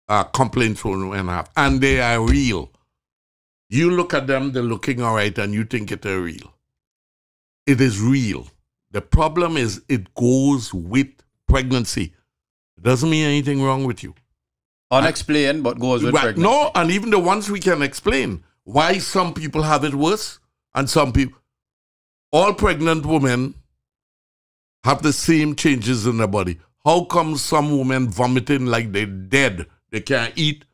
uh, 0.09 0.23
complaints 0.25 0.85
women 0.85 1.27
have, 1.27 1.51
and 1.57 1.81
they 1.81 2.01
are 2.01 2.25
real. 2.25 2.71
You 3.71 3.91
look 3.91 4.15
at 4.15 4.29
them, 4.29 4.53
they're 4.53 4.63
looking 4.63 5.03
all 5.03 5.17
right, 5.17 5.37
and 5.37 5.53
you 5.53 5.65
think 5.65 5.91
it 5.91 6.07
are 6.07 6.21
real. 6.21 6.55
It 7.67 7.81
is 7.81 8.01
real. 8.01 8.47
The 8.93 9.01
problem 9.01 9.57
is 9.57 9.83
it 9.89 10.15
goes 10.15 10.73
with 10.73 11.09
pregnancy. 11.49 12.13
It 12.77 12.85
doesn't 12.85 13.09
mean 13.11 13.27
anything 13.27 13.63
wrong 13.63 13.85
with 13.85 14.03
you. 14.03 14.15
Unexplained, 14.93 15.65
but 15.65 15.81
goes 15.81 16.05
with 16.05 16.15
pregnancy. 16.15 16.43
No, 16.43 16.71
and 16.75 16.91
even 16.91 17.11
the 17.11 17.19
ones 17.19 17.51
we 17.51 17.59
can 17.59 17.83
explain 17.83 18.45
why 18.65 18.99
some 18.99 19.35
people 19.35 19.63
have 19.63 19.83
it 19.83 19.95
worse 19.95 20.39
and 20.75 20.89
some 20.89 21.13
people. 21.13 21.39
All 22.33 22.55
pregnant 22.55 23.05
women 23.05 23.55
have 24.85 25.03
the 25.03 25.13
same 25.13 25.55
changes 25.55 26.07
in 26.07 26.17
their 26.17 26.27
body. 26.27 26.59
How 26.85 27.05
come 27.05 27.37
some 27.37 27.79
women 27.79 28.09
vomiting 28.09 28.67
like 28.67 28.93
they're 28.93 29.07
dead? 29.07 29.67
They 29.91 30.01
can't 30.01 30.33
eat, 30.37 30.65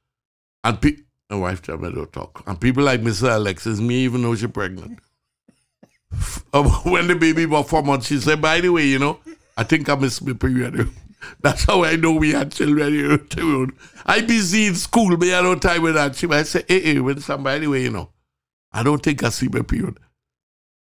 and 0.65 0.81
pe- 0.81 0.97
my 1.29 1.37
wife 1.37 1.61
tell 1.61 1.77
me 1.77 1.93
don't 1.93 2.13
talk. 2.13 2.43
And 2.47 2.59
people 2.61 2.85
like 2.85 3.01
Mr. 3.03 3.35
Alexis, 3.35 3.81
me 3.81 3.97
even 3.97 4.23
though 4.23 4.35
she's 4.35 4.51
pregnant. 4.51 5.01
When 6.53 7.07
the 7.07 7.17
baby 7.21 7.45
was 7.45 7.69
four 7.69 7.83
months, 7.83 8.07
she 8.07 8.19
said, 8.19 8.41
"By 8.41 8.61
the 8.63 8.71
way, 8.71 8.87
you 8.87 8.99
know, 8.99 9.19
I 9.57 9.65
think 9.65 9.89
I 9.91 9.95
missed 9.95 10.25
my 10.25 10.33
period." 10.33 10.89
That's 11.43 11.65
how 11.65 11.85
I 11.85 11.97
know 11.97 12.13
we 12.13 12.31
had 12.33 12.53
children. 12.53 13.77
I 14.07 14.21
busy 14.23 14.69
in 14.69 14.75
school, 14.75 15.17
but 15.17 15.29
I 15.29 15.43
no 15.43 15.57
time 15.57 15.83
with 15.83 15.95
that. 15.95 16.17
She 16.17 16.27
might 16.27 16.47
say, 16.47 16.61
eh, 16.61 16.65
"Hey, 16.69 16.81
hey, 16.95 17.01
when 17.01 17.21
somebody 17.21 17.67
way, 17.67 17.83
you 17.83 17.91
know, 17.91 18.09
I 18.73 18.83
don't 18.83 19.03
think 19.03 19.23
I 19.23 19.31
see 19.31 19.49
my 19.49 19.63
period." 19.63 19.99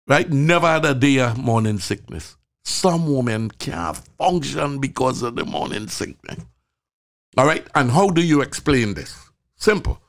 Right? 0.08 0.30
Never 0.30 0.68
had 0.68 0.86
a 0.86 0.94
day 0.94 1.20
of 1.20 1.38
morning 1.38 1.80
sickness. 1.80 2.38
Some 2.64 3.14
women 3.14 3.52
can't 3.52 3.98
function 4.18 4.80
because 4.80 5.22
of 5.22 5.36
the 5.36 5.46
morning 5.46 5.88
sickness. 5.88 6.44
All 7.38 7.46
right, 7.46 7.68
and 7.76 7.92
how 7.92 8.10
do 8.10 8.24
you 8.24 8.42
explain 8.42 8.94
this? 8.94 9.30
Simple. 9.56 10.02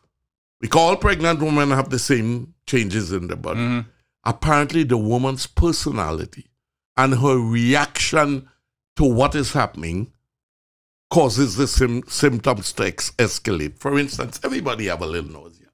We 0.61 0.69
all 0.75 0.97
pregnant 0.97 1.41
women 1.41 1.71
have 1.71 1.91
the 1.91 1.99
same 1.99 2.55
changes 2.67 3.12
in 3.12 3.27
the 3.27 3.37
body. 3.37 3.61
Mm-hmm. 3.61 3.89
Apparently, 4.25 4.85
the 4.85 4.97
woman's 4.97 5.47
personality 5.47 6.47
and 6.97 7.14
her 7.14 7.37
reaction 7.39 8.49
to 8.97 9.05
what 9.05 9.35
is 9.35 9.53
happening 9.53 10.12
causes 11.11 11.57
the 11.57 11.67
sim- 11.67 12.03
symptoms 12.09 12.73
to 12.73 12.87
ex- 12.87 13.11
escalate. 13.12 13.79
For 13.79 13.99
instance, 13.99 14.41
everybody 14.43 14.87
have 14.87 15.03
a 15.03 15.07
little 15.07 15.31
nausea. 15.31 15.66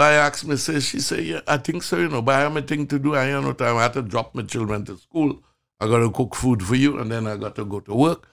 I 0.00 0.12
asked 0.12 0.46
me, 0.46 0.56
say, 0.56 0.80
she 0.80 1.00
said, 1.00 1.24
yeah, 1.24 1.40
I 1.46 1.56
think 1.58 1.82
so, 1.82 1.98
you 1.98 2.08
know, 2.08 2.22
but 2.22 2.36
I 2.36 2.40
have 2.40 2.56
a 2.56 2.62
thing 2.62 2.86
to 2.88 2.98
do. 2.98 3.14
I 3.16 3.24
have 3.24 3.44
no 3.44 3.52
time. 3.52 3.76
I 3.76 3.82
have 3.82 3.92
to 3.92 4.02
drop 4.02 4.34
my 4.34 4.42
children 4.42 4.84
to 4.86 4.96
school. 4.96 5.42
I 5.80 5.86
got 5.86 5.98
to 6.00 6.10
cook 6.10 6.34
food 6.34 6.62
for 6.62 6.74
you, 6.74 6.98
and 6.98 7.10
then 7.10 7.26
I 7.26 7.36
got 7.36 7.54
to 7.56 7.64
go 7.64 7.80
to 7.80 7.94
work, 7.94 8.28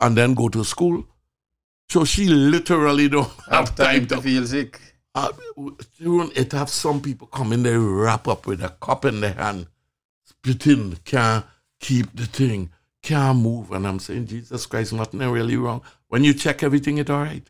and 0.00 0.16
then 0.16 0.34
go 0.34 0.48
to 0.48 0.64
school. 0.64 1.04
So 1.88 2.04
she 2.04 2.26
literally 2.26 3.08
don't 3.08 3.28
have, 3.50 3.68
Have 3.68 3.74
time 3.74 4.06
time 4.06 4.06
to 4.08 4.22
feel 4.22 4.46
sick. 4.46 4.80
uh, 5.14 5.32
it 5.98 6.52
have 6.52 6.68
some 6.70 7.00
people 7.00 7.26
come 7.26 7.52
in 7.52 7.62
there 7.62 7.80
wrap 7.80 8.28
up 8.28 8.46
with 8.46 8.62
a 8.62 8.68
cup 8.68 9.04
in 9.04 9.20
their 9.20 9.32
hand, 9.32 9.66
spitting, 10.24 10.96
can't 11.04 11.44
keep 11.80 12.14
the 12.14 12.26
thing, 12.26 12.70
can't 13.02 13.38
move. 13.38 13.72
And 13.72 13.86
I'm 13.86 13.98
saying, 13.98 14.26
Jesus 14.26 14.66
Christ, 14.66 14.92
nothing 14.92 15.20
really 15.20 15.56
wrong. 15.56 15.82
When 16.08 16.22
you 16.22 16.34
check 16.34 16.62
everything, 16.62 16.98
it 16.98 17.10
all 17.10 17.22
right. 17.22 17.48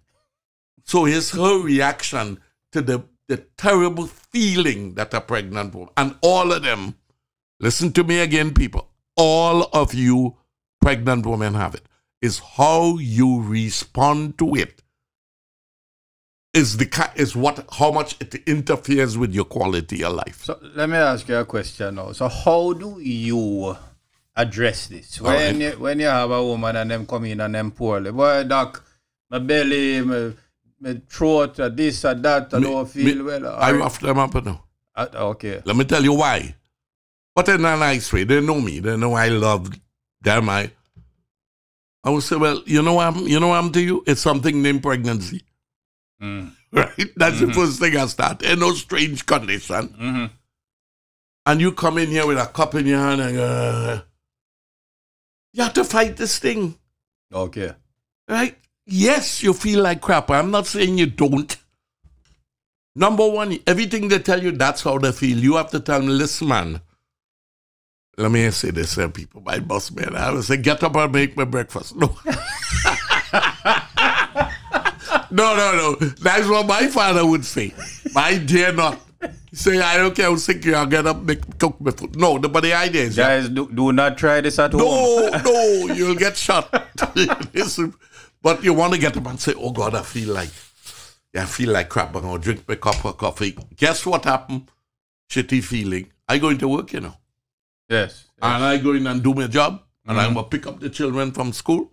So 0.84 1.04
here's 1.04 1.30
her 1.32 1.60
reaction 1.62 2.38
to 2.72 2.80
the, 2.80 3.02
the 3.30 3.38
terrible 3.56 4.08
feeling 4.08 4.94
that 4.94 5.14
a 5.14 5.20
pregnant 5.20 5.72
woman, 5.72 5.90
and 5.96 6.16
all 6.20 6.52
of 6.52 6.64
them, 6.64 6.96
listen 7.60 7.92
to 7.92 8.02
me 8.02 8.18
again, 8.18 8.52
people, 8.52 8.88
all 9.16 9.68
of 9.72 9.94
you 9.94 10.36
pregnant 10.80 11.24
women 11.24 11.54
have 11.54 11.76
it, 11.76 11.86
is 12.20 12.40
how 12.56 12.98
you 12.98 13.40
respond 13.42 14.36
to 14.38 14.56
it 14.56 14.82
is 16.52 16.78
the 16.78 17.10
is 17.14 17.36
what 17.36 17.64
how 17.78 17.92
much 17.92 18.16
it 18.20 18.34
interferes 18.46 19.16
with 19.16 19.32
your 19.32 19.44
quality 19.44 20.02
of 20.02 20.14
life. 20.14 20.42
So 20.44 20.58
let 20.74 20.90
me 20.90 20.96
ask 20.96 21.28
you 21.28 21.36
a 21.36 21.44
question 21.44 21.94
now. 21.94 22.10
So 22.10 22.26
how 22.26 22.72
do 22.72 22.98
you 23.00 23.76
address 24.34 24.88
this 24.88 25.20
when 25.20 25.32
right. 25.32 25.54
you, 25.54 25.78
when 25.78 26.00
you 26.00 26.06
have 26.06 26.32
a 26.32 26.44
woman 26.44 26.74
and 26.74 26.90
them 26.90 27.06
come 27.06 27.26
in 27.26 27.40
and 27.40 27.54
them 27.54 27.70
poorly? 27.70 28.10
Boy, 28.10 28.42
doc, 28.42 28.84
my 29.30 29.38
belly, 29.38 30.00
my, 30.00 30.32
my 30.80 31.00
throat, 31.08 31.60
uh, 31.60 31.68
this 31.68 32.04
or 32.04 32.14
that, 32.14 32.52
I 32.54 32.58
Me- 32.58 32.64
don't 32.64 32.88
feel 32.88 33.16
me- 33.16 33.22
well. 33.22 33.46
I 33.54 33.70
Or- 33.70 33.78
rough 33.78 34.00
them 34.00 34.18
up 34.18 34.34
now. 34.44 34.64
uh, 34.96 35.06
okay. 35.14 35.62
Let 35.64 35.76
me 35.76 35.84
tell 35.84 36.02
you 36.02 36.14
why. 36.14 36.54
But 37.34 37.48
in 37.48 37.64
a 37.64 37.76
nice 37.76 38.12
way. 38.12 38.24
They 38.24 38.40
know 38.40 38.60
me. 38.60 38.80
They 38.80 38.96
know 38.96 39.14
I 39.14 39.28
love 39.28 39.70
them. 40.20 40.48
I 40.48 40.70
I 42.02 42.08
would 42.10 42.22
say, 42.22 42.36
well, 42.36 42.62
you 42.66 42.82
know 42.82 42.94
what 42.94 43.06
I'm 43.14 43.26
you 43.28 43.38
know 43.38 43.48
what 43.48 43.58
I'm 43.62 43.70
to 43.72 43.80
you? 43.80 44.02
It's 44.06 44.20
something 44.22 44.62
named 44.62 44.82
pregnancy. 44.82 45.42
Mm. 46.22 46.52
Right? 46.72 47.10
That's 47.16 47.40
the 47.40 47.52
first 47.52 47.80
thing 47.80 47.96
I 47.96 48.06
start. 48.06 48.42
In 48.42 48.60
no 48.60 48.72
strange 48.74 49.26
condition. 49.26 49.88
hmm 49.98 50.26
And 51.46 51.60
you 51.60 51.72
come 51.72 51.98
in 51.98 52.08
here 52.10 52.26
with 52.26 52.38
a 52.38 52.46
cup 52.46 52.74
in 52.76 52.86
your 52.86 53.00
hand 53.00 53.20
and 53.20 53.38
uh, 53.38 54.02
you 55.52 55.62
have 55.64 55.74
to 55.74 55.84
fight 55.84 56.16
this 56.16 56.38
thing. 56.38 56.78
Okay. 57.32 57.74
Right? 58.28 58.56
Yes, 58.92 59.42
you 59.42 59.54
feel 59.54 59.82
like 59.82 60.00
crap. 60.00 60.30
I'm 60.30 60.50
not 60.50 60.66
saying 60.66 60.98
you 60.98 61.06
don't. 61.06 61.56
Number 62.96 63.26
one, 63.28 63.56
everything 63.66 64.08
they 64.08 64.18
tell 64.18 64.42
you, 64.42 64.50
that's 64.50 64.82
how 64.82 64.98
they 64.98 65.12
feel. 65.12 65.38
You 65.38 65.54
have 65.56 65.70
to 65.70 65.78
tell 65.80 66.00
them, 66.00 66.08
listen, 66.08 66.48
man. 66.48 66.80
Let 68.18 68.32
me 68.32 68.50
say 68.50 68.72
this, 68.72 68.98
uh, 68.98 69.08
people, 69.08 69.42
my 69.42 69.60
boss 69.60 69.90
man. 69.92 70.16
I 70.16 70.32
would 70.32 70.42
say, 70.44 70.56
get 70.56 70.82
up 70.82 70.96
and 70.96 71.12
make 71.12 71.36
my 71.36 71.44
breakfast. 71.44 71.94
No. 71.96 72.18
no, 75.30 75.54
no, 75.56 75.72
no. 75.76 75.94
That's 75.94 76.48
what 76.48 76.66
my 76.66 76.88
father 76.88 77.24
would 77.24 77.44
say. 77.44 77.72
My 78.12 78.36
dear 78.38 78.72
not. 78.72 78.98
Say, 79.52 79.80
I 79.80 79.96
don't 79.96 80.14
care 80.14 80.26
how 80.26 80.36
sick 80.36 80.64
you 80.64 80.74
are, 80.74 80.86
get 80.86 81.06
up, 81.06 81.22
make, 81.22 81.58
cook 81.58 81.80
my 81.80 81.90
food. 81.92 82.16
No, 82.16 82.38
the- 82.38 82.48
but 82.48 82.62
the 82.62 82.72
idea 82.74 83.02
is, 83.04 83.16
Guys, 83.16 83.48
do, 83.48 83.70
do 83.70 83.92
not 83.92 84.16
try 84.18 84.40
this 84.40 84.58
at 84.58 84.72
home. 84.72 84.80
no, 84.82 85.28
no, 85.44 85.94
you'll 85.94 86.14
get 86.14 86.36
shot. 86.36 86.72
Listen, 87.54 87.92
but 88.42 88.64
you 88.64 88.74
want 88.74 88.94
to 88.94 88.98
get 88.98 89.16
up 89.16 89.26
and 89.26 89.40
say, 89.40 89.54
"Oh 89.56 89.70
God, 89.70 89.94
I 89.94 90.02
feel 90.02 90.34
like, 90.34 90.50
yeah, 91.32 91.42
I 91.42 91.46
feel 91.46 91.70
like 91.72 91.88
crap. 91.88 92.14
I'm 92.14 92.22
gonna 92.22 92.38
drink 92.38 92.66
my 92.68 92.76
cup 92.76 93.04
of 93.04 93.16
coffee." 93.16 93.56
Guess 93.76 94.06
what 94.06 94.24
happened? 94.24 94.70
Shitty 95.30 95.62
feeling. 95.62 96.10
I 96.28 96.38
go 96.38 96.48
into 96.48 96.68
work, 96.68 96.92
you 96.92 97.00
know, 97.00 97.16
Yes. 97.88 98.26
and 98.40 98.64
I 98.64 98.78
go 98.78 98.92
in 98.92 99.06
and 99.06 99.22
do 99.22 99.34
my 99.34 99.46
job, 99.46 99.82
and 100.06 100.18
I'm 100.18 100.26
mm-hmm. 100.26 100.34
gonna 100.36 100.48
pick 100.48 100.66
up 100.66 100.80
the 100.80 100.90
children 100.90 101.32
from 101.32 101.52
school. 101.52 101.92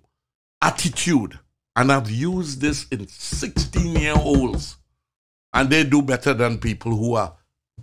Attitude, 0.62 1.38
and 1.76 1.92
I've 1.92 2.10
used 2.10 2.62
this 2.62 2.88
in 2.90 3.08
16 3.08 3.96
year 3.96 4.16
olds, 4.18 4.78
and 5.54 5.70
they 5.70 5.84
do 5.84 6.02
better 6.02 6.34
than 6.34 6.58
people 6.58 6.96
who 6.96 7.16
are 7.16 7.36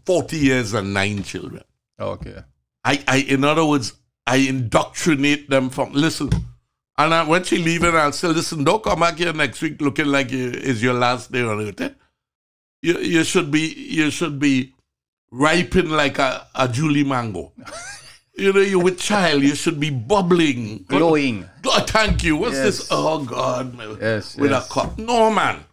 40 0.07 0.37
years 0.37 0.75
and 0.75 0.93
nine 0.93 1.23
children. 1.23 1.63
Oh, 1.99 2.11
okay. 2.11 2.43
I, 2.85 3.03
I, 3.07 3.17
in 3.19 3.45
other 3.45 3.65
words, 3.65 3.95
I 4.27 4.37
indoctrinate 4.37 5.49
them 5.49 5.71
from. 5.71 5.93
Listen, 5.93 6.31
And 6.97 7.13
uh, 7.13 7.25
when 7.27 7.43
she 7.43 7.59
leaving, 7.59 7.95
I'll 7.95 8.13
say, 8.13 8.29
listen, 8.29 8.63
don't 8.65 8.83
come 8.83 9.01
back 9.01 9.19
here 9.19 9.33
next 9.33 9.61
week 9.63 9.81
looking 9.81 10.07
like 10.07 10.31
you, 10.31 10.51
is 10.51 10.83
your 10.83 10.95
last 10.95 11.33
day 11.33 11.43
on 11.43 11.61
earth. 11.67 11.81
eh? 11.81 11.91
You, 12.83 12.99
you 12.99 13.25
should 13.25 13.51
be 13.51 13.73
you 13.75 14.11
should 14.11 14.39
be 14.39 14.75
ripen 15.31 15.91
like 15.91 16.19
a, 16.19 16.47
a 16.55 16.69
Julie 16.69 17.03
mango. 17.05 17.53
you 18.37 18.53
know, 18.53 18.61
you're 18.61 18.83
with 18.83 18.99
child, 19.01 19.43
you 19.43 19.55
should 19.55 19.81
be 19.81 19.91
bubbling. 19.91 20.85
Glowing. 20.87 21.49
Oh, 21.65 21.81
thank 21.87 22.23
you. 22.23 22.37
What's 22.37 22.59
this? 22.61 22.89
Oh 22.91 23.25
God. 23.25 23.77
Yes, 24.01 24.37
With 24.37 24.51
yes. 24.53 24.67
a 24.67 24.71
cup. 24.73 24.99
No 24.99 25.31
man. 25.31 25.65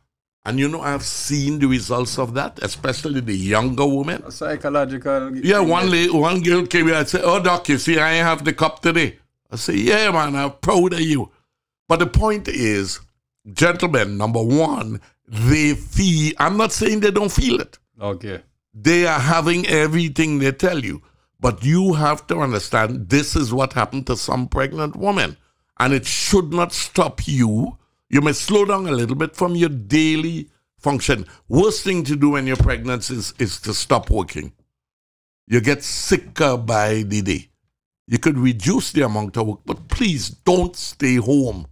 And 0.43 0.57
you 0.57 0.67
know, 0.69 0.81
I've 0.81 1.03
seen 1.03 1.59
the 1.59 1.67
results 1.67 2.17
of 2.17 2.33
that, 2.33 2.57
especially 2.63 3.19
the 3.19 3.35
younger 3.35 3.85
women. 3.85 4.31
Psychological. 4.31 5.35
Yeah, 5.37 5.59
one 5.59 5.91
lady, 5.91 6.09
one 6.09 6.41
girl 6.41 6.65
came 6.65 6.87
here 6.87 6.95
and 6.95 7.07
said, 7.07 7.21
"Oh, 7.23 7.39
doc, 7.43 7.69
you 7.69 7.77
see, 7.77 7.99
I 7.99 8.13
have 8.13 8.43
the 8.43 8.53
cup 8.53 8.81
today." 8.81 9.19
I 9.51 9.55
say, 9.57 9.75
"Yeah, 9.75 10.11
man, 10.11 10.35
I'm 10.35 10.51
proud 10.61 10.93
of 10.93 11.01
you." 11.01 11.31
But 11.87 11.99
the 11.99 12.07
point 12.07 12.47
is, 12.47 12.99
gentlemen, 13.53 14.17
number 14.17 14.41
one, 14.41 15.01
they 15.27 15.75
feel. 15.75 16.33
I'm 16.39 16.57
not 16.57 16.71
saying 16.71 17.01
they 17.01 17.11
don't 17.11 17.31
feel 17.31 17.59
it. 17.59 17.77
Okay. 17.99 18.41
They 18.73 19.05
are 19.05 19.19
having 19.19 19.67
everything 19.67 20.39
they 20.39 20.51
tell 20.51 20.79
you, 20.79 21.01
but 21.39 21.63
you 21.63 21.93
have 21.93 22.25
to 22.27 22.39
understand 22.39 23.09
this 23.09 23.35
is 23.35 23.53
what 23.53 23.73
happened 23.73 24.07
to 24.07 24.15
some 24.15 24.47
pregnant 24.47 24.95
women, 24.95 25.37
and 25.79 25.93
it 25.93 26.05
should 26.05 26.53
not 26.53 26.71
stop 26.71 27.27
you. 27.27 27.77
You 28.09 28.21
may 28.21 28.33
slow 28.33 28.65
down 28.65 28.87
a 28.87 28.91
little 28.91 29.15
bit 29.15 29.35
from 29.35 29.55
your 29.55 29.69
daily 29.69 30.49
function. 30.77 31.25
Worst 31.49 31.83
thing 31.83 32.03
to 32.05 32.15
do 32.15 32.31
when 32.31 32.47
you're 32.47 32.57
pregnant 32.57 33.09
is, 33.09 33.33
is 33.39 33.59
to 33.61 33.73
stop 33.73 34.09
working 34.09 34.53
you 35.51 35.59
get 35.59 35.83
sicker 35.83 36.55
by 36.55 37.03
the 37.03 37.21
day. 37.21 37.49
You 38.07 38.19
could 38.19 38.37
reduce 38.37 38.91
the 38.91 39.03
amount 39.03 39.37
of 39.37 39.47
work, 39.47 39.59
but 39.65 39.87
please 39.87 40.29
don't 40.29 40.75
stay 40.75 41.15
home. 41.15 41.67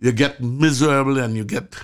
You 0.00 0.12
get 0.12 0.40
miserable 0.40 1.18
and 1.18 1.36
you 1.36 1.44
get, 1.44 1.74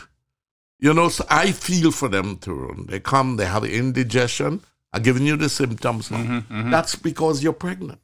you 0.80 0.92
know, 0.94 1.08
so 1.08 1.24
I 1.28 1.52
feel 1.52 1.90
for 1.90 2.08
them 2.08 2.38
too. 2.38 2.86
They 2.88 3.00
come, 3.00 3.36
they 3.36 3.46
have 3.46 3.64
indigestion. 3.64 4.60
I'm 4.92 5.02
giving 5.02 5.26
you 5.26 5.36
the 5.36 5.48
symptoms 5.48 6.10
now. 6.10 6.18
Mm-hmm, 6.18 6.54
mm-hmm. 6.54 6.70
That's 6.70 6.94
because 6.96 7.42
you're 7.42 7.52
pregnant. 7.52 8.00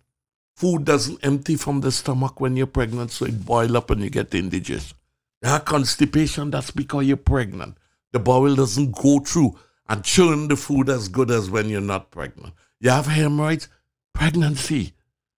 Food 0.57 0.85
doesn't 0.85 1.25
empty 1.25 1.57
from 1.57 1.81
the 1.81 1.91
stomach 1.91 2.41
when 2.41 2.57
you're 2.57 2.67
pregnant, 2.67 3.11
so 3.11 3.25
it 3.27 3.45
boils 3.45 3.75
up 3.75 3.91
and 3.91 4.03
you 4.03 4.11
get 4.11 4.35
indigestion. 4.35 4.97
That 5.43 5.65
constipation, 5.65 6.51
that's 6.51 6.71
because 6.71 7.07
you're 7.07 7.17
pregnant. 7.17 7.77
The 8.13 8.21
bowel 8.21 8.55
doesn't 8.55 8.95
go 8.95 9.19
through 9.19 9.59
and 9.89 10.05
churn 10.05 10.49
the 10.49 10.57
food 10.57 10.89
as 10.89 11.09
good 11.09 11.31
as 11.31 11.51
when 11.51 11.69
you're 11.69 11.81
not 11.81 12.11
pregnant. 12.11 12.55
You 12.81 12.91
have 12.91 13.07
hemorrhoids, 13.07 13.69
pregnancy. 14.15 14.93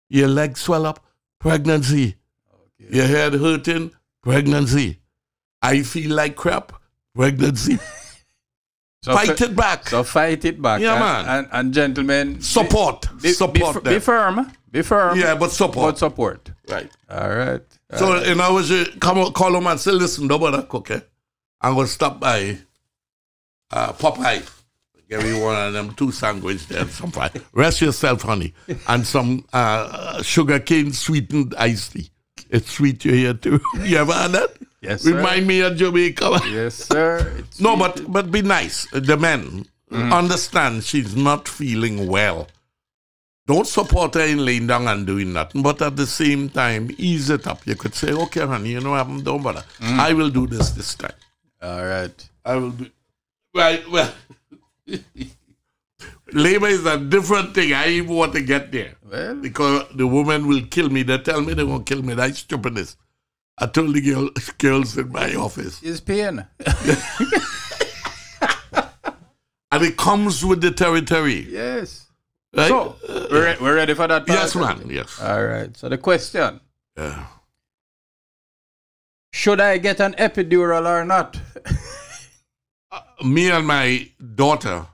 Your 0.09 0.27
legs 0.27 0.61
swell 0.61 0.85
up, 0.85 1.03
pregnancy. 1.39 2.15
Your 2.77 3.07
head 3.07 3.33
hurting, 3.33 3.91
pregnancy. 4.21 4.99
I 5.61 5.81
feel 5.81 6.15
like 6.15 6.35
crap, 6.35 6.73
pregnancy. 7.13 7.79
So 9.05 9.13
Fight 9.13 9.39
it 9.39 9.55
back. 9.55 9.87
So 9.89 10.03
fight 10.03 10.45
it 10.45 10.59
back. 10.59 10.81
Yeah, 10.81 10.93
and, 10.93 10.99
man. 10.99 11.25
And, 11.27 11.47
and 11.51 11.73
gentlemen, 11.75 12.41
Support. 12.41 13.05
Be, 13.21 13.33
Support 13.33 13.83
be, 13.83 13.91
be 13.91 13.99
firm. 13.99 14.51
Be 14.71 14.81
firm. 14.81 15.19
Yeah, 15.19 15.35
but 15.35 15.51
support. 15.51 15.91
But 15.91 15.97
support. 15.99 16.49
Right. 16.67 16.89
All 17.07 17.29
right. 17.29 17.61
So, 17.93 18.07
All 18.07 18.13
right. 18.13 18.25
in 18.25 18.41
other 18.41 18.55
words, 18.55 18.71
you 18.71 18.83
come 18.99 19.19
out, 19.19 19.35
call 19.35 19.55
him 19.55 19.67
and 19.67 19.79
say, 19.79 19.91
listen, 19.91 20.27
don't 20.27 20.39
bother 20.39 20.63
cook, 20.63 20.89
eh? 20.89 21.01
I'm 21.61 21.75
going 21.75 21.85
to 21.85 21.91
stop 21.91 22.19
by 22.19 22.57
uh, 23.71 23.93
Popeye. 23.93 24.49
Give 25.09 25.23
me 25.23 25.39
one 25.39 25.55
of 25.67 25.73
them 25.73 25.93
two 25.93 26.11
sandwiches 26.11 26.65
there, 26.67 26.85
some 26.87 27.11
fry. 27.11 27.29
Rest 27.53 27.81
yourself, 27.81 28.23
honey. 28.23 28.53
And 28.87 29.05
some 29.05 29.45
uh, 29.53 30.21
sugar 30.23 30.59
cane 30.59 30.93
sweetened 30.93 31.53
iced 31.57 31.93
tea. 31.93 32.09
It's 32.49 32.71
sweet 32.71 33.05
you 33.05 33.13
hear 33.13 33.33
too. 33.33 33.59
You 33.81 33.97
ever 33.97 34.13
had 34.13 34.31
that? 34.31 34.57
Yes, 34.81 35.01
sir. 35.03 35.15
Remind 35.15 35.47
me 35.47 35.61
of 35.61 35.77
Jamaica. 35.77 36.39
yes, 36.51 36.75
sir. 36.75 37.33
It's 37.37 37.59
No, 37.59 37.75
sweet. 37.75 37.79
but 38.05 38.11
but 38.11 38.31
be 38.31 38.41
nice. 38.41 38.87
The 38.91 39.17
men 39.17 39.65
understand 39.91 40.83
she's 40.83 41.15
not 41.15 41.47
feeling 41.47 42.07
well. 42.07 42.47
Don't 43.47 43.67
support 43.67 44.15
her 44.15 44.21
in 44.25 44.43
laying 44.43 44.65
down 44.65 44.87
and 44.87 45.05
doing 45.05 45.31
nothing, 45.31 45.61
but 45.61 45.79
at 45.81 45.95
the 45.95 46.07
same 46.07 46.49
time, 46.49 46.89
ease 46.97 47.29
it 47.29 47.45
up. 47.45 47.65
You 47.67 47.75
could 47.75 47.93
say, 47.93 48.11
okay, 48.11 48.45
honey, 48.45 48.71
you 48.71 48.81
know 48.81 48.91
what 48.91 48.97
happened? 49.05 49.23
Don't 49.23 49.43
bother. 49.43 49.63
I 49.81 50.13
will 50.13 50.31
do 50.31 50.47
this 50.47 50.71
this 50.71 50.95
time. 50.95 51.13
All 51.61 51.85
right. 51.85 52.29
I 52.43 52.55
will 52.55 52.71
do. 52.71 52.89
Right, 53.53 53.87
well, 53.89 54.11
labor 56.33 56.67
is 56.67 56.85
a 56.85 56.97
different 56.97 57.53
thing. 57.55 57.73
I 57.73 57.87
even 57.89 58.15
want 58.15 58.33
to 58.33 58.41
get 58.41 58.71
there 58.71 58.95
Well, 59.09 59.35
because 59.35 59.85
the 59.95 60.07
woman 60.07 60.47
will 60.47 60.61
kill 60.67 60.89
me. 60.89 61.03
They 61.03 61.17
tell 61.19 61.41
me 61.41 61.53
they 61.53 61.63
won't 61.63 61.85
kill 61.85 62.01
me. 62.03 62.13
That's 62.13 62.39
stupidness. 62.39 62.95
I 63.57 63.67
told 63.67 63.93
the 63.95 64.01
girl, 64.01 64.29
girls 64.57 64.97
in 64.97 65.11
my 65.11 65.33
office. 65.35 65.81
is 65.83 66.01
pain. 66.01 66.45
And 69.71 69.83
it 69.83 69.97
comes 69.97 70.45
with 70.45 70.61
the 70.61 70.71
territory. 70.71 71.45
yes. 71.49 72.05
Right? 72.55 72.69
So, 72.69 72.95
we're, 73.29 73.43
re- 73.45 73.57
we're 73.59 73.75
ready 73.75 73.93
for 73.93 74.07
that? 74.07 74.25
yes, 74.27 74.55
man. 74.55 74.87
Yes. 74.89 75.19
All 75.21 75.43
right. 75.43 75.75
So, 75.75 75.89
the 75.89 75.97
question 75.97 76.61
Yeah. 76.95 77.25
Should 79.33 79.59
I 79.59 79.77
get 79.79 79.99
an 79.99 80.13
epidural 80.13 80.85
or 80.87 81.03
not? 81.03 81.37
Me 83.23 83.49
and 83.51 83.65
my 83.67 84.09
daughter 84.35 84.85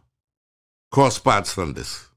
cross 0.92 1.18
paths 1.20 1.58
on 1.58 1.74
this 1.74 2.08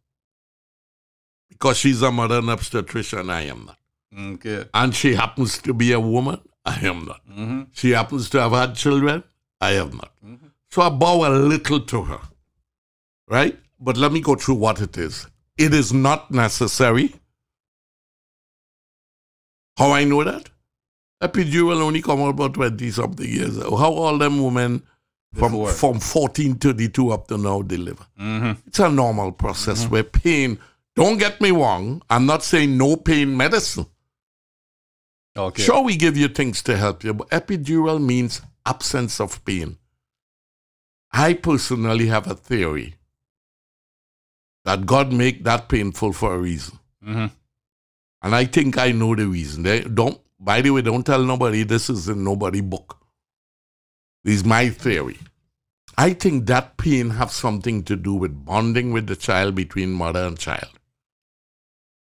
because 1.49 1.77
she's 1.79 2.03
a 2.03 2.11
modern 2.11 2.49
obstetrician. 2.49 3.31
I 3.31 3.43
am 3.43 3.67
not, 3.67 3.79
Okay. 4.35 4.69
and 4.75 4.95
she 4.95 5.15
happens 5.15 5.59
to 5.59 5.73
be 5.75 5.93
a 5.93 6.01
woman. 6.01 6.41
I 6.65 6.79
am 6.87 7.05
not. 7.07 7.21
Mm-hmm. 7.29 7.63
She 7.73 7.91
happens 7.91 8.31
to 8.31 8.41
have 8.41 8.53
had 8.53 8.75
children. 8.75 9.23
I 9.61 9.71
have 9.73 9.93
not. 9.95 10.11
So 10.71 10.83
I 10.83 10.89
bow 10.89 11.29
a 11.29 11.31
little 11.31 11.81
to 11.81 12.03
her, 12.03 12.21
right? 13.29 13.57
But 13.79 13.97
let 13.97 14.13
me 14.13 14.21
go 14.21 14.35
through 14.35 14.57
what 14.57 14.81
it 14.81 14.97
is. 14.99 15.27
It 15.57 15.73
is 15.75 15.93
not 15.93 16.31
necessary. 16.31 17.15
How 19.77 19.93
I 19.93 20.05
know 20.05 20.25
that? 20.25 20.51
Epidural 21.23 21.81
only 21.81 22.03
come 22.03 22.21
out 22.21 22.31
about 22.31 22.55
20 22.55 22.91
something 22.91 23.29
years. 23.29 23.57
ago. 23.57 23.77
How 23.77 23.93
all 23.93 24.19
them 24.19 24.43
women 24.43 24.83
Before. 25.35 25.69
from 25.69 25.95
1432 25.95 27.11
up 27.11 27.29
to 27.29 27.39
now 27.39 27.63
deliver? 27.63 28.05
Mm-hmm. 28.21 28.53
It's 28.67 28.79
a 28.79 28.89
normal 28.89 29.33
process 29.33 29.87
where 29.87 30.05
pain, 30.05 30.59
don't 30.97 31.19
get 31.19 31.41
me 31.41 31.51
wrong, 31.51 32.03
I'm 32.09 32.27
not 32.27 32.43
saying 32.43 32.77
no 32.77 32.97
pain 32.97 33.37
medicine. 33.37 33.87
Okay. 35.37 35.63
Sure, 35.63 35.83
we 35.83 35.97
give 35.97 36.17
you 36.17 36.29
things 36.29 36.63
to 36.63 36.77
help 36.77 37.03
you, 37.03 37.15
but 37.15 37.29
epidural 37.31 38.03
means 38.03 38.41
absence 38.65 39.21
of 39.21 39.45
pain. 39.45 39.79
I 41.13 41.35
personally 41.35 42.07
have 42.07 42.31
a 42.31 42.35
theory 42.35 42.95
that 44.65 44.87
God 44.87 45.13
make 45.13 45.45
that 45.45 45.69
painful 45.69 46.13
for 46.13 46.35
a 46.35 46.39
reason. 46.39 46.79
Mm-hmm. 47.05 47.27
And 48.23 48.35
I 48.35 48.45
think 48.47 48.79
I 48.79 48.93
know 48.93 49.15
the 49.15 49.27
reason. 49.27 49.65
They 49.65 49.83
don't 49.83 50.19
by 50.45 50.61
the 50.61 50.71
way, 50.71 50.83
don't 50.83 51.05
tell 51.05 51.23
nobody 51.25 51.63
this 51.63 51.89
is 51.89 52.09
in 52.09 52.23
nobody 52.23 52.61
book. 52.61 52.99
This 54.25 54.37
is 54.37 54.45
my 54.45 54.71
theory. 54.71 55.19
I 55.97 56.13
think 56.15 56.47
that 56.47 56.77
pain 56.77 57.11
have 57.11 57.31
something 57.31 57.83
to 57.85 57.95
do 57.97 58.15
with 58.15 58.45
bonding 58.45 58.93
with 58.93 59.07
the 59.07 59.17
child 59.17 59.55
between 59.55 59.93
mother 59.93 60.25
and 60.25 60.39
child. 60.39 60.71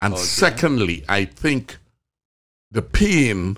And 0.00 0.14
Okay. 0.14 0.22
secondly, 0.22 1.04
I 1.08 1.24
think 1.26 1.78
the 2.70 2.82
pain 2.82 3.56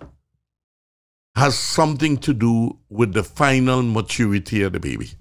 has 1.37 1.59
something 1.59 2.17
to 2.19 2.33
do 2.35 2.79
with 2.89 3.13
the 3.13 3.23
final 3.25 3.83
maturity 3.83 4.63
of 4.63 4.73
the 4.73 4.81
baby. 4.81 5.13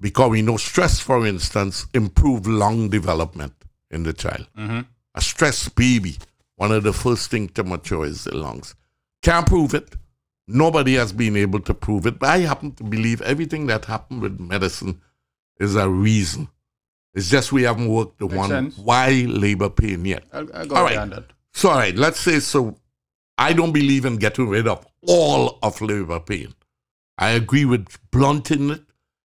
Because 0.00 0.30
we 0.30 0.42
know 0.42 0.56
stress, 0.56 1.00
for 1.00 1.26
instance, 1.26 1.86
improve 1.92 2.46
lung 2.46 2.88
development 2.88 3.52
in 3.90 4.02
the 4.04 4.12
child. 4.12 4.46
Mm-hmm. 4.56 4.80
A 5.14 5.20
stressed 5.20 5.74
baby, 5.74 6.16
one 6.56 6.72
of 6.72 6.82
the 6.84 6.92
first 6.92 7.30
things 7.30 7.52
to 7.52 7.64
mature 7.64 8.06
is 8.06 8.24
the 8.24 8.36
lungs. 8.36 8.74
Can't 9.22 9.46
prove 9.46 9.74
it. 9.74 9.96
Nobody 10.50 10.94
has 10.94 11.12
been 11.12 11.36
able 11.36 11.60
to 11.60 11.74
prove 11.74 12.06
it. 12.06 12.18
But 12.18 12.28
I 12.30 12.38
happen 12.38 12.72
to 12.72 12.84
believe 12.84 13.20
everything 13.22 13.66
that 13.68 13.84
happened 13.86 14.20
with 14.22 14.38
medicine 14.40 15.00
is 15.58 15.76
a 15.76 15.88
reason. 15.88 16.48
It's 17.14 17.28
just 17.28 17.52
we 17.52 17.62
haven't 17.64 17.88
worked 17.88 18.18
the 18.18 18.26
Makes 18.26 18.36
one 18.36 18.48
sense. 18.48 18.78
why 18.78 19.24
labor 19.28 19.68
pain 19.70 20.04
yet. 20.04 20.24
I'll, 20.32 20.48
I'll 20.54 20.66
go 20.66 20.76
All 20.76 20.84
right. 20.84 21.10
that. 21.10 21.24
So, 21.52 21.68
all 21.70 21.76
right, 21.76 21.94
let's 21.96 22.20
say 22.20 22.38
so. 22.40 22.76
I 23.36 23.52
don't 23.52 23.72
believe 23.72 24.04
in 24.04 24.16
getting 24.16 24.48
rid 24.48 24.68
of 24.68 24.86
all 25.06 25.58
of 25.62 25.80
labor 25.80 26.20
pain. 26.20 26.54
I 27.18 27.30
agree 27.30 27.64
with 27.64 27.86
blunting 28.10 28.70
it. 28.70 28.82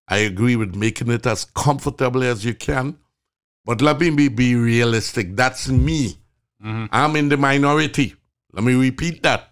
I 0.09 0.19
agree 0.19 0.57
with 0.57 0.75
making 0.75 1.11
it 1.11 1.27
as 1.27 1.45
comfortable 1.45 2.23
as 2.23 2.45
you 2.45 2.55
can. 2.55 2.99
But 3.65 3.81
let 3.81 4.01
me 4.01 4.11
be, 4.11 4.29
be 4.29 4.55
realistic. 4.57 5.37
That's 5.37 5.69
me. 5.69 6.19
Mm-hmm. 6.63 6.87
I'm 6.93 7.17
in 7.17 7.29
the 7.29 7.37
minority. 7.37 8.15
Let 8.53 8.65
me 8.65 8.75
repeat 8.75 9.23
that. 9.23 9.51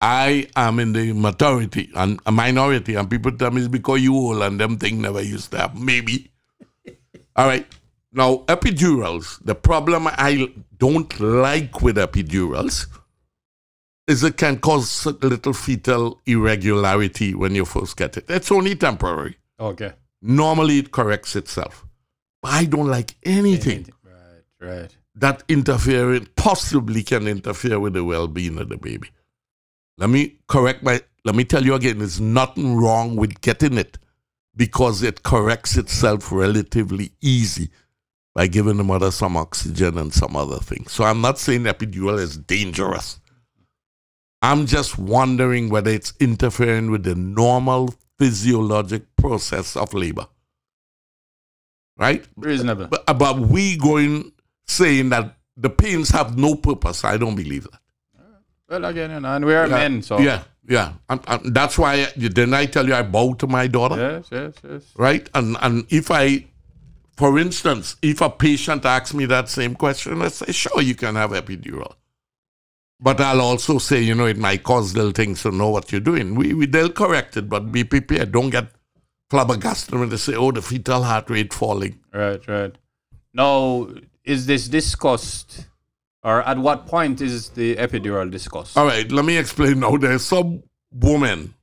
I 0.00 0.48
am 0.56 0.78
in 0.78 0.92
the 0.92 1.12
majority 1.12 1.90
and 1.94 2.20
a 2.24 2.32
minority, 2.32 2.94
and 2.94 3.08
people 3.10 3.32
tell 3.32 3.50
me 3.50 3.60
it's 3.60 3.68
because 3.68 4.00
you 4.00 4.14
old 4.14 4.42
and 4.42 4.58
them 4.58 4.78
thing 4.78 5.02
never 5.02 5.20
used 5.20 5.50
to 5.50 5.58
happen. 5.58 5.84
Maybe. 5.84 6.30
All 7.36 7.46
right. 7.46 7.66
Now, 8.12 8.38
epidurals, 8.48 9.38
the 9.44 9.54
problem 9.54 10.08
I 10.08 10.52
don't 10.78 11.20
like 11.20 11.80
with 11.82 11.96
epidurals 11.96 12.86
is 14.08 14.24
it 14.24 14.36
can 14.36 14.58
cause 14.58 15.06
a 15.06 15.10
little 15.10 15.52
fetal 15.52 16.20
irregularity 16.26 17.34
when 17.34 17.54
you 17.54 17.64
first 17.64 17.96
get 17.96 18.16
it. 18.16 18.24
It's 18.28 18.50
only 18.50 18.74
temporary. 18.74 19.36
Okay. 19.60 19.92
Normally 20.22 20.78
it 20.78 20.90
corrects 20.90 21.36
itself. 21.36 21.86
But 22.42 22.52
I 22.52 22.64
don't 22.64 22.88
like 22.88 23.14
anything 23.22 23.86
Right, 24.02 24.68
right. 24.68 24.96
that 25.14 25.44
interfering 25.48 26.26
possibly 26.34 27.02
can 27.04 27.28
interfere 27.28 27.78
with 27.78 27.92
the 27.92 28.02
well-being 28.02 28.58
of 28.58 28.70
the 28.70 28.76
baby. 28.78 29.10
Let 30.00 30.08
me 30.08 30.38
correct 30.48 30.82
my 30.82 31.02
let 31.24 31.34
me 31.34 31.44
tell 31.44 31.62
you 31.62 31.74
again, 31.74 31.98
there's 31.98 32.20
nothing 32.20 32.76
wrong 32.76 33.16
with 33.16 33.42
getting 33.42 33.76
it 33.76 33.98
because 34.56 35.02
it 35.02 35.22
corrects 35.22 35.76
itself 35.76 36.32
relatively 36.32 37.12
easy 37.20 37.68
by 38.34 38.46
giving 38.46 38.78
the 38.78 38.84
mother 38.84 39.10
some 39.10 39.36
oxygen 39.36 39.98
and 39.98 40.12
some 40.12 40.34
other 40.36 40.56
things. 40.56 40.92
So 40.92 41.04
I'm 41.04 41.20
not 41.20 41.38
saying 41.38 41.64
epidural 41.64 42.18
is 42.18 42.38
dangerous. 42.38 43.20
I'm 44.40 44.64
just 44.64 44.98
wondering 44.98 45.68
whether 45.68 45.90
it's 45.90 46.14
interfering 46.18 46.90
with 46.90 47.02
the 47.02 47.14
normal 47.14 47.94
physiologic 48.18 49.14
process 49.16 49.76
of 49.76 49.92
labor. 49.92 50.26
Right? 51.98 52.26
Reasonable. 52.36 52.86
But, 52.86 53.18
but 53.18 53.38
we 53.38 53.76
going 53.76 54.32
saying 54.66 55.10
that 55.10 55.36
the 55.58 55.68
pains 55.68 56.08
have 56.10 56.38
no 56.38 56.54
purpose. 56.54 57.04
I 57.04 57.18
don't 57.18 57.36
believe 57.36 57.64
that. 57.64 57.80
Well, 58.70 58.84
again, 58.84 59.10
you 59.10 59.20
know, 59.20 59.34
and 59.34 59.44
we 59.44 59.54
are 59.54 59.66
yeah, 59.66 59.74
men, 59.74 60.00
so. 60.02 60.20
yeah, 60.20 60.44
yeah. 60.68 60.92
And, 61.08 61.20
and 61.26 61.54
that's 61.54 61.76
why 61.76 62.06
didn't 62.16 62.54
I 62.54 62.66
tell 62.66 62.86
you 62.86 62.94
I 62.94 63.02
bow 63.02 63.34
to 63.34 63.46
my 63.48 63.66
daughter, 63.66 63.96
Yes, 63.96 64.28
yes, 64.30 64.54
yes. 64.62 64.82
right? 64.96 65.28
And 65.34 65.56
and 65.60 65.84
if 65.90 66.10
I, 66.12 66.46
for 67.16 67.36
instance, 67.38 67.96
if 68.00 68.20
a 68.20 68.30
patient 68.30 68.84
asks 68.84 69.12
me 69.12 69.26
that 69.26 69.48
same 69.48 69.74
question, 69.74 70.22
I 70.22 70.28
say, 70.28 70.52
sure, 70.52 70.80
you 70.80 70.94
can 70.94 71.16
have 71.16 71.30
epidural. 71.32 71.94
But 73.02 73.20
I'll 73.20 73.40
also 73.40 73.78
say, 73.78 74.02
you 74.02 74.14
know, 74.14 74.26
it 74.26 74.36
might 74.36 74.62
cause 74.62 74.94
little 74.94 75.12
things 75.12 75.42
to 75.42 75.50
know 75.50 75.70
what 75.70 75.90
you're 75.90 76.00
doing. 76.02 76.34
We, 76.36 76.54
we 76.54 76.66
they'll 76.66 76.90
correct 76.92 77.36
it, 77.36 77.48
but 77.48 77.72
be 77.72 77.82
prepared. 77.82 78.30
Don't 78.30 78.50
get 78.50 78.68
flabbergasted 79.30 79.98
when 79.98 80.10
they 80.10 80.16
say, 80.16 80.34
oh, 80.34 80.52
the 80.52 80.62
fetal 80.62 81.02
heart 81.02 81.28
rate 81.30 81.52
falling. 81.52 81.98
Right, 82.12 82.46
right. 82.46 82.74
Now, 83.32 83.88
is 84.22 84.46
this 84.46 84.68
discussed, 84.68 85.66
or 86.22 86.42
at 86.42 86.58
what 86.58 86.86
point 86.86 87.20
is 87.20 87.50
the 87.50 87.76
epidural 87.76 88.30
discussed? 88.30 88.76
All 88.76 88.86
right, 88.86 89.10
let 89.10 89.24
me 89.24 89.36
explain 89.36 89.80
now. 89.80 89.96
There's 89.96 90.24
some 90.24 90.62
women, 90.92 91.54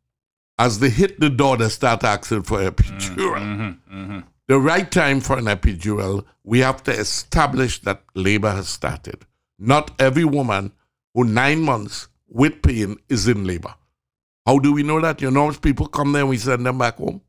as 0.57 0.79
they 0.79 0.89
hit 0.89 1.19
the 1.19 1.29
door, 1.29 1.57
they 1.57 1.69
start 1.69 2.03
asking 2.03 2.43
for 2.43 2.59
epidural. 2.59 3.37
Mm-hmm, 3.39 3.63
mm-hmm, 3.63 3.95
mm-hmm. 4.01 4.19
The 4.47 4.59
right 4.59 4.89
time 4.89 5.19
for 5.19 5.37
an 5.37 5.45
epidural, 5.45 6.25
we 6.43 6.59
have 6.59 6.81
to 6.83 6.91
establish 6.91 7.81
that 7.81 8.01
labor 8.15 8.49
has 8.51 8.69
started. 8.69 9.25
Not 9.59 9.91
every 9.99 10.23
woman 10.23 10.71
who 11.13 11.25
nine 11.25 11.61
months 11.61 12.07
with 12.29 12.61
pain 12.61 12.97
is 13.09 13.27
in 13.27 13.45
labor. 13.45 13.73
How 14.45 14.59
do 14.59 14.71
we 14.71 14.83
know 14.83 15.01
that? 15.01 15.21
You 15.21 15.31
know, 15.31 15.51
people 15.51 15.87
come 15.87 16.13
there 16.13 16.21
and 16.21 16.29
we 16.29 16.37
send 16.37 16.65
them 16.65 16.77
back 16.77 16.95
home, 16.97 17.21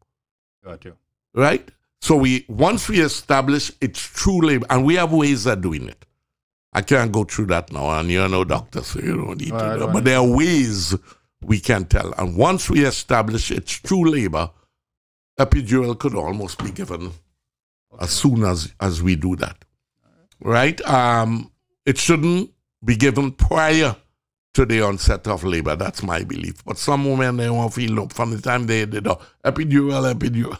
Got 0.64 0.84
you. 0.84 0.96
right? 1.34 1.68
So 2.00 2.14
we 2.14 2.44
once 2.48 2.88
we 2.88 3.00
establish 3.00 3.72
it's 3.80 4.00
true 4.00 4.40
labor, 4.40 4.66
and 4.70 4.84
we 4.84 4.94
have 4.94 5.12
ways 5.12 5.46
of 5.46 5.60
doing 5.60 5.88
it. 5.88 6.04
I 6.78 6.82
can't 6.82 7.10
go 7.10 7.24
through 7.24 7.46
that 7.46 7.72
now, 7.72 7.90
and 7.98 8.08
you're 8.08 8.28
no 8.28 8.44
doctor, 8.44 8.82
so 8.84 9.00
you 9.00 9.16
don't 9.16 9.40
need 9.40 9.50
Well, 9.50 9.60
to. 9.60 9.66
know. 9.66 9.78
don't 9.86 9.92
But 9.94 10.04
there 10.04 10.18
are 10.18 10.26
ways 10.26 10.94
we 11.42 11.58
can 11.58 11.84
tell, 11.86 12.12
and 12.18 12.36
once 12.36 12.70
we 12.70 12.84
establish 12.84 13.50
it's 13.50 13.72
true 13.72 14.08
labor, 14.08 14.50
epidural 15.40 15.98
could 15.98 16.14
almost 16.14 16.62
be 16.62 16.70
given 16.70 17.10
as 18.00 18.10
soon 18.10 18.44
as 18.44 18.72
as 18.80 19.02
we 19.02 19.16
do 19.16 19.34
that, 19.36 19.64
right? 20.40 20.80
Um, 20.86 21.50
it 21.84 21.98
shouldn't 21.98 22.50
be 22.84 22.94
given 22.94 23.32
prior 23.32 23.96
to 24.54 24.64
the 24.64 24.80
onset 24.82 25.26
of 25.26 25.42
labor. 25.42 25.74
That's 25.74 26.02
my 26.04 26.22
belief. 26.22 26.64
But 26.64 26.78
some 26.78 27.04
women 27.10 27.38
they 27.38 27.50
won't 27.50 27.74
feel 27.74 27.92
no 27.92 28.06
from 28.08 28.30
the 28.30 28.40
time 28.40 28.66
they 28.66 28.86
did 28.86 29.02
epidural, 29.04 30.14
epidural. 30.14 30.58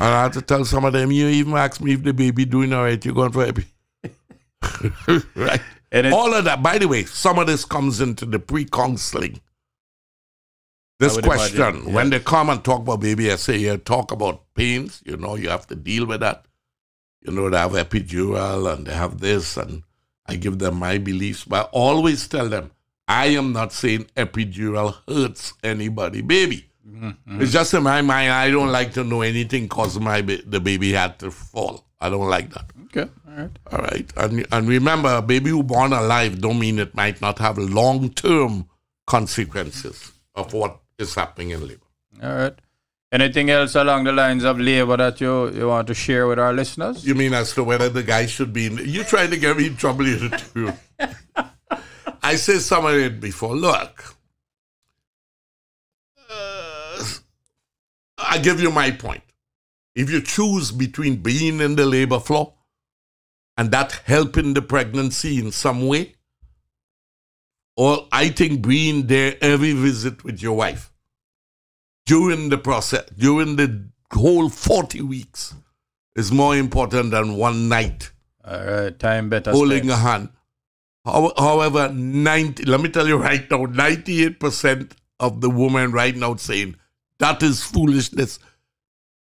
And 0.00 0.08
I 0.08 0.22
had 0.24 0.32
to 0.34 0.42
tell 0.42 0.64
some 0.66 0.84
of 0.84 0.92
them, 0.92 1.10
you 1.12 1.28
even 1.28 1.54
ask 1.54 1.80
me 1.80 1.94
if 1.94 2.02
the 2.02 2.12
baby 2.12 2.44
doing 2.44 2.72
all 2.74 2.84
right, 2.84 3.02
you're 3.04 3.14
going 3.14 3.32
for 3.32 3.44
epi. 3.46 3.64
right. 5.34 5.60
And 5.92 6.12
All 6.12 6.34
of 6.34 6.44
that. 6.44 6.62
By 6.62 6.78
the 6.78 6.88
way, 6.88 7.04
some 7.04 7.38
of 7.38 7.46
this 7.46 7.64
comes 7.64 8.00
into 8.00 8.26
the 8.26 8.38
pre-counseling. 8.38 9.40
This 10.98 11.20
question, 11.20 11.60
imagine, 11.60 11.92
when 11.92 12.10
they 12.10 12.20
come 12.20 12.50
and 12.50 12.62
talk 12.62 12.80
about 12.80 13.00
baby, 13.00 13.30
I 13.30 13.36
say, 13.36 13.58
yeah, 13.58 13.76
talk 13.76 14.12
about 14.12 14.42
pains, 14.54 15.02
you 15.04 15.16
know, 15.16 15.34
you 15.34 15.48
have 15.48 15.66
to 15.68 15.74
deal 15.74 16.06
with 16.06 16.20
that. 16.20 16.46
You 17.20 17.32
know, 17.32 17.50
they 17.50 17.58
have 17.58 17.72
epidural 17.72 18.72
and 18.72 18.86
they 18.86 18.94
have 18.94 19.18
this, 19.18 19.56
and 19.56 19.82
I 20.26 20.36
give 20.36 20.58
them 20.58 20.76
my 20.76 20.98
beliefs, 20.98 21.44
but 21.44 21.66
I 21.66 21.68
always 21.72 22.28
tell 22.28 22.48
them, 22.48 22.70
I 23.08 23.26
am 23.26 23.52
not 23.52 23.72
saying 23.72 24.06
epidural 24.16 24.96
hurts 25.08 25.54
anybody, 25.62 26.22
baby. 26.22 26.66
Mm-hmm. 26.88 27.40
It's 27.42 27.52
just 27.52 27.74
in 27.74 27.82
my 27.82 28.02
mind, 28.02 28.30
I 28.30 28.50
don't 28.50 28.70
like 28.70 28.92
to 28.94 29.04
know 29.04 29.22
anything 29.22 29.68
cause 29.68 29.98
my 29.98 30.22
ba- 30.22 30.42
the 30.46 30.60
baby 30.60 30.92
had 30.92 31.18
to 31.20 31.30
fall. 31.30 31.84
I 32.04 32.10
don't 32.10 32.28
like 32.28 32.50
that. 32.52 32.66
Okay, 32.86 33.10
all 33.26 33.34
right. 33.34 33.50
All 33.72 33.78
right, 33.78 34.12
and 34.16 34.46
and 34.52 34.68
remember, 34.68 35.14
a 35.16 35.22
baby 35.22 35.50
who 35.50 35.62
born 35.62 35.92
alive 35.92 36.40
don't 36.40 36.58
mean 36.58 36.78
it 36.78 36.94
might 36.94 37.20
not 37.20 37.38
have 37.38 37.56
long 37.56 38.10
term 38.10 38.68
consequences 39.06 40.12
of 40.34 40.52
what 40.52 40.80
is 40.98 41.14
happening 41.14 41.50
in 41.50 41.66
labor. 41.66 41.86
All 42.22 42.34
right. 42.34 42.54
Anything 43.10 43.48
else 43.48 43.74
along 43.76 44.04
the 44.04 44.12
lines 44.12 44.44
of 44.44 44.58
labor 44.58 44.96
that 44.96 45.20
you, 45.20 45.48
you 45.52 45.68
want 45.68 45.86
to 45.86 45.94
share 45.94 46.26
with 46.26 46.38
our 46.38 46.52
listeners? 46.52 47.06
You 47.06 47.14
mean 47.14 47.32
as 47.32 47.52
to 47.54 47.62
whether 47.62 47.88
the 47.88 48.02
guy 48.02 48.26
should 48.26 48.52
be 48.52 48.66
in? 48.66 48.78
You 48.78 49.04
trying 49.04 49.30
to 49.30 49.36
get 49.36 49.56
me 49.56 49.68
in 49.68 49.76
trouble 49.76 50.04
here 50.04 50.28
too? 50.28 50.72
I 52.22 52.36
said 52.36 52.60
some 52.60 52.84
of 52.86 52.94
it 52.94 53.20
before. 53.20 53.54
Look, 53.56 54.16
uh, 56.28 57.04
I 58.18 58.38
give 58.38 58.60
you 58.60 58.70
my 58.70 58.90
point. 58.90 59.22
If 59.94 60.10
you 60.10 60.20
choose 60.20 60.72
between 60.72 61.16
being 61.16 61.60
in 61.60 61.76
the 61.76 61.86
labor 61.86 62.18
floor 62.18 62.54
and 63.56 63.70
that 63.70 63.92
helping 64.04 64.54
the 64.54 64.62
pregnancy 64.62 65.38
in 65.38 65.52
some 65.52 65.86
way, 65.86 66.14
or 67.76 68.06
I 68.12 68.28
think 68.28 68.66
being 68.66 69.06
there 69.06 69.36
every 69.40 69.72
visit 69.72 70.24
with 70.24 70.42
your 70.42 70.56
wife 70.56 70.92
during 72.06 72.48
the 72.48 72.58
process, 72.58 73.04
during 73.16 73.56
the 73.56 73.88
whole 74.12 74.48
40 74.48 75.02
weeks, 75.02 75.54
is 76.16 76.30
more 76.30 76.56
important 76.56 77.10
than 77.10 77.36
one 77.36 77.68
night 77.68 78.12
All 78.44 78.64
right, 78.64 78.96
time 78.98 79.28
better. 79.28 79.50
holding 79.52 79.90
a 79.90 79.96
hand. 79.96 80.28
However, 81.04 81.90
90, 81.92 82.64
let 82.64 82.80
me 82.80 82.88
tell 82.88 83.06
you 83.06 83.16
right 83.16 83.48
now, 83.50 83.66
98% 83.66 84.92
of 85.20 85.40
the 85.40 85.50
women 85.50 85.92
right 85.92 86.16
now 86.16 86.34
saying 86.36 86.76
that 87.18 87.42
is 87.42 87.62
foolishness. 87.62 88.38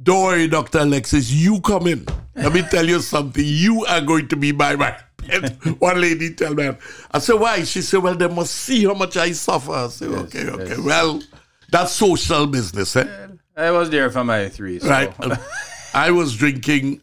Don't 0.01 0.23
worry, 0.23 0.47
Dr. 0.47 0.79
Alexis, 0.79 1.31
you 1.31 1.61
come 1.61 1.87
in. 1.87 2.05
Let 2.35 2.53
me 2.53 2.63
tell 2.63 2.87
you 2.87 2.99
something. 2.99 3.43
You 3.45 3.85
are 3.85 4.01
going 4.01 4.27
to 4.29 4.35
be 4.35 4.51
my 4.51 4.75
bed. 4.75 4.97
One 5.79 6.01
lady 6.01 6.33
tell 6.33 6.53
me, 6.53 6.71
I 7.11 7.19
said, 7.19 7.35
why? 7.35 7.63
She 7.63 7.81
said, 7.81 8.01
well, 8.01 8.15
they 8.15 8.27
must 8.27 8.53
see 8.53 8.85
how 8.85 8.93
much 8.93 9.15
I 9.15 9.31
suffer. 9.31 9.71
I 9.71 9.87
said, 9.87 10.09
okay, 10.09 10.49
okay. 10.49 10.81
Well, 10.81 11.21
that's 11.69 11.91
social 11.93 12.47
business, 12.47 12.95
eh? 12.95 13.27
I 13.55 13.71
was 13.71 13.89
there 13.89 14.09
for 14.09 14.23
my 14.23 14.49
three. 14.49 14.79
So. 14.79 14.89
Right. 14.89 15.13
I 15.93 16.11
was 16.11 16.35
drinking 16.35 17.01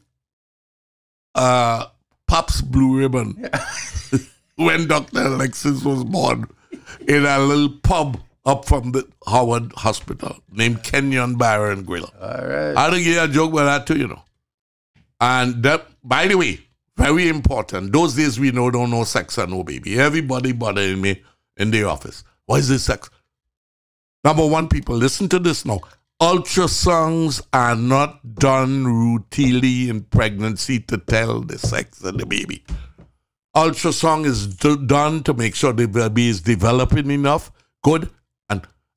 uh 1.35 1.87
Pabst 2.27 2.71
Blue 2.71 2.99
Ribbon 2.99 3.49
when 4.57 4.89
Dr. 4.89 5.21
Alexis 5.21 5.85
was 5.85 6.05
born 6.05 6.47
in 7.07 7.25
a 7.25 7.39
little 7.39 7.71
pub 7.83 8.21
up 8.45 8.65
from 8.65 8.93
the 8.93 9.07
Howard 9.27 9.73
Hospital 9.73 10.39
named 10.51 10.83
Kenyon 10.83 11.37
Bar 11.37 11.71
and 11.71 11.87
Grill. 11.87 12.11
All 12.21 12.47
right. 12.47 12.77
I 12.77 12.91
think 12.91 13.07
you 13.07 13.21
a 13.21 13.29
joke 13.29 13.53
about 13.53 13.65
that 13.65 13.87
too, 13.87 13.99
you 13.99 14.09
know. 14.09 14.23
And 15.21 15.63
that, 15.63 15.87
by 16.03 16.27
the 16.27 16.37
way, 16.37 16.61
very 16.97 17.29
important. 17.29 17.93
Those 17.93 18.15
days 18.15 18.41
we 18.41 18.51
know 18.51 18.71
don't 18.71 18.91
know 18.91 19.05
sex 19.05 19.39
and 19.39 19.53
no 19.53 19.63
baby. 19.63 19.99
Everybody 19.99 20.53
bothering 20.53 21.01
me 21.01 21.23
in 21.57 21.71
the 21.71 21.85
office. 21.85 22.25
Why 22.47 22.57
is 22.57 22.69
this 22.69 22.85
sex? 22.85 23.11
Number 24.25 24.47
one, 24.47 24.69
people, 24.69 24.97
listen 24.97 25.29
to 25.31 25.39
this 25.39 25.65
now. 25.65 25.81
Ultrasounds 26.21 27.41
are 27.55 27.75
not 27.75 28.35
done 28.35 28.85
routinely 28.85 29.89
in 29.89 30.03
pregnancy 30.03 30.79
to 30.81 30.99
tell 30.99 31.41
the 31.41 31.59
sex 31.59 32.03
of 32.03 32.19
the 32.19 32.27
baby. 32.27 32.63
Ultrasound 33.57 34.27
is 34.27 34.47
done 34.47 35.23
to 35.23 35.33
make 35.35 35.55
sure 35.55 35.73
the 35.73 35.89
baby 35.89 36.29
is 36.29 36.43
developing 36.43 37.11
enough, 37.11 37.51
good, 37.83 38.11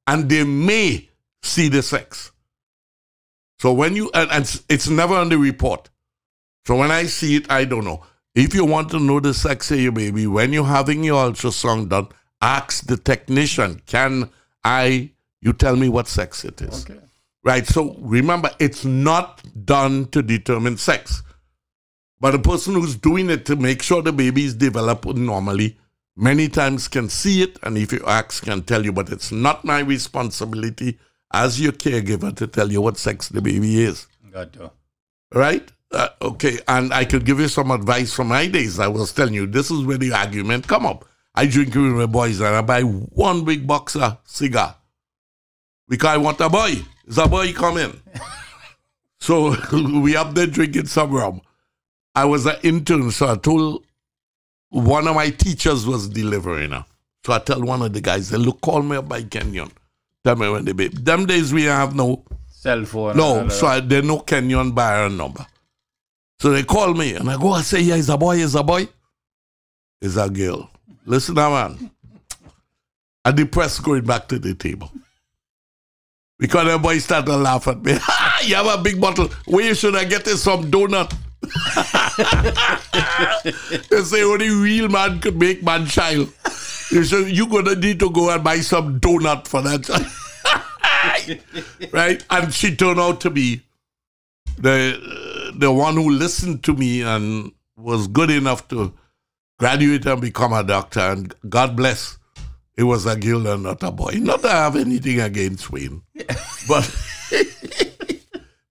and 0.08 0.30
they 0.30 0.44
may 0.44 1.10
see 1.42 1.70
the 1.70 1.82
sex. 1.82 2.32
So 3.60 3.74
when 3.74 3.96
you 3.96 4.12
and, 4.14 4.30
and 4.32 4.44
it's- 4.44 4.64
it's 4.70 4.90
never 4.90 5.16
on 5.16 5.30
the 5.30 5.38
report. 5.38 5.90
So 6.68 6.76
when 6.78 6.92
I 6.92 7.06
see 7.06 7.36
it, 7.36 7.50
I 7.52 7.66
don't 7.66 7.86
know. 7.86 8.06
If 8.36 8.54
you 8.54 8.66
want 8.66 8.90
to 8.92 9.00
know 9.00 9.20
the 9.20 9.34
sex 9.34 9.70
of 9.72 9.80
your 9.80 9.92
baby, 9.92 10.28
when 10.28 10.54
you're 10.54 10.66
having 10.66 11.04
your 11.04 11.24
ultrasound 11.32 11.90
done, 11.90 12.08
ask 12.42 12.86
the 12.88 12.98
technician, 12.98 13.82
can 13.86 14.30
I 14.64 15.12
you 15.42 15.54
tell 15.54 15.76
me 15.76 15.90
what 15.90 16.08
sex 16.08 16.44
it 16.46 16.62
is? 16.62 16.84
Okay. 16.90 17.00
Right. 17.44 17.68
So 17.68 17.96
remember, 18.00 18.50
it's 18.60 18.86
not 18.86 19.42
done 19.66 20.06
to 20.08 20.22
determine 20.24 20.78
sex. 20.78 21.22
But 22.22 22.32
the 22.32 22.40
person 22.40 22.74
who's 22.76 22.96
doing 22.96 23.30
it 23.30 23.46
to 23.48 23.58
make 23.58 23.82
sure 23.84 24.02
the 24.02 24.14
baby 24.14 24.46
is 24.46 24.56
developed 24.56 25.06
normally 25.06 25.78
many 26.16 26.50
times 26.50 26.88
can 26.88 27.10
see 27.10 27.42
it, 27.42 27.58
and 27.64 27.78
if 27.78 27.92
you 27.92 28.04
ask, 28.06 28.44
can 28.44 28.64
tell 28.64 28.84
you, 28.84 28.92
but 28.92 29.10
it's 29.10 29.32
not 29.32 29.64
my 29.64 29.80
responsibility 29.80 31.00
as 31.34 31.60
your 31.60 31.72
caregiver 31.72 32.36
to 32.36 32.48
tell 32.48 32.72
you 32.72 32.82
what 32.82 32.98
sex 32.98 33.30
the 33.30 33.42
baby 33.42 33.82
is. 33.82 34.08
Got 34.32 34.54
to. 34.54 34.72
Right? 35.34 35.72
Uh, 35.92 36.10
okay, 36.22 36.60
and 36.68 36.94
I 36.94 37.06
could 37.06 37.26
give 37.26 37.40
you 37.40 37.48
some 37.48 37.72
advice 37.72 38.14
from 38.14 38.28
my 38.30 38.48
days. 38.48 38.80
I 38.80 38.88
was 38.88 39.12
telling 39.14 39.34
you, 39.34 39.46
this 39.46 39.70
is 39.70 39.84
where 39.84 39.98
the 39.98 40.14
argument 40.14 40.68
come 40.68 40.86
up. 40.86 41.06
I 41.36 41.48
drink 41.48 41.74
with 41.74 41.86
my 41.86 42.06
boys 42.06 42.40
and 42.40 42.56
I 42.56 42.62
buy 42.62 42.82
one 42.82 43.44
big 43.44 43.66
box 43.66 43.96
of 43.96 44.18
cigar 44.24 44.76
because 45.88 46.10
I 46.10 46.18
want 46.18 46.40
a 46.42 46.50
boy. 46.50 46.74
Is 47.06 47.18
a 47.18 47.28
boy 47.28 47.54
come 47.54 47.78
in? 47.78 48.00
so 49.20 49.56
we 50.00 50.16
up 50.16 50.34
there 50.34 50.48
drinking 50.48 50.86
some 50.86 51.12
rum. 51.12 51.42
I 52.16 52.26
was 52.26 52.46
an 52.46 52.58
intern, 52.62 53.10
so 53.10 53.32
I 53.32 53.36
told 53.38 53.86
one 54.74 55.08
of 55.08 55.14
my 55.16 55.30
teachers 55.30 55.86
was 55.86 56.10
delivering 56.10 56.72
her. 56.72 56.84
So 57.24 57.34
I 57.34 57.40
tell 57.40 57.62
one 57.62 57.84
of 57.84 57.94
the 57.94 58.02
guys, 58.02 58.30
they 58.32 58.38
look, 58.38 58.60
call 58.60 58.82
me 58.82 58.98
up 58.98 59.08
by 59.08 59.22
Kenyon. 59.22 59.72
Tell 60.24 60.36
me 60.36 60.50
when 60.50 60.66
they 60.66 60.72
be. 60.74 60.88
Them 60.88 61.28
days 61.28 61.54
we 61.54 61.64
have 61.66 61.96
no 61.96 62.24
Cell 62.50 62.84
phone. 62.86 63.16
no, 63.16 63.48
so. 63.50 63.68
I, 63.68 63.82
there's 63.82 64.04
no 64.04 64.20
Kenyon 64.20 64.72
Byron 64.72 65.16
number. 65.16 65.46
So 66.40 66.50
they 66.50 66.64
call 66.64 66.94
me 66.96 67.14
and 67.14 67.30
I 67.30 67.38
go, 67.38 67.52
I 67.52 67.62
say, 67.62 67.82
yeah, 67.82 67.96
it's 67.96 68.10
a 68.10 68.18
boy, 68.18 68.38
it's 68.38 68.56
a 68.56 68.64
boy. 68.64 68.88
It's 70.02 70.18
a 70.18 70.28
girl. 70.28 70.70
Listen 71.06 71.36
now, 71.36 71.52
man. 71.52 71.92
The 73.24 73.46
press 73.46 73.80
going 73.80 74.04
back 74.04 74.28
to 74.30 74.40
the 74.40 74.56
table. 74.56 74.92
Because 76.40 76.68
the 76.68 76.80
boy 76.80 76.98
started 76.98 77.28
to 77.28 77.38
laugh 77.38 77.68
at 77.68 77.82
me. 77.84 77.92
you 78.44 78.56
have 78.56 78.80
a 78.80 78.82
big 78.82 79.00
bottle. 79.00 79.28
Where 79.46 79.76
should 79.76 79.96
I 79.96 80.04
get 80.04 80.26
this 80.26 80.44
some 80.44 80.72
donut? 80.72 81.16
They 83.90 84.02
say 84.04 84.24
only 84.24 84.50
real 84.50 84.90
man 84.90 85.20
could 85.20 85.38
make 85.38 85.64
man 85.64 85.86
child. 85.86 86.32
You 86.92 87.04
said 87.04 87.30
you 87.30 87.48
gonna 87.48 87.76
need 87.76 88.00
to 88.00 88.10
go 88.10 88.30
and 88.30 88.44
buy 88.44 88.58
some 88.58 89.00
donut 89.00 89.48
for 89.48 89.62
that 89.62 89.84
child. 89.84 90.08
right? 91.92 92.24
And 92.30 92.54
she 92.54 92.76
turned 92.76 93.00
out 93.00 93.22
to 93.22 93.30
be 93.30 93.62
the 94.58 95.52
the 95.56 95.72
one 95.72 95.96
who 95.96 96.10
listened 96.10 96.64
to 96.64 96.74
me 96.74 97.02
and 97.02 97.52
was 97.78 98.08
good 98.08 98.30
enough 98.30 98.68
to 98.70 98.94
graduate 99.60 100.06
and 100.06 100.22
become 100.22 100.54
a 100.54 100.64
doctor. 100.64 101.00
And 101.00 101.34
God 101.50 101.76
bless, 101.76 102.18
it 102.76 102.84
was 102.84 103.06
a 103.06 103.16
girl 103.16 103.48
and 103.48 103.64
not 103.64 103.84
a 103.84 103.92
boy. 103.92 104.14
Not 104.18 104.42
that 104.44 104.56
I 104.56 104.64
have 104.64 104.76
anything 104.76 105.20
against 105.20 105.72
Wayne, 105.72 106.02
but 106.68 107.10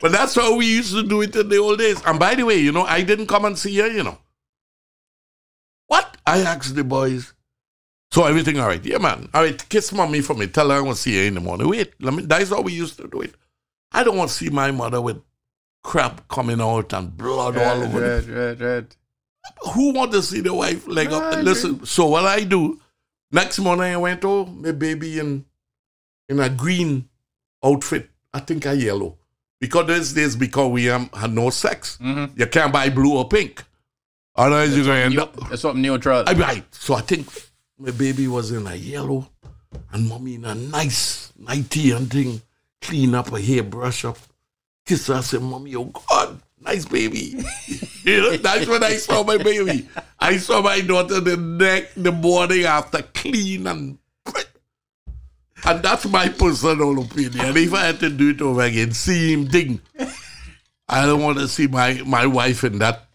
but 0.03 0.11
that's 0.13 0.35
how 0.35 0.57
we 0.57 0.67
used 0.67 0.93
to 0.95 1.03
do 1.05 1.23
it 1.23 1.35
in 1.37 1.49
the 1.49 1.59
old 1.59 1.79
days. 1.79 2.03
And 2.05 2.19
by 2.19 2.35
the 2.35 2.43
way, 2.43 2.57
you 2.59 2.73
know, 2.73 2.83
I 2.83 3.03
didn't 3.03 3.29
come 3.29 3.45
and 3.45 3.57
see 3.59 3.77
her. 3.79 3.87
You 3.87 4.03
know, 4.03 4.19
what? 5.87 6.17
I 6.27 6.41
asked 6.41 6.75
the 6.75 6.85
boys. 6.85 7.33
So 8.11 8.25
everything 8.25 8.59
all 8.59 8.67
right? 8.67 8.85
Yeah, 8.85 8.99
man. 8.99 9.31
All 9.33 9.43
right, 9.43 9.69
kiss 9.71 9.93
mommy 9.93 10.21
for 10.21 10.35
me. 10.35 10.47
Tell 10.49 10.69
her 10.69 10.77
I'm 10.77 10.83
gonna 10.85 10.97
see 10.97 11.17
her 11.17 11.25
in 11.25 11.35
the 11.35 11.41
morning. 11.41 11.69
Wait, 11.69 11.95
let 12.01 12.13
me. 12.13 12.25
That's 12.25 12.51
how 12.51 12.61
we 12.61 12.73
used 12.73 12.99
to 12.99 13.09
do 13.09 13.23
it. 13.23 13.35
I 13.93 14.05
don't 14.05 14.17
want 14.19 14.29
to 14.31 14.37
see 14.37 14.51
my 14.51 14.71
mother 14.71 15.01
with 15.01 15.23
crap 15.85 16.27
coming 16.29 16.61
out 16.61 16.93
and 16.93 17.17
blood 17.17 17.57
all 17.57 17.83
over. 17.83 18.21
the 18.21 18.33
red, 18.33 18.61
right. 18.61 18.97
who 19.75 19.93
want 19.95 20.13
to 20.13 20.23
see 20.23 20.41
the 20.41 20.53
wife 20.53 20.87
leg 20.89 21.11
No, 21.11 21.21
I 21.21 21.25
up? 21.27 21.33
agree. 21.33 21.43
Listen, 21.45 21.87
so 21.87 22.07
what 22.09 22.25
I 22.25 22.45
do, 22.45 22.81
next 23.31 23.59
morning 23.61 23.93
I 23.95 23.97
went, 23.97 24.25
oh, 24.25 24.47
my 24.47 24.73
baby 24.73 25.19
in 25.19 25.45
in 26.29 26.41
a 26.41 26.49
green 26.49 27.09
outfit. 27.65 28.11
I 28.35 28.41
think 28.41 28.67
a 28.67 28.75
yellow. 28.75 29.19
Because 29.63 29.87
these 29.87 30.13
days, 30.13 30.35
because 30.35 30.73
we 30.73 30.91
um, 30.91 31.09
had 31.15 31.33
no 31.33 31.49
sex, 31.51 31.97
Mm-hmm. 32.03 32.39
you 32.39 32.47
can't 32.49 32.73
buy 32.73 32.91
blue 32.91 33.17
or 33.17 33.29
pink. 33.29 33.63
Otherwise, 34.35 34.75
you're 34.75 34.85
going 34.85 34.99
to 34.99 35.05
end 35.05 35.19
up. 35.21 35.53
It's 35.53 35.63
something 35.63 35.81
neutral. 35.81 36.25
I 36.27 36.33
right. 36.33 36.65
So 36.75 36.95
I 36.95 37.01
think 37.03 37.29
my 37.79 37.93
baby 37.93 38.27
was 38.27 38.51
in 38.51 38.67
a 38.67 38.75
yellow 38.75 39.29
and 39.93 40.09
mommy 40.09 40.35
in 40.35 40.45
a 40.47 40.55
nice 40.57 41.33
nightie 41.39 41.93
and 41.93 42.11
thing. 42.11 42.43
Clean 42.81 43.15
up 43.15 43.29
her 43.31 43.39
hair, 43.39 43.63
brush 43.63 44.05
up. 44.05 44.19
Kiss 44.85 45.07
her, 45.07 45.15
I 45.15 45.21
say, 45.21 45.39
Mommy, 45.39 45.77
oh 45.77 45.85
God, 45.85 46.41
nice 46.61 46.85
baby. 46.85 47.37
you 48.03 48.21
know, 48.21 48.37
that's 48.39 48.67
when 48.67 48.83
I 48.83 48.95
saw 48.95 49.23
my 49.23 49.39
baby. 49.39 49.87
I 50.19 50.39
saw 50.39 50.61
my 50.61 50.81
daughter 50.81 51.21
the 51.21 51.37
next 51.37 52.03
the 52.03 52.11
morning 52.11 52.65
after 52.65 53.03
clean 53.15 53.69
and 53.69 53.99
and 55.65 55.83
that's 55.83 56.07
my 56.07 56.29
personal 56.29 57.03
opinion. 57.03 57.57
If 57.57 57.75
I 57.75 57.87
had 57.87 58.01
to 58.01 58.11
do 58.11 58.31
it 58.31 58.43
over 58.43 58.63
again, 58.63 58.93
see 58.93 59.33
him 59.33 59.47
ding. 59.47 59.81
I 60.89 61.07
don't 61.07 61.23
want 61.23 61.39
to 61.39 61.49
see 61.49 61.67
my, 61.67 62.03
my 62.05 62.27
wife 62.27 62.65
in 62.65 62.79
that 62.79 63.09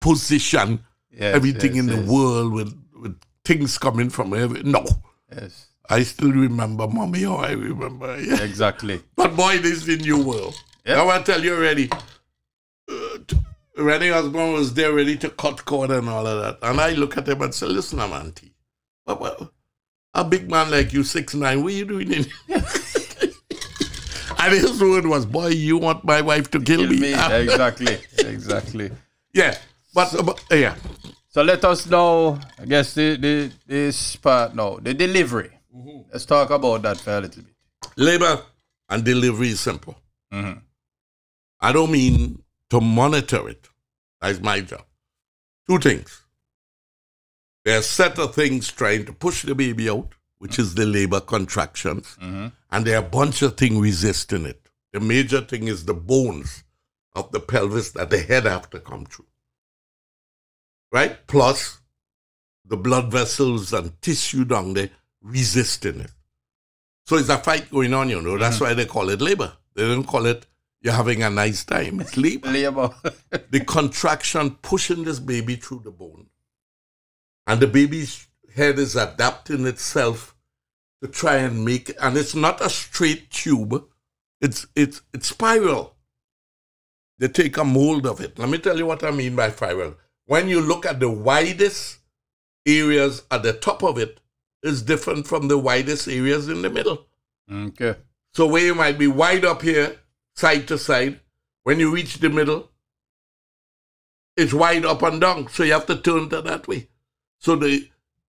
position 0.00 0.84
Yes, 1.10 1.34
everything 1.34 1.74
yes, 1.74 1.84
in 1.84 1.86
the 1.86 2.10
world 2.10 2.52
with, 2.52 2.74
with 2.94 3.20
things 3.44 3.76
coming 3.76 4.08
from 4.08 4.32
every 4.32 4.62
no. 4.62 4.84
Yes, 5.30 5.66
I 5.90 6.04
still 6.04 6.32
remember 6.32 6.88
mommy 6.88 7.24
how 7.24 7.36
I 7.36 7.52
remember. 7.52 8.18
Yeah. 8.18 8.42
exactly. 8.42 9.02
But 9.14 9.36
boy, 9.36 9.58
this 9.58 9.72
is 9.72 9.86
the 9.86 9.96
new 9.98 10.24
world. 10.24 10.54
Yep. 10.86 11.06
I 11.06 11.22
tell 11.22 11.44
you 11.44 11.54
already. 11.54 11.90
Uh, 12.90 13.18
Rennie 13.76 14.10
Osborne 14.10 14.52
was 14.52 14.74
there 14.74 14.92
ready 14.92 15.16
to 15.16 15.30
cut 15.30 15.64
cord 15.64 15.90
and 15.90 16.08
all 16.08 16.26
of 16.26 16.40
that. 16.42 16.68
And 16.68 16.80
I 16.80 16.90
look 16.90 17.16
at 17.16 17.28
him 17.28 17.42
and 17.42 17.54
say, 17.54 17.66
listen, 17.66 18.00
I'm 18.00 18.12
auntie. 18.12 18.54
But, 19.06 19.20
but, 19.20 19.50
a 20.14 20.24
big 20.24 20.50
man 20.50 20.70
like 20.70 20.92
you, 20.92 21.02
six 21.02 21.34
nine, 21.34 21.62
what 21.62 21.72
are 21.72 21.76
you 21.76 21.84
doing 21.84 22.12
in 22.12 22.26
And 24.38 24.52
his 24.54 24.80
word 24.80 25.06
was, 25.06 25.24
boy, 25.24 25.48
you 25.48 25.78
want 25.78 26.02
my 26.04 26.20
wife 26.20 26.50
to 26.50 26.58
kill, 26.60 26.78
Kill 26.80 26.88
me. 26.88 26.98
me. 27.00 27.12
exactly. 27.30 27.98
Exactly. 28.18 28.90
yeah. 29.32 29.56
But, 29.94 30.12
but 30.24 30.42
yeah. 30.50 30.74
So 31.28 31.42
let 31.42 31.64
us 31.64 31.86
know, 31.86 32.38
I 32.58 32.64
guess, 32.64 32.92
the, 32.94 33.16
the 33.16 33.52
this 33.66 34.16
part 34.16 34.54
now, 34.56 34.78
the 34.82 34.94
delivery. 34.94 35.50
Mm-hmm. 35.74 36.10
Let's 36.12 36.24
talk 36.26 36.50
about 36.50 36.82
that 36.82 36.98
for 36.98 37.12
a 37.12 37.20
little 37.20 37.42
bit. 37.42 37.54
Labor 37.96 38.42
and 38.88 39.04
delivery 39.04 39.50
is 39.50 39.60
simple. 39.60 39.96
Mm-hmm. 40.32 40.58
I 41.60 41.72
don't 41.72 41.92
mean 41.92 42.42
to 42.70 42.80
monitor 42.80 43.48
it. 43.48 43.68
That's 44.20 44.40
my 44.40 44.60
job. 44.60 44.82
Two 45.68 45.78
things. 45.78 46.21
There 47.64 47.76
are 47.76 47.80
a 47.80 47.82
set 47.82 48.18
of 48.18 48.34
things 48.34 48.70
trying 48.70 49.04
to 49.06 49.12
push 49.12 49.42
the 49.42 49.54
baby 49.54 49.88
out, 49.88 50.14
which 50.38 50.58
is 50.58 50.74
the 50.74 50.86
labor 50.86 51.20
contractions, 51.20 52.16
mm-hmm. 52.20 52.48
and 52.70 52.84
there 52.84 52.96
are 52.96 53.04
a 53.04 53.08
bunch 53.08 53.42
of 53.42 53.56
things 53.56 53.80
resisting 53.80 54.46
it. 54.46 54.68
The 54.92 55.00
major 55.00 55.40
thing 55.40 55.68
is 55.68 55.84
the 55.84 55.94
bones 55.94 56.64
of 57.14 57.30
the 57.30 57.40
pelvis 57.40 57.92
that 57.92 58.10
the 58.10 58.18
head 58.18 58.44
have 58.44 58.68
to 58.70 58.80
come 58.80 59.06
through. 59.06 59.26
Right? 60.90 61.26
Plus 61.26 61.78
the 62.64 62.76
blood 62.76 63.10
vessels 63.10 63.72
and 63.72 64.00
tissue 64.02 64.44
down 64.44 64.74
there 64.74 64.90
resisting 65.22 66.00
it. 66.00 66.10
So 67.06 67.16
it's 67.16 67.28
a 67.28 67.38
fight 67.38 67.70
going 67.70 67.94
on, 67.94 68.08
you 68.08 68.20
know. 68.20 68.38
That's 68.38 68.56
mm-hmm. 68.56 68.64
why 68.64 68.74
they 68.74 68.86
call 68.86 69.08
it 69.10 69.20
labor. 69.20 69.52
They 69.74 69.86
don't 69.86 70.04
call 70.04 70.26
it 70.26 70.46
you're 70.82 70.92
having 70.92 71.22
a 71.22 71.30
nice 71.30 71.64
time. 71.64 72.00
It's 72.00 72.16
labor. 72.16 72.48
Labor. 72.52 72.90
the 73.50 73.64
contraction 73.64 74.50
pushing 74.62 75.04
this 75.04 75.20
baby 75.20 75.56
through 75.56 75.82
the 75.84 75.92
bone. 75.92 76.26
And 77.52 77.60
the 77.60 77.66
baby's 77.66 78.28
head 78.54 78.78
is 78.78 78.96
adapting 78.96 79.66
itself 79.66 80.34
to 81.02 81.08
try 81.08 81.36
and 81.36 81.62
make. 81.62 81.92
And 82.00 82.16
it's 82.16 82.34
not 82.34 82.62
a 82.62 82.70
straight 82.70 83.28
tube, 83.28 83.84
it's, 84.40 84.66
it's, 84.74 85.02
it's 85.12 85.26
spiral. 85.26 85.94
They 87.18 87.28
take 87.28 87.58
a 87.58 87.64
mold 87.64 88.06
of 88.06 88.22
it. 88.22 88.38
Let 88.38 88.48
me 88.48 88.56
tell 88.56 88.78
you 88.78 88.86
what 88.86 89.04
I 89.04 89.10
mean 89.10 89.36
by 89.36 89.50
spiral. 89.50 89.96
When 90.24 90.48
you 90.48 90.62
look 90.62 90.86
at 90.86 90.98
the 90.98 91.10
widest 91.10 91.98
areas 92.66 93.22
at 93.30 93.42
the 93.42 93.52
top 93.52 93.82
of 93.82 93.98
it, 93.98 94.18
is 94.62 94.80
different 94.80 95.26
from 95.26 95.48
the 95.48 95.58
widest 95.58 96.08
areas 96.08 96.48
in 96.48 96.62
the 96.62 96.70
middle. 96.70 97.06
okay. 97.52 97.96
So 98.32 98.46
where 98.46 98.64
you 98.64 98.74
might 98.74 98.98
be 98.98 99.08
wide 99.08 99.44
up 99.44 99.60
here, 99.60 99.98
side 100.36 100.68
to 100.68 100.78
side, 100.78 101.20
when 101.64 101.78
you 101.78 101.92
reach 101.92 102.16
the 102.16 102.30
middle, 102.30 102.70
it's 104.38 104.54
wide 104.54 104.86
up 104.86 105.02
and 105.02 105.20
down. 105.20 105.48
So 105.48 105.64
you 105.64 105.74
have 105.74 105.84
to 105.86 105.96
turn 105.96 106.30
to 106.30 106.40
that 106.40 106.66
way. 106.66 106.88
So 107.42 107.56
the 107.56 107.88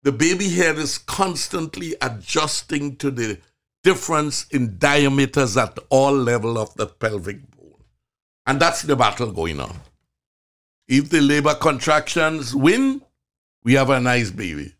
the 0.02 0.10
baby 0.10 0.48
head 0.48 0.78
is 0.78 0.98
constantly 0.98 1.94
adjusting 2.02 2.96
to 2.96 3.10
the 3.10 3.38
difference 3.84 4.46
in 4.50 4.78
diameters 4.78 5.56
at 5.56 5.78
all 5.90 6.12
level 6.12 6.58
of 6.58 6.74
the 6.74 6.86
pelvic 6.86 7.38
bone. 7.52 7.84
And 8.46 8.60
that's 8.60 8.82
the 8.82 8.96
battle 8.96 9.30
going 9.30 9.60
on. 9.60 9.76
If 10.88 11.08
the 11.10 11.20
labor 11.20 11.54
contractions 11.54 12.54
win, 12.54 13.00
we 13.62 13.74
have 13.74 13.90
a 13.90 14.00
nice 14.00 14.30
baby. 14.30 14.74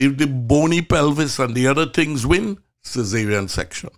If 0.00 0.16
the 0.18 0.26
bony 0.26 0.82
pelvis 0.82 1.38
and 1.38 1.54
the 1.54 1.68
other 1.68 1.86
things 1.86 2.26
win, 2.26 2.58
cesarean 2.84 3.48
section. 3.48 3.90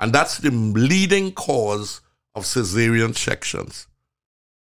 And 0.00 0.12
that's 0.12 0.38
the 0.38 0.50
leading 0.50 1.32
cause 1.32 2.02
of 2.34 2.44
cesarean 2.44 3.16
sections. 3.16 3.86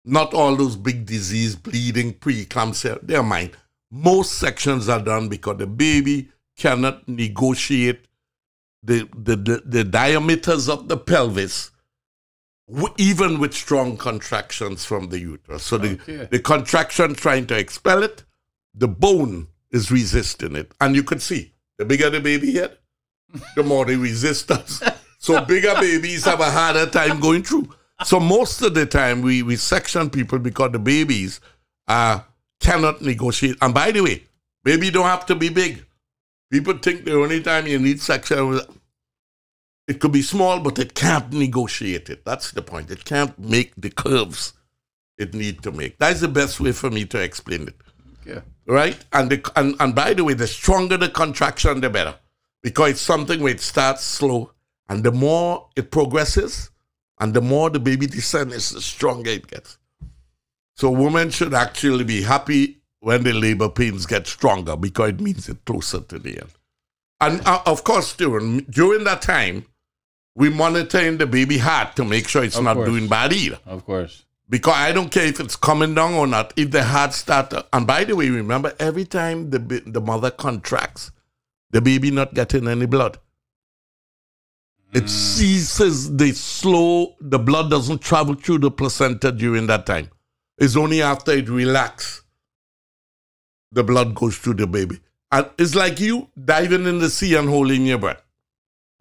Not 0.03 0.33
all 0.33 0.55
those 0.55 0.75
big 0.75 1.05
disease, 1.05 1.55
bleeding, 1.55 2.13
preeclampsia, 2.13 2.99
they're 3.03 3.21
mine. 3.21 3.51
Most 3.91 4.33
sections 4.33 4.89
are 4.89 5.01
done 5.01 5.29
because 5.29 5.57
the 5.57 5.67
baby 5.67 6.29
cannot 6.57 7.07
negotiate 7.07 8.07
the, 8.83 9.07
the, 9.17 9.35
the, 9.35 9.61
the 9.65 9.83
diameters 9.83 10.67
of 10.69 10.87
the 10.87 10.97
pelvis, 10.97 11.71
even 12.97 13.39
with 13.39 13.53
strong 13.53 13.95
contractions 13.97 14.83
from 14.85 15.09
the 15.09 15.19
uterus. 15.19 15.63
So 15.63 15.77
the, 15.77 15.93
Okay. 16.01 16.27
the 16.29 16.39
contraction 16.39 17.15
trying 17.15 17.47
to 17.47 17.57
expel 17.57 18.03
it, 18.03 18.23
the 18.73 18.87
bone 18.87 19.47
is 19.71 19.89
resisting 19.91 20.55
it. 20.55 20.71
And 20.81 20.95
you 20.95 21.03
could 21.03 21.21
see 21.21 21.53
the 21.77 21.85
bigger 21.85 22.09
the 22.09 22.19
baby 22.19 22.53
head, 22.53 22.77
the 23.55 23.63
more 23.63 23.85
the 23.85 23.95
resistance. 23.95 24.81
So 25.19 25.43
bigger 25.45 25.73
babies 25.75 26.25
have 26.25 26.39
a 26.41 26.51
harder 26.51 26.85
time 26.85 27.19
going 27.19 27.43
through. 27.43 27.69
So 28.05 28.19
most 28.19 28.61
of 28.61 28.73
the 28.75 28.85
time 28.85 29.21
we, 29.21 29.41
we 29.43 29.55
section 29.55 30.09
people 30.09 30.37
because 30.39 30.71
the 30.73 30.79
babies 30.79 31.39
uh, 31.87 32.19
cannot 32.59 33.01
negotiate. 33.01 33.57
And 33.61 33.73
by 33.73 33.91
the 33.91 34.01
way, 34.01 34.23
baby 34.63 34.89
don't 34.89 35.05
have 35.05 35.25
to 35.27 35.35
be 35.35 35.49
big. 35.49 35.85
People 36.51 36.77
think 36.77 37.03
the 37.03 37.15
only 37.15 37.41
time 37.41 37.67
you 37.67 37.77
need 37.79 38.01
section 38.01 38.59
it 39.87 40.01
could 40.01 40.11
be 40.11 40.21
small, 40.21 40.59
but 40.59 40.79
it 40.79 40.93
can't 40.93 41.31
negotiate 41.31 42.09
it. 42.09 42.25
That's 42.25 42.51
the 42.51 42.61
point. 42.61 42.91
It 42.91 43.05
can't 43.05 43.37
make 43.39 43.73
the 43.77 43.89
curves 43.89 44.53
it 45.17 45.33
need 45.33 45.63
to 45.63 45.71
make. 45.71 45.97
That's 45.97 46.19
the 46.19 46.27
best 46.27 46.59
way 46.59 46.73
for 46.73 46.89
me 46.89 47.05
to 47.05 47.21
explain 47.21 47.69
it. 47.69 47.75
Yeah. 48.25 48.41
Right? 48.67 48.97
And, 49.13 49.29
the, 49.29 49.51
and 49.55 49.75
and 49.79 49.95
by 49.95 50.13
the 50.13 50.25
way, 50.25 50.33
the 50.33 50.47
stronger 50.47 50.97
the 50.97 51.09
contraction, 51.09 51.79
the 51.79 51.89
better. 51.89 52.15
Because 52.61 52.91
it's 52.91 53.01
something 53.01 53.39
where 53.39 53.53
it 53.53 53.61
starts 53.61 54.03
slow, 54.03 54.51
and 54.89 55.03
the 55.03 55.11
more 55.11 55.69
it 55.77 55.89
progresses, 55.89 56.69
and 57.19 57.33
the 57.33 57.41
more 57.41 57.69
the 57.69 57.79
baby 57.79 58.07
descends, 58.07 58.71
the 58.71 58.81
stronger 58.81 59.31
it 59.31 59.47
gets. 59.47 59.77
So 60.77 60.91
women 60.91 61.31
should 61.31 61.53
actually 61.55 62.03
be 62.03 62.21
happy 62.21 62.77
when 62.99 63.23
the 63.23 63.33
labor 63.33 63.67
pains 63.69 64.05
get 64.05 64.27
stronger 64.27 64.75
because 64.75 65.09
it 65.09 65.19
means 65.19 65.49
it's 65.49 65.59
closer 65.65 66.01
to 66.01 66.19
the 66.19 66.39
end. 66.39 66.51
And 67.19 67.41
uh, 67.47 67.61
of 67.65 67.83
course, 67.83 68.15
during 68.15 68.59
during 68.69 69.03
that 69.05 69.23
time, 69.23 69.65
we 70.35 70.49
monitoring 70.49 71.17
the 71.17 71.25
baby 71.25 71.57
heart 71.57 71.95
to 71.95 72.05
make 72.05 72.27
sure 72.27 72.43
it's 72.43 72.57
Of 72.57 72.63
not 72.63 72.75
course. 72.75 72.89
doing 72.89 73.07
bad 73.07 73.33
either. 73.33 73.59
Of 73.65 73.85
course. 73.85 74.23
Because 74.49 74.75
I 74.75 74.91
don't 74.91 75.09
care 75.09 75.25
if 75.25 75.39
it's 75.39 75.55
coming 75.55 75.95
down 75.95 76.13
or 76.13 76.27
not. 76.27 76.53
If 76.55 76.69
the 76.71 76.83
heart 76.83 77.13
start, 77.13 77.49
to- 77.49 77.65
and 77.73 77.87
by 77.87 78.03
the 78.03 78.15
way, 78.15 78.29
remember 78.29 78.73
every 78.79 79.03
time 79.05 79.49
the 79.49 79.57
the 79.87 79.99
mother 79.99 80.29
contracts, 80.29 81.11
the 81.71 81.81
baby 81.81 82.11
not 82.11 82.35
getting 82.35 82.67
any 82.67 82.85
blood. 82.85 83.17
It 84.93 85.09
ceases 85.09 86.15
the 86.15 86.31
slow. 86.33 87.15
The 87.19 87.39
blood 87.39 87.71
doesn't 87.71 87.99
travel 88.01 88.35
through 88.35 88.59
the 88.59 88.71
placenta 88.71 89.31
during 89.31 89.65
that 89.67 89.85
time. 89.87 90.09
It's 90.57 90.75
only 90.75 91.01
after 91.01 91.31
it 91.31 91.49
relaxes 91.49 92.23
the 93.71 93.83
blood 93.83 94.15
goes 94.15 94.39
to 94.41 94.53
the 94.53 94.65
baby. 94.65 94.99
And 95.31 95.49
it's 95.59 95.75
like 95.75 95.99
you 95.99 96.29
diving 96.45 96.85
in 96.85 96.99
the 96.99 97.09
sea 97.09 97.35
and 97.35 97.49
holding 97.49 97.85
your 97.85 97.97
breath, 97.97 98.23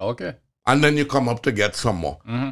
Okay. 0.00 0.34
and 0.66 0.82
then 0.82 0.96
you 0.96 1.06
come 1.06 1.28
up 1.28 1.42
to 1.44 1.52
get 1.52 1.76
some 1.76 1.96
more 1.96 2.18
Mm-hmm. 2.28 2.50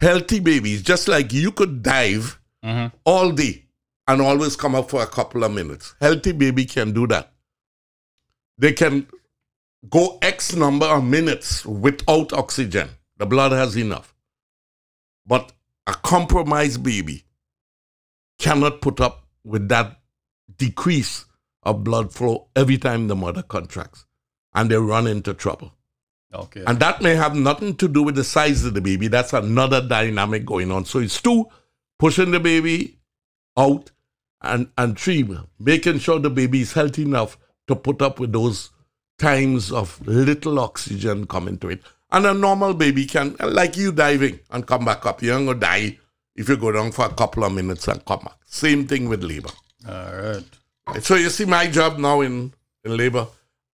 healthy 0.00 0.40
babies, 0.40 0.82
just 0.82 1.06
like 1.08 1.32
you 1.32 1.52
could 1.52 1.82
dive 1.82 2.40
Mm-hmm. 2.64 2.96
all 3.04 3.30
day 3.30 3.66
and 4.08 4.20
always 4.20 4.56
come 4.56 4.74
up 4.74 4.90
for 4.90 5.02
a 5.02 5.06
couple 5.06 5.44
of 5.44 5.52
minutes. 5.52 5.94
Healthy 6.00 6.32
baby 6.32 6.64
can 6.64 6.92
do 6.92 7.06
that. 7.06 7.32
They 8.58 8.72
can 8.72 9.06
go 9.88 10.18
X 10.22 10.54
number 10.56 10.86
of 10.86 11.04
minutes 11.04 11.64
without 11.66 12.32
oxygen. 12.32 12.88
The 13.18 13.26
blood 13.26 13.52
has 13.52 13.76
enough. 13.76 14.14
But 15.26 15.52
a 15.86 15.92
compromised 15.94 16.82
baby 16.82 17.24
cannot 18.38 18.80
put 18.80 19.00
up 19.00 19.26
with 19.44 19.68
that 19.68 20.00
decrease 20.56 21.24
of 21.62 21.84
blood 21.84 22.12
flow 22.12 22.48
every 22.54 22.78
time 22.78 23.08
the 23.08 23.16
mother 23.16 23.42
contracts. 23.42 24.04
And 24.54 24.70
they 24.70 24.76
run 24.76 25.06
into 25.06 25.34
trouble. 25.34 25.72
Okay. 26.32 26.64
And 26.66 26.78
that 26.80 27.00
may 27.00 27.14
have 27.14 27.34
nothing 27.34 27.76
to 27.76 27.88
do 27.88 28.02
with 28.02 28.14
the 28.14 28.24
size 28.24 28.64
of 28.64 28.74
the 28.74 28.80
baby. 28.80 29.08
That's 29.08 29.32
another 29.32 29.86
dynamic 29.86 30.44
going 30.44 30.70
on. 30.70 30.84
So 30.84 30.98
it's 30.98 31.20
two, 31.20 31.46
pushing 31.98 32.30
the 32.32 32.40
baby 32.40 32.98
out, 33.56 33.90
and, 34.42 34.68
and 34.76 34.98
three, 34.98 35.26
making 35.58 36.00
sure 36.00 36.18
the 36.18 36.30
baby 36.30 36.60
is 36.60 36.72
healthy 36.72 37.02
enough 37.02 37.38
to 37.66 37.74
put 37.74 38.02
up 38.02 38.20
with 38.20 38.32
those 38.32 38.70
times 39.18 39.72
of 39.72 40.06
little 40.06 40.58
oxygen 40.58 41.26
coming 41.26 41.56
to 41.58 41.70
it. 41.70 41.82
And 42.12 42.26
a 42.26 42.34
normal 42.34 42.74
baby 42.74 43.06
can, 43.06 43.36
like 43.40 43.76
you 43.76 43.90
diving 43.90 44.40
and 44.50 44.66
come 44.66 44.84
back 44.84 45.06
up. 45.06 45.22
You're 45.22 45.36
going 45.38 45.46
to 45.46 45.54
die 45.54 45.98
if 46.36 46.48
you 46.48 46.56
go 46.56 46.72
down 46.72 46.92
for 46.92 47.04
a 47.06 47.10
couple 47.14 47.44
of 47.44 47.52
minutes 47.52 47.86
and 47.88 48.04
come 48.04 48.20
back. 48.20 48.36
Same 48.46 48.86
thing 48.86 49.08
with 49.08 49.22
labor. 49.22 49.50
All 49.88 49.94
right. 50.14 51.02
So 51.02 51.14
you 51.16 51.30
see 51.30 51.44
my 51.44 51.66
job 51.68 51.98
now 51.98 52.20
in, 52.20 52.52
in 52.84 52.96
labor, 52.96 53.26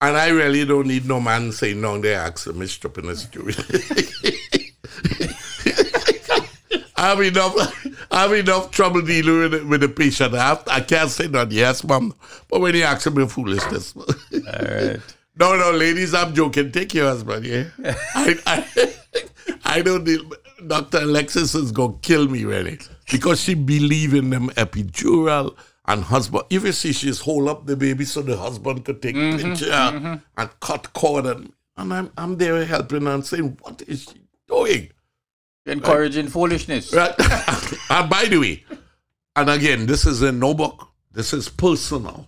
and 0.01 0.16
I 0.18 0.30
really 0.30 0.66
don't 0.66 0.88
need 0.88 1.05
no 1.05 1.20
man 1.20 1.51
saying 1.51 1.80
no, 1.82 1.99
they 1.99 2.14
ask 2.14 2.47
me 2.53 2.68
stripping 2.68 3.05
the 3.07 3.16
I 6.95 7.07
have 7.12 7.22
enough 7.22 7.55
I 8.12 8.22
have 8.24 8.34
enough 8.34 8.72
trouble 8.72 9.01
dealing 9.01 9.39
with, 9.39 9.51
the- 9.51 9.66
with 9.66 9.82
the 9.82 9.89
patient. 9.89 10.34
I, 10.36 10.47
have, 10.49 10.64
I 10.68 10.82
can't 10.82 11.10
say 11.10 11.28
not 11.28 11.51
yes, 11.51 11.84
ma'am. 11.84 12.14
But 12.49 12.60
when 12.60 12.76
you 12.76 12.84
ask 12.84 13.10
me 13.12 13.26
foolishness. 13.28 13.95
All 13.95 14.05
right. 14.66 14.99
No, 15.39 15.55
no, 15.55 15.72
ladies, 15.72 16.14
I'm 16.14 16.34
joking. 16.36 16.70
Take 16.70 16.93
your 16.93 17.07
husband, 17.07 17.45
yeah? 17.45 17.68
I, 18.14 18.36
I, 18.45 18.93
I 19.64 19.82
don't 19.82 20.03
deal. 20.03 20.30
Dr. 20.68 20.99
Alexis 20.99 21.55
is 21.55 21.72
going 21.72 21.93
to 21.93 21.99
kill 21.99 22.28
me, 22.28 22.45
really, 22.45 22.80
because 23.12 23.41
she 23.41 23.53
believe 23.53 24.14
in 24.14 24.30
them 24.30 24.49
epidural 24.51 25.55
and 25.86 26.03
husband. 26.03 26.43
If 26.49 26.64
you 26.64 26.72
see 26.72 26.93
she's 26.93 27.20
hold 27.20 27.47
up 27.47 27.66
the 27.66 27.76
baby 27.76 28.05
so 28.05 28.22
the 28.22 28.38
husband 28.38 28.86
could 28.86 29.01
take 29.01 29.16
mm-hmm, 29.16 29.49
picture 29.49 29.66
mm-hmm. 29.66 30.16
and 30.38 30.60
cut 30.60 30.93
cord. 30.93 31.26
And, 31.26 31.51
and 31.78 31.93
I'm, 31.93 32.12
I'm 32.18 32.38
there 32.38 32.64
helping 32.66 33.05
her 33.05 33.12
and 33.12 33.26
saying, 33.26 33.57
what 33.62 33.82
is 33.88 34.03
she 34.03 34.22
doing? 34.47 34.89
Encouraging 35.66 36.28
foolishness. 36.28 36.93
Right. 36.93 37.14
and 37.89 38.10
by 38.10 38.26
the 38.26 38.38
way, 38.39 38.66
and 39.36 39.49
again, 39.49 39.86
this 39.86 40.05
is 40.05 40.22
in 40.22 40.39
no 40.39 40.53
book. 40.53 40.89
This 41.12 41.34
is 41.34 41.49
personal. 41.49 42.28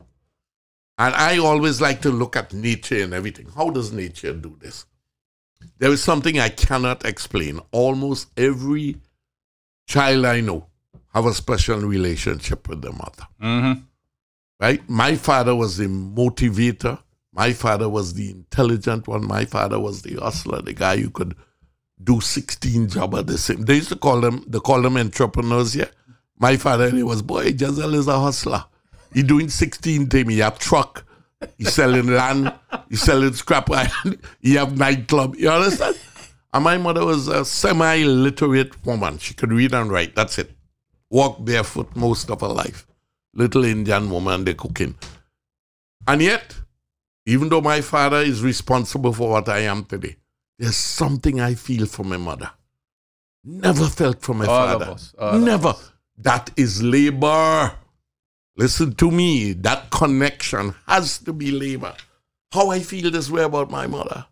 And 0.97 1.15
I 1.15 1.37
always 1.37 1.81
like 1.81 2.01
to 2.01 2.09
look 2.09 2.35
at 2.35 2.53
nature 2.53 3.03
and 3.03 3.13
everything. 3.13 3.47
How 3.55 3.69
does 3.69 3.91
nature 3.91 4.33
do 4.33 4.57
this? 4.59 4.85
There 5.77 5.91
is 5.91 6.03
something 6.03 6.39
I 6.39 6.49
cannot 6.49 7.05
explain. 7.05 7.59
Almost 7.71 8.29
every 8.37 8.97
child 9.87 10.25
I 10.25 10.41
know 10.41 10.67
have 11.13 11.25
a 11.25 11.33
special 11.33 11.79
relationship 11.79 12.67
with 12.69 12.81
their 12.81 12.93
mother. 12.93 13.27
Mm-hmm. 13.41 13.81
Right? 14.59 14.89
My 14.89 15.15
father 15.15 15.55
was 15.55 15.77
the 15.77 15.87
motivator. 15.87 16.99
My 17.33 17.53
father 17.53 17.89
was 17.89 18.13
the 18.13 18.29
intelligent 18.29 19.07
one. 19.07 19.25
My 19.25 19.45
father 19.45 19.79
was 19.79 20.01
the 20.01 20.15
hustler, 20.15 20.61
the 20.61 20.73
guy 20.73 20.97
who 20.97 21.09
could 21.09 21.35
do 22.03 22.21
16 22.21 22.89
jobs 22.89 23.17
at 23.17 23.27
the 23.27 23.37
same. 23.37 23.63
They 23.63 23.75
used 23.75 23.89
to 23.89 23.95
call 23.95 24.21
them, 24.21 24.43
they 24.47 24.59
call 24.59 24.81
them 24.81 24.97
entrepreneurs, 24.97 25.75
yeah. 25.75 25.85
My 26.37 26.57
father, 26.57 26.89
he 26.89 27.03
was, 27.03 27.21
boy, 27.21 27.51
Jazelle 27.51 27.93
is 27.93 28.07
a 28.07 28.19
hustler. 28.19 28.65
He 29.13 29.23
doing 29.23 29.49
16 29.49 30.07
things. 30.07 30.31
He 30.31 30.39
have 30.39 30.57
truck. 30.57 31.05
He 31.57 31.65
selling 31.65 32.07
land. 32.07 32.53
He 32.89 32.95
selling 32.95 33.33
scrap 33.33 33.69
iron. 33.71 34.17
He 34.41 34.55
have 34.55 34.77
nightclub. 34.77 35.35
You 35.35 35.49
understand? 35.49 35.97
And 36.53 36.63
my 36.63 36.77
mother 36.77 37.05
was 37.05 37.27
a 37.27 37.45
semi-literate 37.45 38.85
woman. 38.85 39.17
She 39.19 39.33
could 39.33 39.51
read 39.51 39.73
and 39.73 39.89
write. 39.91 40.15
That's 40.15 40.37
it. 40.37 40.51
Walk 41.09 41.43
barefoot 41.43 41.95
most 41.95 42.29
of 42.29 42.41
her 42.41 42.47
life. 42.47 42.85
Little 43.33 43.63
Indian 43.63 44.09
woman, 44.09 44.43
they 44.43 44.53
cooking. 44.53 44.95
And 46.07 46.21
yet, 46.21 46.55
even 47.25 47.49
though 47.49 47.61
my 47.61 47.81
father 47.81 48.17
is 48.17 48.43
responsible 48.43 49.13
for 49.13 49.29
what 49.29 49.47
I 49.47 49.59
am 49.59 49.85
today, 49.85 50.17
there's 50.59 50.75
something 50.75 51.39
I 51.39 51.53
feel 51.53 51.85
for 51.85 52.03
my 52.03 52.17
mother. 52.17 52.51
Never 53.43 53.85
felt 53.87 54.21
for 54.21 54.33
my 54.35 54.45
All 54.45 54.67
father. 54.67 54.91
us, 54.91 55.15
all 55.17 55.35
of 55.35 55.41
Never. 55.41 55.73
That 56.17 56.51
is 56.57 56.83
labor. 56.83 57.73
Listen 58.55 58.93
to 58.95 59.11
me. 59.11 59.53
That 59.53 59.89
connection 59.91 60.75
has 60.87 61.17
to 61.19 61.33
be 61.33 61.51
labor. 61.51 61.93
How 62.51 62.69
I 62.69 62.79
feel 62.79 63.09
this 63.11 63.29
way 63.29 63.43
about 63.43 63.71
my 63.71 63.87
mother. 63.87 64.25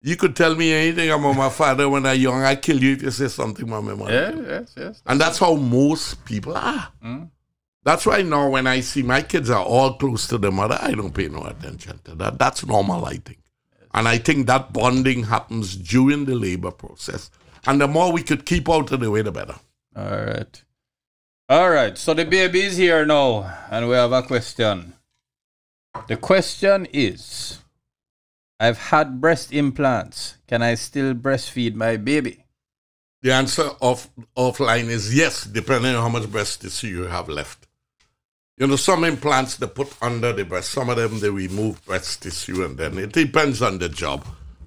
You 0.00 0.14
could 0.16 0.36
tell 0.36 0.54
me 0.54 0.72
anything 0.72 1.10
about 1.10 1.36
my 1.36 1.48
father 1.48 1.88
when 1.88 2.06
I'm 2.06 2.20
young. 2.20 2.42
I 2.42 2.54
kill 2.54 2.80
you 2.80 2.92
if 2.92 3.02
you 3.02 3.10
say 3.10 3.26
something 3.26 3.66
about 3.66 3.82
my 3.82 3.94
mother. 3.94 4.12
Yeah, 4.12 4.58
yes, 4.60 4.74
yes. 4.76 5.02
And 5.06 5.20
that's 5.20 5.38
how 5.38 5.54
most 5.54 6.24
people 6.24 6.56
are. 6.56 6.88
Mm. 7.04 7.30
That's 7.82 8.06
why 8.06 8.22
now 8.22 8.48
when 8.50 8.66
I 8.68 8.80
see 8.80 9.02
my 9.02 9.22
kids 9.22 9.50
are 9.50 9.64
all 9.64 9.94
close 9.94 10.28
to 10.28 10.38
the 10.38 10.52
mother, 10.52 10.78
I 10.80 10.92
don't 10.92 11.12
pay 11.12 11.28
no 11.28 11.42
attention 11.44 11.98
to 12.04 12.14
that. 12.16 12.38
That's 12.38 12.64
normal, 12.64 13.04
I 13.04 13.16
think. 13.16 13.40
And 13.92 14.06
I 14.06 14.18
think 14.18 14.46
that 14.46 14.72
bonding 14.72 15.24
happens 15.24 15.74
during 15.74 16.26
the 16.26 16.34
labor 16.34 16.70
process. 16.70 17.30
And 17.66 17.80
the 17.80 17.88
more 17.88 18.12
we 18.12 18.22
could 18.22 18.46
keep 18.46 18.68
out 18.68 18.92
of 18.92 19.00
the 19.00 19.10
way, 19.10 19.22
the 19.22 19.32
better. 19.32 19.56
All 19.96 20.04
right. 20.04 20.62
All 21.48 21.70
right. 21.70 21.96
So 21.96 22.12
the 22.14 22.24
baby 22.24 22.60
is 22.62 22.76
here 22.76 23.06
now, 23.06 23.50
and 23.70 23.88
we 23.88 23.94
have 23.94 24.12
a 24.12 24.22
question. 24.22 24.92
The 26.06 26.16
question 26.16 26.86
is 26.92 27.60
I've 28.60 28.78
had 28.78 29.20
breast 29.20 29.52
implants. 29.52 30.36
Can 30.46 30.62
I 30.62 30.74
still 30.74 31.14
breastfeed 31.14 31.74
my 31.74 31.96
baby? 31.96 32.44
The 33.22 33.32
answer 33.32 33.70
off 33.80 34.08
offline 34.36 34.88
is 34.88 35.14
yes, 35.14 35.44
depending 35.44 35.94
on 35.94 36.02
how 36.02 36.08
much 36.08 36.30
breast 36.30 36.60
tissue 36.60 36.88
you 36.88 37.02
have 37.04 37.28
left. 37.28 37.66
You 38.58 38.66
know, 38.66 38.76
some 38.76 39.04
implants 39.04 39.56
they 39.56 39.66
put 39.68 39.92
under 40.02 40.32
the 40.32 40.44
breast, 40.44 40.70
some 40.70 40.90
of 40.90 40.96
them 40.96 41.18
they 41.20 41.30
remove 41.30 41.84
breast 41.84 42.22
tissue, 42.22 42.64
and 42.64 42.76
then 42.76 42.98
it 42.98 43.12
depends 43.12 43.62
on 43.62 43.78
the 43.78 43.88
job. 43.88 44.26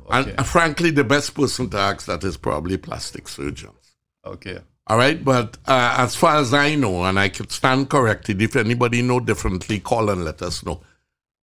And 0.09 0.27
Okay. 0.27 0.35
uh, 0.37 0.43
frankly, 0.43 0.91
the 0.91 1.03
best 1.03 1.33
person 1.35 1.69
to 1.69 1.77
ask 1.77 2.05
that 2.07 2.23
is 2.23 2.37
probably 2.37 2.77
plastic 2.77 3.27
surgeons. 3.27 3.95
Okay. 4.25 4.59
All 4.91 4.97
right, 4.97 5.23
but 5.23 5.57
uh, 5.67 5.95
as 5.99 6.17
far 6.17 6.35
as 6.35 6.53
I 6.53 6.75
know, 6.75 7.05
and 7.05 7.17
I 7.17 7.29
could 7.29 7.49
stand 7.49 7.89
corrected, 7.89 8.41
if 8.41 8.57
anybody 8.57 9.01
know 9.01 9.21
differently, 9.21 9.79
call 9.79 10.09
and 10.09 10.25
let 10.25 10.41
us 10.41 10.65
know. 10.65 10.81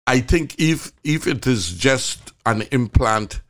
I 0.06 0.20
think 0.20 0.56
if 0.58 0.92
if 1.02 1.26
it 1.26 1.46
is 1.46 1.72
just 1.72 2.34
an 2.44 2.64
implant 2.72 3.40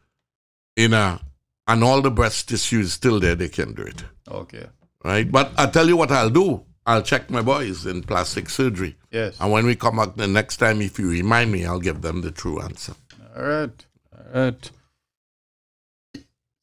in 0.76 0.94
a 0.94 1.20
and 1.66 1.82
all 1.82 2.00
the 2.00 2.12
breast 2.12 2.48
tissue 2.48 2.78
is 2.78 2.92
still 2.92 3.18
there, 3.18 3.34
they 3.34 3.48
can 3.48 3.72
do 3.72 3.82
it. 3.82 4.04
Okay. 4.30 4.66
Right? 5.04 5.28
But 5.28 5.50
I'll 5.58 5.72
tell 5.72 5.88
you 5.88 5.96
what 5.96 6.12
I'll 6.12 6.30
do. 6.30 6.64
I'll 6.86 7.02
check 7.02 7.28
my 7.28 7.42
boys 7.42 7.84
in 7.84 8.04
plastic 8.04 8.50
surgery. 8.50 8.94
Yes. 9.10 9.36
And 9.40 9.50
when 9.50 9.66
we 9.66 9.74
come 9.74 9.96
back 9.96 10.14
the 10.14 10.28
next 10.28 10.58
time, 10.58 10.80
if 10.80 11.00
you 11.00 11.10
remind 11.10 11.50
me, 11.50 11.66
I'll 11.66 11.80
give 11.80 12.02
them 12.02 12.20
the 12.20 12.30
true 12.30 12.60
answer. 12.60 12.94
All 13.36 13.42
right. 13.42 13.86
All 14.16 14.42
right. 14.42 14.70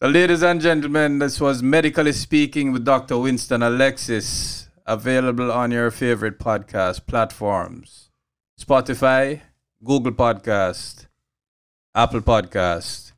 Ladies 0.01 0.43
and 0.43 0.59
gentlemen, 0.59 1.19
this 1.19 1.39
was 1.39 1.63
Medically 1.63 2.11
Speaking 2.11 2.73
with 2.73 2.83
Dr. 2.83 3.17
Winston 3.17 3.63
Alexis, 3.63 4.67
available 4.85 5.49
on 5.53 5.71
your 5.71 5.89
favorite 5.89 6.37
podcast 6.37 7.07
platforms 7.07 8.09
Spotify, 8.59 9.39
Google 9.81 10.11
Podcast, 10.11 11.07
Apple 11.95 12.19
Podcast. 12.19 13.13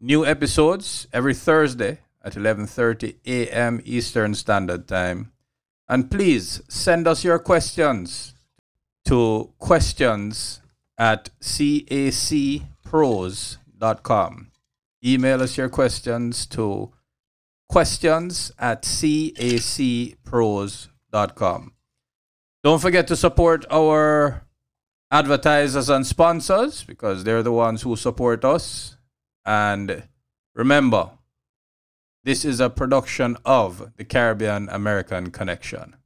New 0.00 0.24
episodes 0.24 1.08
every 1.12 1.34
Thursday 1.34 1.98
at 2.22 2.34
11:30 2.34 3.16
a.m. 3.26 3.80
Eastern 3.84 4.34
Standard 4.36 4.86
Time. 4.86 5.32
And 5.88 6.08
please 6.08 6.62
send 6.68 7.08
us 7.08 7.24
your 7.24 7.40
questions 7.40 8.32
to 9.06 9.52
questions 9.58 10.60
at 10.96 11.30
cacpros.com. 11.40 12.62
Email 15.04 15.42
us 15.42 15.58
your 15.58 15.68
questions 15.68 16.46
to 16.46 16.92
questions 17.68 18.50
at 18.58 18.82
cacpros.com. 18.82 19.32
Don't 22.62 22.80
forget 22.80 23.06
to 23.08 23.16
support 23.16 23.66
our 23.70 24.46
advertisers 25.10 25.90
and 25.90 26.06
sponsors 26.06 26.84
because 26.84 27.24
they're 27.24 27.42
the 27.42 27.52
ones 27.52 27.82
who 27.82 27.96
support 27.96 28.44
us. 28.44 28.96
And 29.44 30.04
remember, 30.54 31.10
this 32.24 32.46
is 32.46 32.60
a 32.60 32.70
production 32.70 33.36
of 33.44 33.92
the 33.96 34.04
Caribbean 34.04 34.70
American 34.70 35.30
Connection. 35.30 35.96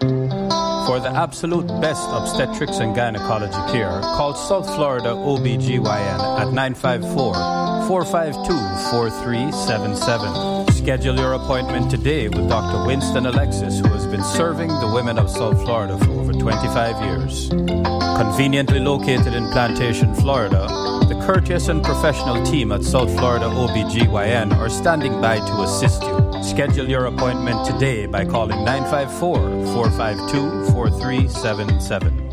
For 0.00 0.98
the 0.98 1.12
absolute 1.14 1.68
best 1.80 2.08
obstetrics 2.10 2.78
and 2.78 2.96
gynecology 2.96 3.72
care, 3.72 4.00
call 4.00 4.34
South 4.34 4.66
Florida 4.74 5.10
OBGYN 5.10 6.40
at 6.40 6.52
954 6.52 7.67
452 7.88 8.52
4377. 8.90 10.74
Schedule 10.74 11.16
your 11.16 11.32
appointment 11.32 11.90
today 11.90 12.28
with 12.28 12.46
Dr. 12.46 12.86
Winston 12.86 13.24
Alexis, 13.24 13.80
who 13.80 13.88
has 13.88 14.06
been 14.06 14.22
serving 14.22 14.68
the 14.68 14.92
women 14.94 15.18
of 15.18 15.30
South 15.30 15.58
Florida 15.62 15.96
for 15.96 16.10
over 16.10 16.34
25 16.34 17.02
years. 17.06 17.48
Conveniently 17.48 18.78
located 18.78 19.32
in 19.32 19.48
Plantation, 19.52 20.14
Florida, 20.16 20.66
the 21.08 21.18
courteous 21.24 21.68
and 21.68 21.82
professional 21.82 22.44
team 22.44 22.72
at 22.72 22.84
South 22.84 23.10
Florida 23.16 23.46
OBGYN 23.46 24.54
are 24.58 24.68
standing 24.68 25.18
by 25.22 25.38
to 25.38 25.62
assist 25.62 26.02
you. 26.02 26.44
Schedule 26.44 26.90
your 26.90 27.06
appointment 27.06 27.66
today 27.66 28.04
by 28.04 28.26
calling 28.26 28.66
954 28.66 29.64
452 29.72 30.72
4377. 30.72 32.27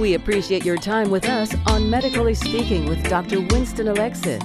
We 0.00 0.14
appreciate 0.14 0.64
your 0.64 0.78
time 0.78 1.10
with 1.10 1.26
us 1.28 1.54
on 1.66 1.90
Medically 1.90 2.32
Speaking 2.32 2.86
with 2.86 3.06
Dr. 3.10 3.42
Winston 3.42 3.86
Alexis, 3.86 4.42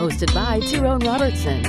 hosted 0.00 0.34
by 0.34 0.60
Tyrone 0.60 1.00
Robertson. 1.00 1.62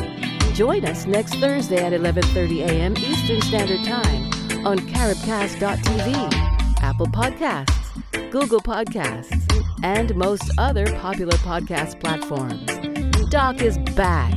Join 0.53 0.85
us 0.85 1.05
next 1.05 1.35
Thursday 1.35 1.83
at 1.83 1.91
11:30 1.91 2.61
a.m. 2.61 2.95
Eastern 2.95 3.41
Standard 3.41 3.83
Time 3.83 4.65
on 4.65 4.79
caribcast.tv, 4.79 6.33
Apple 6.81 7.07
Podcasts, 7.07 8.31
Google 8.31 8.61
Podcasts, 8.61 9.43
and 9.83 10.15
most 10.15 10.49
other 10.57 10.85
popular 10.99 11.37
podcast 11.39 11.99
platforms. 11.99 12.65
Doc 13.29 13.61
is 13.61 13.77
back. 13.93 14.35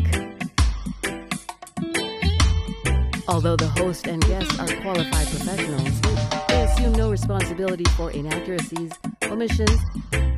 Although 3.28 3.54
the 3.54 3.72
host 3.76 4.08
and 4.08 4.20
guests 4.26 4.58
are 4.58 4.80
qualified 4.82 5.28
professionals, 5.28 6.19
assume 6.80 6.94
no 6.94 7.10
responsibility 7.10 7.84
for 7.96 8.10
inaccuracies, 8.10 8.90
omissions, 9.24 9.80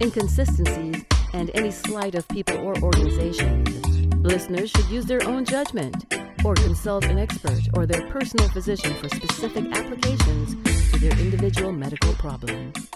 inconsistencies, 0.01 1.05
and 1.35 1.51
any 1.55 1.71
slight 1.71 2.17
of 2.17 2.27
people 2.29 2.57
or 2.57 2.77
organizations. 2.83 3.69
Listeners 4.17 4.71
should 4.71 4.89
use 4.89 5.05
their 5.05 5.25
own 5.25 5.45
judgment 5.45 6.13
or 6.45 6.55
consult 6.55 7.05
an 7.05 7.19
expert 7.19 7.61
or 7.75 7.87
their 7.87 8.09
personal 8.09 8.49
physician 8.49 8.93
for 8.95 9.09
specific 9.09 9.65
applications 9.73 10.57
to 10.91 10.99
their 10.99 11.17
individual 11.21 11.71
medical 11.71 12.13
problems. 12.15 12.91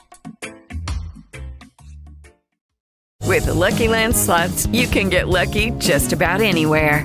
With 3.22 3.46
the 3.46 3.54
Lucky 3.54 3.86
Land 3.86 4.16
slots, 4.16 4.66
you 4.68 4.88
can 4.88 5.08
get 5.08 5.28
lucky 5.28 5.70
just 5.78 6.12
about 6.12 6.40
anywhere. 6.40 7.04